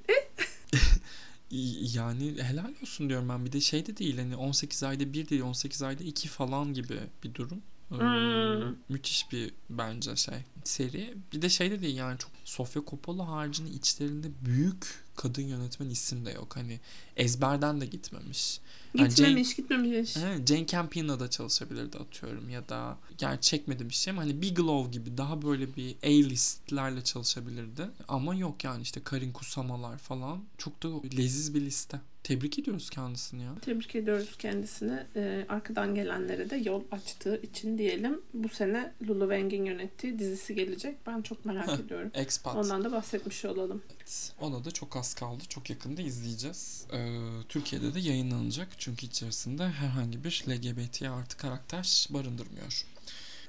Y- 1.51 1.77
Yani 1.95 2.43
helal 2.43 2.73
olsun 2.83 3.09
diyorum 3.09 3.29
ben. 3.29 3.45
Bir 3.47 3.53
de 3.53 3.61
şey 3.61 3.87
de 3.87 3.97
değil 3.97 4.19
hani 4.19 4.37
18 4.37 4.83
ayda 4.83 5.13
bir 5.13 5.29
değil 5.29 5.43
18 5.43 5.83
ayda 5.83 6.05
iki 6.05 6.29
falan 6.29 6.75
gibi 6.75 6.99
bir 7.25 7.35
durum. 7.35 7.63
Hmm. 7.89 8.77
müthiş 8.89 9.33
bir 9.33 9.51
bence 9.71 10.17
şey 10.17 10.35
seri. 10.65 11.15
Bir 11.33 11.43
de 11.43 11.49
şey 11.49 11.71
de 11.71 11.83
değil 11.83 11.97
yani 11.97 12.19
çok 12.19 12.31
Sofia 12.45 12.83
Coppola 12.87 13.29
haricinde 13.29 13.71
içlerinde 13.71 14.27
büyük 14.45 14.87
kadın 15.17 15.43
yönetmen 15.43 15.91
isim 15.91 16.27
de 16.27 16.31
yok. 16.31 16.57
Hani 16.57 16.81
ezberden 17.17 17.81
de 17.81 17.87
gitmemiş. 17.87 18.61
Yani 18.95 19.09
Gitmemiş 19.09 19.57
gitmemiş. 19.57 20.17
Evet, 20.17 20.49
Jane 20.49 20.67
Campion'la 20.67 21.21
da 21.21 21.31
çalışabilirdi 21.31 21.99
atıyorum 21.99 22.49
ya 22.49 22.69
da 22.69 22.99
yani 23.21 23.41
çekmedi 23.41 23.89
bir 23.89 23.95
şey 23.95 24.11
ama 24.11 24.23
hani 24.23 24.43
Bigelow 24.43 24.91
gibi 24.91 25.19
daha 25.19 25.43
böyle 25.43 25.77
bir 25.77 25.97
A-listlerle 26.03 27.05
çalışabilirdi. 27.05 27.91
Ama 28.09 28.35
yok 28.35 28.65
yani 28.65 28.83
işte 28.83 29.03
Karin 29.03 29.33
Kusamalar 29.33 29.99
falan 29.99 30.45
çok 30.59 30.83
da 30.83 30.89
leziz 31.17 31.55
bir 31.55 31.61
liste. 31.61 32.01
Tebrik 32.27 32.59
ediyoruz 32.59 32.91
kendisini 32.91 33.43
ya. 33.43 33.55
Tebrik 33.61 33.97
ediyoruz 33.97 34.37
kendisini. 34.39 35.07
Ee, 35.17 35.47
arkadan 35.49 35.95
gelenlere 35.95 36.51
de 36.51 36.57
yol 36.57 36.83
açtığı 36.93 37.43
için 37.43 37.79
diyelim. 37.79 38.21
Bu 38.35 38.49
sene 38.49 38.93
Lulu 39.09 39.21
Wang'in 39.21 39.65
yönettiği 39.65 40.19
dizisi 40.19 40.55
gelecek. 40.55 41.07
Ben 41.07 41.23
çok 41.23 41.45
merak 41.45 41.81
ediyorum. 41.81 42.11
Expat. 42.15 42.57
Ondan 42.57 42.85
da 42.85 42.93
bahsetmiş 42.93 43.45
olalım. 43.45 43.83
Evet, 43.97 44.33
Ona 44.41 44.65
da 44.65 44.71
çok 44.71 44.97
az 44.97 45.15
kaldı. 45.15 45.45
Çok 45.49 45.71
yakında 45.71 46.03
izleyeceğiz. 46.03 46.87
Ee, 46.93 47.19
Türkiye'de 47.49 47.95
de 47.95 48.01
yayınlanacak. 48.01 48.69
Çünkü 48.79 49.07
içerisinde 49.07 49.69
herhangi 49.69 50.25
bir 50.25 50.45
LGBT 50.49 51.03
artı 51.03 51.37
karakter 51.37 52.07
barındırmıyor. 52.11 52.85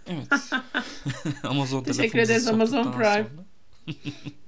Evet. 0.08 0.28
Amazon 1.44 1.84
Teşekkür 1.84 2.20
ederiz 2.20 2.48
Amazon 2.48 2.92
Prime. 2.92 3.28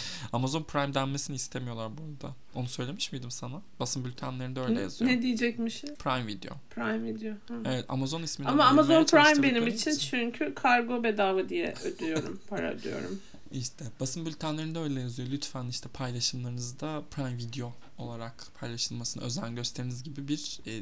Amazon 0.32 0.62
Prime 0.62 0.94
denmesini 0.94 1.36
istemiyorlar 1.36 1.90
bu 1.98 2.02
arada. 2.02 2.34
Onu 2.54 2.68
söylemiş 2.68 3.12
miydim 3.12 3.30
sana? 3.30 3.62
Basın 3.80 4.04
bültenlerinde 4.04 4.60
öyle 4.60 4.80
yazıyor. 4.80 5.10
Ne 5.10 5.22
diyecekmiş? 5.22 5.82
Prime 5.82 6.26
Video. 6.26 6.52
Prime 6.70 7.14
Video. 7.14 7.32
Hı. 7.32 7.62
Evet 7.64 7.84
Amazon 7.88 8.22
ismini 8.22 8.48
Ama 8.48 8.64
Amazon 8.64 9.04
Prime 9.04 9.42
benim 9.42 9.66
için 9.66 9.98
çünkü 9.98 10.54
kargo 10.54 11.02
bedava 11.02 11.48
diye 11.48 11.74
ödüyorum. 11.84 12.40
para 12.48 12.72
ödüyorum. 12.72 13.20
İşte 13.52 13.84
basın 14.00 14.26
bültenlerinde 14.26 14.78
öyle 14.78 15.00
yazıyor. 15.00 15.28
Lütfen 15.32 15.66
işte 15.66 15.88
paylaşımlarınızda 15.88 17.02
Prime 17.10 17.36
Video 17.36 17.72
olarak 17.98 18.46
paylaşılmasına 18.60 19.24
özen 19.24 19.56
gösteriniz 19.56 20.02
gibi 20.02 20.28
bir 20.28 20.60
e, 20.66 20.72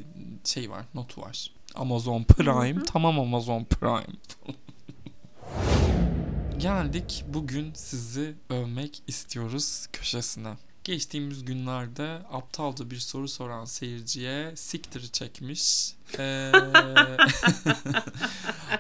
şey 0.45 0.71
var, 0.71 0.85
notu 0.95 1.21
var. 1.21 1.51
Amazon 1.75 2.25
Prime, 2.25 2.75
Hı 2.75 2.81
hı. 2.81 2.85
tamam 2.85 3.21
Amazon 3.21 3.65
Prime. 3.65 4.07
Geldik 6.61 7.25
bugün 7.29 7.73
sizi 7.75 8.35
övmek 8.51 9.03
istiyoruz 9.07 9.87
köşesine. 9.93 10.57
Geçtiğimiz 10.85 11.45
günlerde 11.45 12.23
aptalca 12.33 12.91
bir 12.91 12.99
soru 12.99 13.29
soran 13.29 13.65
seyirciye 13.65 14.57
siktir 14.57 15.09
çekmiş. 15.13 15.95
Ee, 16.19 16.53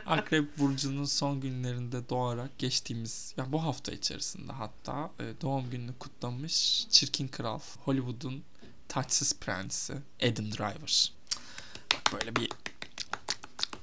Akrep 0.06 0.58
Burcu'nun 0.58 1.04
son 1.04 1.40
günlerinde 1.40 2.08
doğarak 2.08 2.58
geçtiğimiz, 2.58 3.34
ya 3.36 3.52
bu 3.52 3.64
hafta 3.64 3.92
içerisinde 3.92 4.52
hatta 4.52 5.10
e, 5.20 5.40
doğum 5.40 5.70
gününü 5.70 5.92
kutlamış 5.98 6.86
Çirkin 6.90 7.28
Kral, 7.28 7.60
Hollywood'un 7.84 8.42
taçsız 8.88 9.38
prensi 9.40 9.94
Adam 10.22 10.52
Driver. 10.52 11.12
Bak 11.94 12.12
böyle 12.12 12.36
bir 12.36 12.48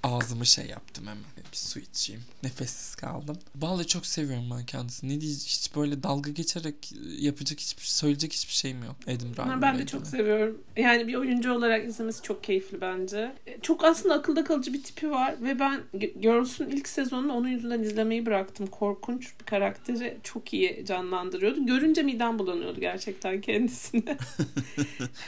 ağzımı 0.03 0.45
şey 0.45 0.65
yaptım 0.65 1.03
hemen. 1.07 1.23
Bir 1.51 1.57
su 1.57 1.79
içeyim. 1.79 2.21
Nefessiz 2.43 2.95
kaldım. 2.95 3.37
Vallahi 3.55 3.87
çok 3.87 4.05
seviyorum 4.05 4.45
ben 4.57 4.65
kendisini. 4.65 5.07
Ne 5.09 5.21
diyeceğim 5.21 5.45
hiç 5.47 5.75
böyle 5.75 6.03
dalga 6.03 6.31
geçerek 6.31 6.75
yapacak 7.19 7.59
hiçbir 7.59 7.83
söyleyecek 7.83 8.33
hiçbir 8.33 8.53
şeyim 8.53 8.83
yok. 8.83 8.95
Driver'la 9.07 9.43
Ama 9.43 9.61
ben 9.61 9.73
de 9.73 9.77
ilgili. 9.77 9.91
çok 9.91 10.07
seviyorum. 10.07 10.61
Yani 10.77 11.07
bir 11.07 11.15
oyuncu 11.15 11.53
olarak 11.53 11.85
izlemesi 11.87 12.21
çok 12.23 12.43
keyifli 12.43 12.81
bence. 12.81 13.31
E, 13.47 13.59
Çok 13.61 13.83
aslında 13.83 14.15
akılda 14.15 14.43
kalıcı 14.43 14.73
bir 14.73 14.83
tipi 14.83 15.11
var 15.11 15.35
ve 15.41 15.59
ben 15.59 15.81
Girls'un 16.21 16.69
ilk 16.69 16.89
sezonunu 16.89 17.33
onun 17.33 17.47
yüzünden 17.47 17.83
izlemeyi 17.83 18.25
bıraktım. 18.25 18.67
Korkunç 18.67 19.33
bir 19.39 19.45
karakteri 19.45 20.17
çok 20.23 20.53
iyi 20.53 20.85
canlandırıyordu. 20.87 21.65
Görünce 21.65 22.03
midem 22.03 22.39
bulanıyordu 22.39 22.79
gerçekten 22.79 23.41
kendisini. 23.41 24.03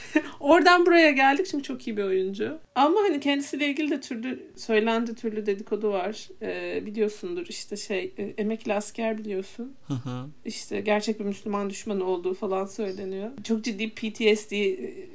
Oradan 0.40 0.86
buraya 0.86 1.12
geldik 1.12 1.48
çünkü 1.52 1.64
çok 1.64 1.88
iyi 1.88 1.98
bir 1.98 2.04
oyuncu. 2.04 2.60
Ama 2.76 3.00
hani 3.02 3.20
kendisiyle 3.20 3.70
ilgili 3.70 3.90
de 3.92 4.02
türlü 4.02 4.52
söylendi 4.60 5.16
türlü 5.16 5.46
dedikodu 5.46 5.92
var. 5.92 6.28
Ee, 6.42 6.86
biliyorsundur 6.86 7.46
işte 7.48 7.78
şey 7.78 8.14
e, 8.18 8.24
emekli 8.24 8.74
asker 8.74 9.18
biliyorsun. 9.18 9.74
Hı 9.88 9.94
hı. 9.94 10.26
İşte 10.46 10.82
gerçek 10.82 11.20
bir 11.20 11.26
Müslüman 11.26 11.70
düşmanı 11.70 12.04
olduğu 12.04 12.34
falan 12.34 12.66
söyleniyor. 12.66 13.30
Çok 13.44 13.64
ciddi 13.64 13.90
PTSD 13.90 14.54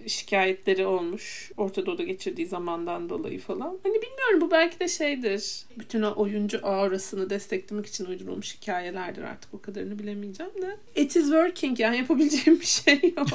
şikayetleri 0.08 0.86
olmuş. 0.86 1.52
Orta 1.56 1.86
Doğu'da 1.86 2.02
geçirdiği 2.02 2.46
zamandan 2.46 3.08
dolayı 3.08 3.40
falan. 3.40 3.78
Hani 3.82 3.94
bilmiyorum 3.94 4.40
bu 4.40 4.50
belki 4.50 4.80
de 4.80 4.88
şeydir. 4.88 5.64
Bütün 5.78 6.02
o 6.02 6.14
oyuncu 6.16 6.66
aurasını 6.66 7.30
desteklemek 7.30 7.86
için 7.86 8.04
uydurulmuş 8.04 8.56
hikayelerdir 8.56 9.22
artık 9.22 9.54
o 9.54 9.60
kadarını 9.60 9.98
bilemeyeceğim 9.98 10.52
de. 10.62 10.76
It 10.96 11.16
is 11.16 11.24
working 11.24 11.80
yani 11.80 11.96
yapabileceğim 11.96 12.60
bir 12.60 12.66
şey 12.66 13.14
yok. 13.16 13.28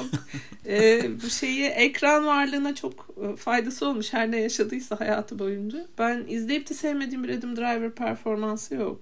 Ee, 0.66 1.02
bu 1.24 1.30
şeyi 1.30 1.64
ekran 1.64 2.26
varlığına 2.26 2.74
çok 2.74 3.08
e, 3.22 3.36
faydası 3.36 3.86
olmuş 3.86 4.12
her 4.12 4.30
ne 4.30 4.40
yaşadıysa 4.40 5.00
hayatı 5.00 5.38
boyunca. 5.38 5.86
Ben 6.00 6.24
izleyip 6.28 6.70
de 6.70 6.74
sevmediğim 6.74 7.24
bir 7.24 7.28
Adam 7.38 7.56
Driver 7.56 7.94
performansı 7.94 8.74
yok. 8.74 9.00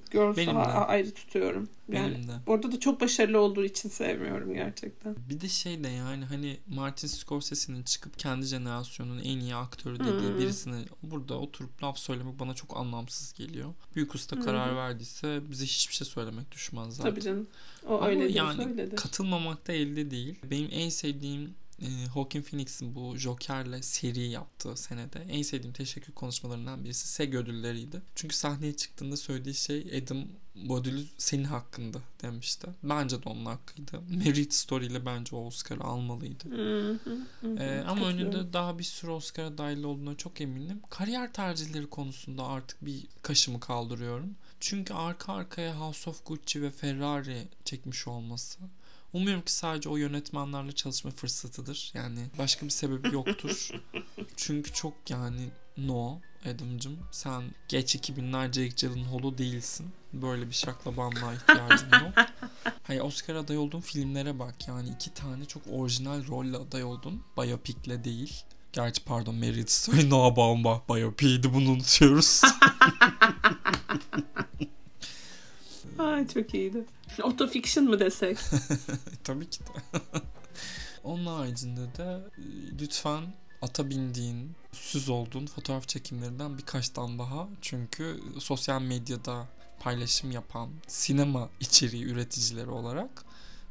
A- 0.49 0.87
ayrı 0.87 1.15
tutuyorum. 1.15 1.69
Yani 1.89 2.15
Benim 2.15 2.29
de. 2.29 2.33
Orada 2.47 2.73
da 2.73 2.81
çok 2.81 3.01
başarılı 3.01 3.39
olduğu 3.41 3.65
için 3.65 3.89
sevmiyorum 3.89 4.55
gerçekten. 4.55 5.17
Bir 5.31 5.41
de 5.41 5.49
şey 5.49 5.85
de 5.85 5.89
yani 5.89 6.25
hani 6.25 6.57
Martin 6.69 7.09
Scorsese'nin 7.09 7.83
çıkıp 7.83 8.19
kendi 8.19 8.47
jenerasyonunun 8.47 9.19
en 9.19 9.39
iyi 9.41 9.55
aktörü 9.55 10.01
dediği 10.01 10.29
Hmm. 10.31 10.39
birisine 10.39 10.77
burada 11.03 11.35
oturup 11.39 11.83
laf 11.83 11.99
söylemek 11.99 12.39
bana 12.41 12.55
çok 12.55 12.77
anlamsız 12.77 13.33
geliyor. 13.33 13.75
Büyük 13.97 14.15
usta 14.15 14.37
Hı 14.37 14.41
karar 14.41 14.77
verdiyse 14.77 15.41
bize 15.51 15.65
hiçbir 15.65 15.95
şey 15.95 16.07
söylemek 16.07 16.51
düşmez 16.53 16.97
zaten. 16.97 17.11
Tabii 17.11 17.21
canım. 17.21 17.47
O 17.87 17.95
Ama 17.97 18.07
öyle 18.07 18.29
yani 18.33 18.63
söyledi. 18.63 18.97
katılmamak 18.97 19.67
da 19.69 19.73
elde 19.73 20.11
değil. 20.11 20.39
Benim 20.51 20.69
en 20.73 20.89
sevdiğim 20.89 21.55
e, 21.83 21.87
Joaquin 22.15 22.43
Phoenix'in 22.43 22.95
bu 22.95 23.17
Joker'le 23.17 23.83
seri 23.83 24.29
yaptığı 24.29 24.77
senede 24.77 25.27
en 25.29 25.43
sevdiğim 25.43 25.73
teşekkür 25.73 26.13
konuşmalarından 26.13 26.85
birisi 26.85 27.09
SEG 27.09 27.35
ödülleriydi. 27.35 28.03
Çünkü 28.15 28.37
sahneye 28.37 28.77
çıktığında 28.77 29.17
söylediği 29.17 29.55
şey 29.55 30.03
Adam 30.03 30.25
bu 30.55 30.79
ödülü 30.79 31.05
senin 31.19 31.45
hakkında 31.45 31.99
demişti. 32.23 32.69
Bence 32.83 33.23
de 33.23 33.29
onun 33.29 33.47
hakkıydı. 33.47 34.03
Merit 34.25 34.55
Story 34.55 34.87
ile 34.87 35.07
bence 35.07 35.37
o 35.37 35.47
Oscar'ı 35.47 35.85
almalıydı. 35.85 36.45
Ee, 37.59 37.85
ama 37.87 38.07
önünde 38.07 38.53
daha 38.53 38.79
bir 38.79 38.85
sürü 38.85 39.11
Oscar'a 39.11 39.59
dahil 39.59 39.83
olduğuna 39.83 40.17
çok 40.17 40.41
eminim. 40.41 40.81
Kariyer 40.91 41.33
tercihleri 41.33 41.87
konusunda 41.91 42.47
artık 42.47 42.85
bir 42.85 43.07
kaşımı 43.23 43.61
kaldırıyorum. 43.61 44.35
Çünkü 44.61 44.95
arka 44.95 45.33
arkaya 45.33 45.81
House 45.81 46.11
of 46.11 46.27
Gucci 46.27 46.63
ve 46.63 46.71
Ferrari 46.71 47.49
çekmiş 47.65 48.09
olması. 48.09 48.59
Umuyorum 49.13 49.43
ki 49.43 49.53
sadece 49.53 49.89
o 49.89 49.97
yönetmenlerle 49.97 50.73
çalışma 50.73 51.11
fırsatıdır. 51.11 51.91
Yani 51.95 52.27
başka 52.39 52.67
bir 52.67 52.71
sebebi 52.71 53.15
yoktur. 53.15 53.71
Çünkü 54.37 54.73
çok 54.73 54.95
yani 55.11 55.51
no 55.77 56.21
Adam'cım 56.47 56.99
sen 57.11 57.43
geç 57.69 57.97
2000'ler 57.97 58.47
Jake 58.53 58.87
Gyllenhaal'u 58.87 59.39
değilsin. 59.39 59.87
Böyle 60.13 60.49
bir 60.49 60.55
şaklabanlığa 60.55 61.35
ihtiyacın 61.35 61.91
yok. 61.93 62.15
Hayır 62.83 63.01
Oscar 63.01 63.35
aday 63.35 63.59
olduğun 63.59 63.81
filmlere 63.81 64.39
bak 64.39 64.69
yani 64.69 64.89
iki 64.89 65.15
tane 65.15 65.45
çok 65.45 65.63
orijinal 65.73 66.27
rolle 66.27 66.57
aday 66.57 66.85
oldun. 66.85 67.23
Biyopikle 67.39 68.05
değil. 68.05 68.45
Gerçi 68.73 69.05
pardon 69.05 69.35
Merit 69.35 69.71
Story 69.71 70.11
Noah 70.11 70.37
Baumbach 70.37 70.89
biyopiydi 70.89 71.55
bunu 71.55 71.71
unutuyoruz. 71.71 72.43
Ay 75.99 76.29
çok 76.29 76.55
iyiydi. 76.55 76.85
Autofiction 77.23 77.85
mı 77.85 78.01
desek? 78.01 78.39
Tabii 79.25 79.51
ki 79.51 79.61
de. 79.61 79.99
Onun 81.05 81.27
haricinde 81.27 81.81
de 81.99 82.21
e, 82.39 82.43
lütfen 82.81 83.23
ata 83.63 83.91
bindiğin, 83.91 84.51
süz 84.73 85.09
olduğun 85.09 85.47
fotoğraf 85.47 85.89
çekimlerinden 85.89 86.59
birkaç 86.59 86.89
tane 86.89 87.19
daha. 87.19 87.49
Çünkü 87.63 88.21
sosyal 88.39 88.83
medyada 88.83 89.47
paylaşım 89.81 90.31
yapan 90.31 90.71
sinema 90.87 91.49
içeriği 91.61 92.05
üreticileri 92.05 92.71
olarak 92.71 93.25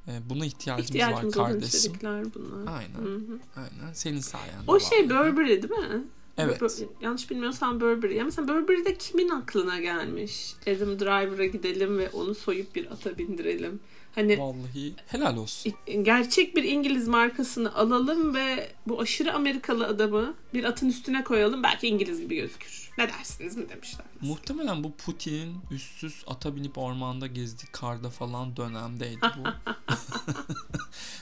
E, 0.08 0.30
buna 0.30 0.46
ihtiyacımız, 0.46 0.90
İhtiyacımız 0.90 1.38
var 1.38 1.48
kardeşim. 1.52 1.80
içerikler 1.80 2.34
bunlar. 2.34 2.78
Aynen. 2.78 2.96
Hı 2.96 3.16
hı. 3.16 3.40
Aynen. 3.56 3.94
Senin 3.94 4.20
sayende. 4.20 4.64
O 4.72 4.80
şey. 4.80 5.10
Burberry 5.10 5.62
değil 5.64 5.74
mi? 5.90 6.04
Evet. 6.38 6.62
Bur- 6.62 6.88
yanlış 7.02 7.30
bilmiyorsam 7.30 7.82
Burberry. 7.82 8.16
Ya 8.16 8.24
mesela 8.26 8.48
Burberry'de 8.48 8.98
kimin 8.98 9.30
aklına 9.30 9.80
gelmiş? 9.80 10.54
Adam 10.62 11.00
Driver'a 11.00 11.46
gidelim 11.46 11.98
ve 11.98 12.10
onu 12.10 12.36
soyup 12.36 12.76
bir 12.76 12.92
ata 12.92 13.18
bindirelim. 13.18 13.80
Hani 14.16 14.40
Vallahi 14.40 14.94
helal 15.08 15.38
olsun. 15.38 15.74
gerçek 16.02 16.56
bir 16.56 16.64
İngiliz 16.64 17.08
markasını 17.08 17.76
alalım 17.76 18.36
ve 18.36 18.72
bu 18.88 19.02
aşırı 19.02 19.34
Amerikalı 19.34 19.88
adamı 19.88 20.34
bir 20.54 20.64
atın 20.64 20.90
üstüne 20.90 21.24
koyalım. 21.24 21.64
Belki 21.64 21.88
İngiliz 21.88 22.22
gibi 22.22 22.36
gözükür. 22.36 22.90
Ne 22.98 23.10
dersiniz 23.10 23.58
mi 23.58 23.70
demişler. 23.70 24.06
Muhtemelen 24.22 24.84
bu 24.84 24.96
Putin'in 24.96 25.56
üstsüz 25.72 26.24
ata 26.28 26.56
binip 26.56 26.78
ormanda 26.78 27.28
gezdiği 27.28 27.72
karda 27.72 28.10
falan 28.10 28.58
dönemdeydi 28.58 29.22
bu. 29.22 29.44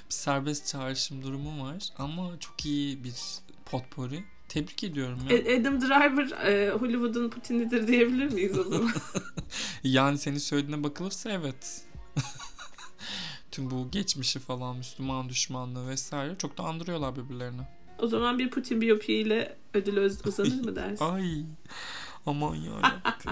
bir 0.09 0.13
serbest 0.13 0.67
çağrışım 0.67 1.23
durumu 1.23 1.63
var 1.63 1.89
ama 1.97 2.39
çok 2.39 2.65
iyi 2.65 3.03
bir 3.03 3.15
potpourri. 3.65 4.23
Tebrik 4.55 4.83
ediyorum 4.83 5.19
ya. 5.29 5.37
E- 5.37 5.61
Adam 5.61 5.81
Driver 5.81 6.31
e, 6.51 6.69
Hollywood'un 6.71 7.29
Putin'idir 7.29 7.87
diyebilir 7.87 8.31
miyiz 8.31 8.57
o 8.59 8.63
zaman? 8.63 8.91
Yani 9.83 10.17
senin 10.17 10.37
söylediğine 10.37 10.83
bakılırsa 10.83 11.31
evet. 11.31 11.85
Tüm 13.51 13.71
bu 13.71 13.91
geçmişi 13.91 14.39
falan 14.39 14.77
Müslüman 14.77 15.29
düşmanlığı 15.29 15.87
vesaire 15.89 16.35
çok 16.37 16.57
da 16.57 16.63
andırıyorlar 16.63 17.15
birbirlerini. 17.15 17.61
o 17.99 18.07
zaman 18.07 18.39
bir 18.39 18.49
Putin 18.49 18.81
biyopiğiyle 18.81 19.57
ödül 19.73 19.97
uzanır 20.25 20.61
mı 20.65 20.75
dersin? 20.75 21.05
Ay 21.05 21.43
aman 22.25 22.55
yarabbim. 22.55 23.31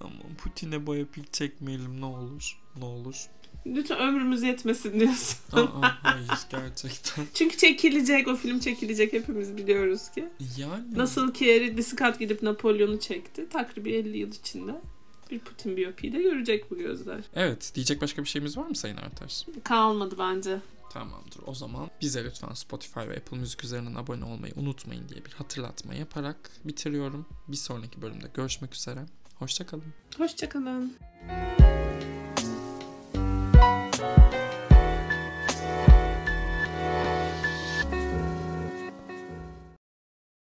aman 0.00 0.34
Putin'e 0.38 0.86
biopic 0.86 1.24
çekmeyelim 1.32 2.00
ne 2.00 2.04
olur. 2.04 2.60
Ne 2.76 2.84
olur. 2.84 3.26
Lütfen 3.74 3.98
ömrümüz 3.98 4.42
yetmesin 4.42 5.00
diyorsun. 5.00 5.38
Aa, 5.52 5.92
hayır 6.02 6.28
gerçekten. 6.50 7.24
Çünkü 7.34 7.56
çekilecek, 7.56 8.28
o 8.28 8.36
film 8.36 8.60
çekilecek 8.60 9.12
hepimiz 9.12 9.56
biliyoruz 9.56 10.10
ki. 10.10 10.28
Yani 10.56 10.84
Nasıl 10.96 11.34
ki 11.34 11.60
Ridley 11.60 11.82
Scott 11.82 12.18
gidip 12.18 12.42
Napolyon'u 12.42 13.00
çekti. 13.00 13.48
Takribi 13.48 13.92
50 13.92 14.18
yıl 14.18 14.32
içinde 14.32 14.80
bir 15.30 15.38
Putin 15.38 15.76
biyopiği 15.76 16.12
de 16.12 16.22
görecek 16.22 16.70
bu 16.70 16.78
gözler. 16.78 17.20
Evet 17.34 17.72
diyecek 17.74 18.02
başka 18.02 18.22
bir 18.22 18.28
şeyimiz 18.28 18.56
var 18.56 18.66
mı 18.66 18.76
Sayın 18.76 18.96
Ertaş? 18.96 19.46
Kalmadı 19.64 20.14
bence. 20.18 20.60
Tamamdır. 20.92 21.40
O 21.46 21.54
zaman 21.54 21.90
bize 22.02 22.24
lütfen 22.24 22.54
Spotify 22.54 23.00
ve 23.00 23.16
Apple 23.16 23.36
Müzik 23.36 23.64
üzerinden 23.64 23.94
abone 23.94 24.24
olmayı 24.24 24.52
unutmayın 24.56 25.08
diye 25.08 25.24
bir 25.24 25.32
hatırlatma 25.32 25.94
yaparak 25.94 26.50
bitiriyorum. 26.64 27.26
Bir 27.48 27.56
sonraki 27.56 28.02
bölümde 28.02 28.26
görüşmek 28.34 28.74
üzere. 28.74 29.00
Hoşçakalın. 29.38 29.84
Hoşçakalın. 30.18 30.96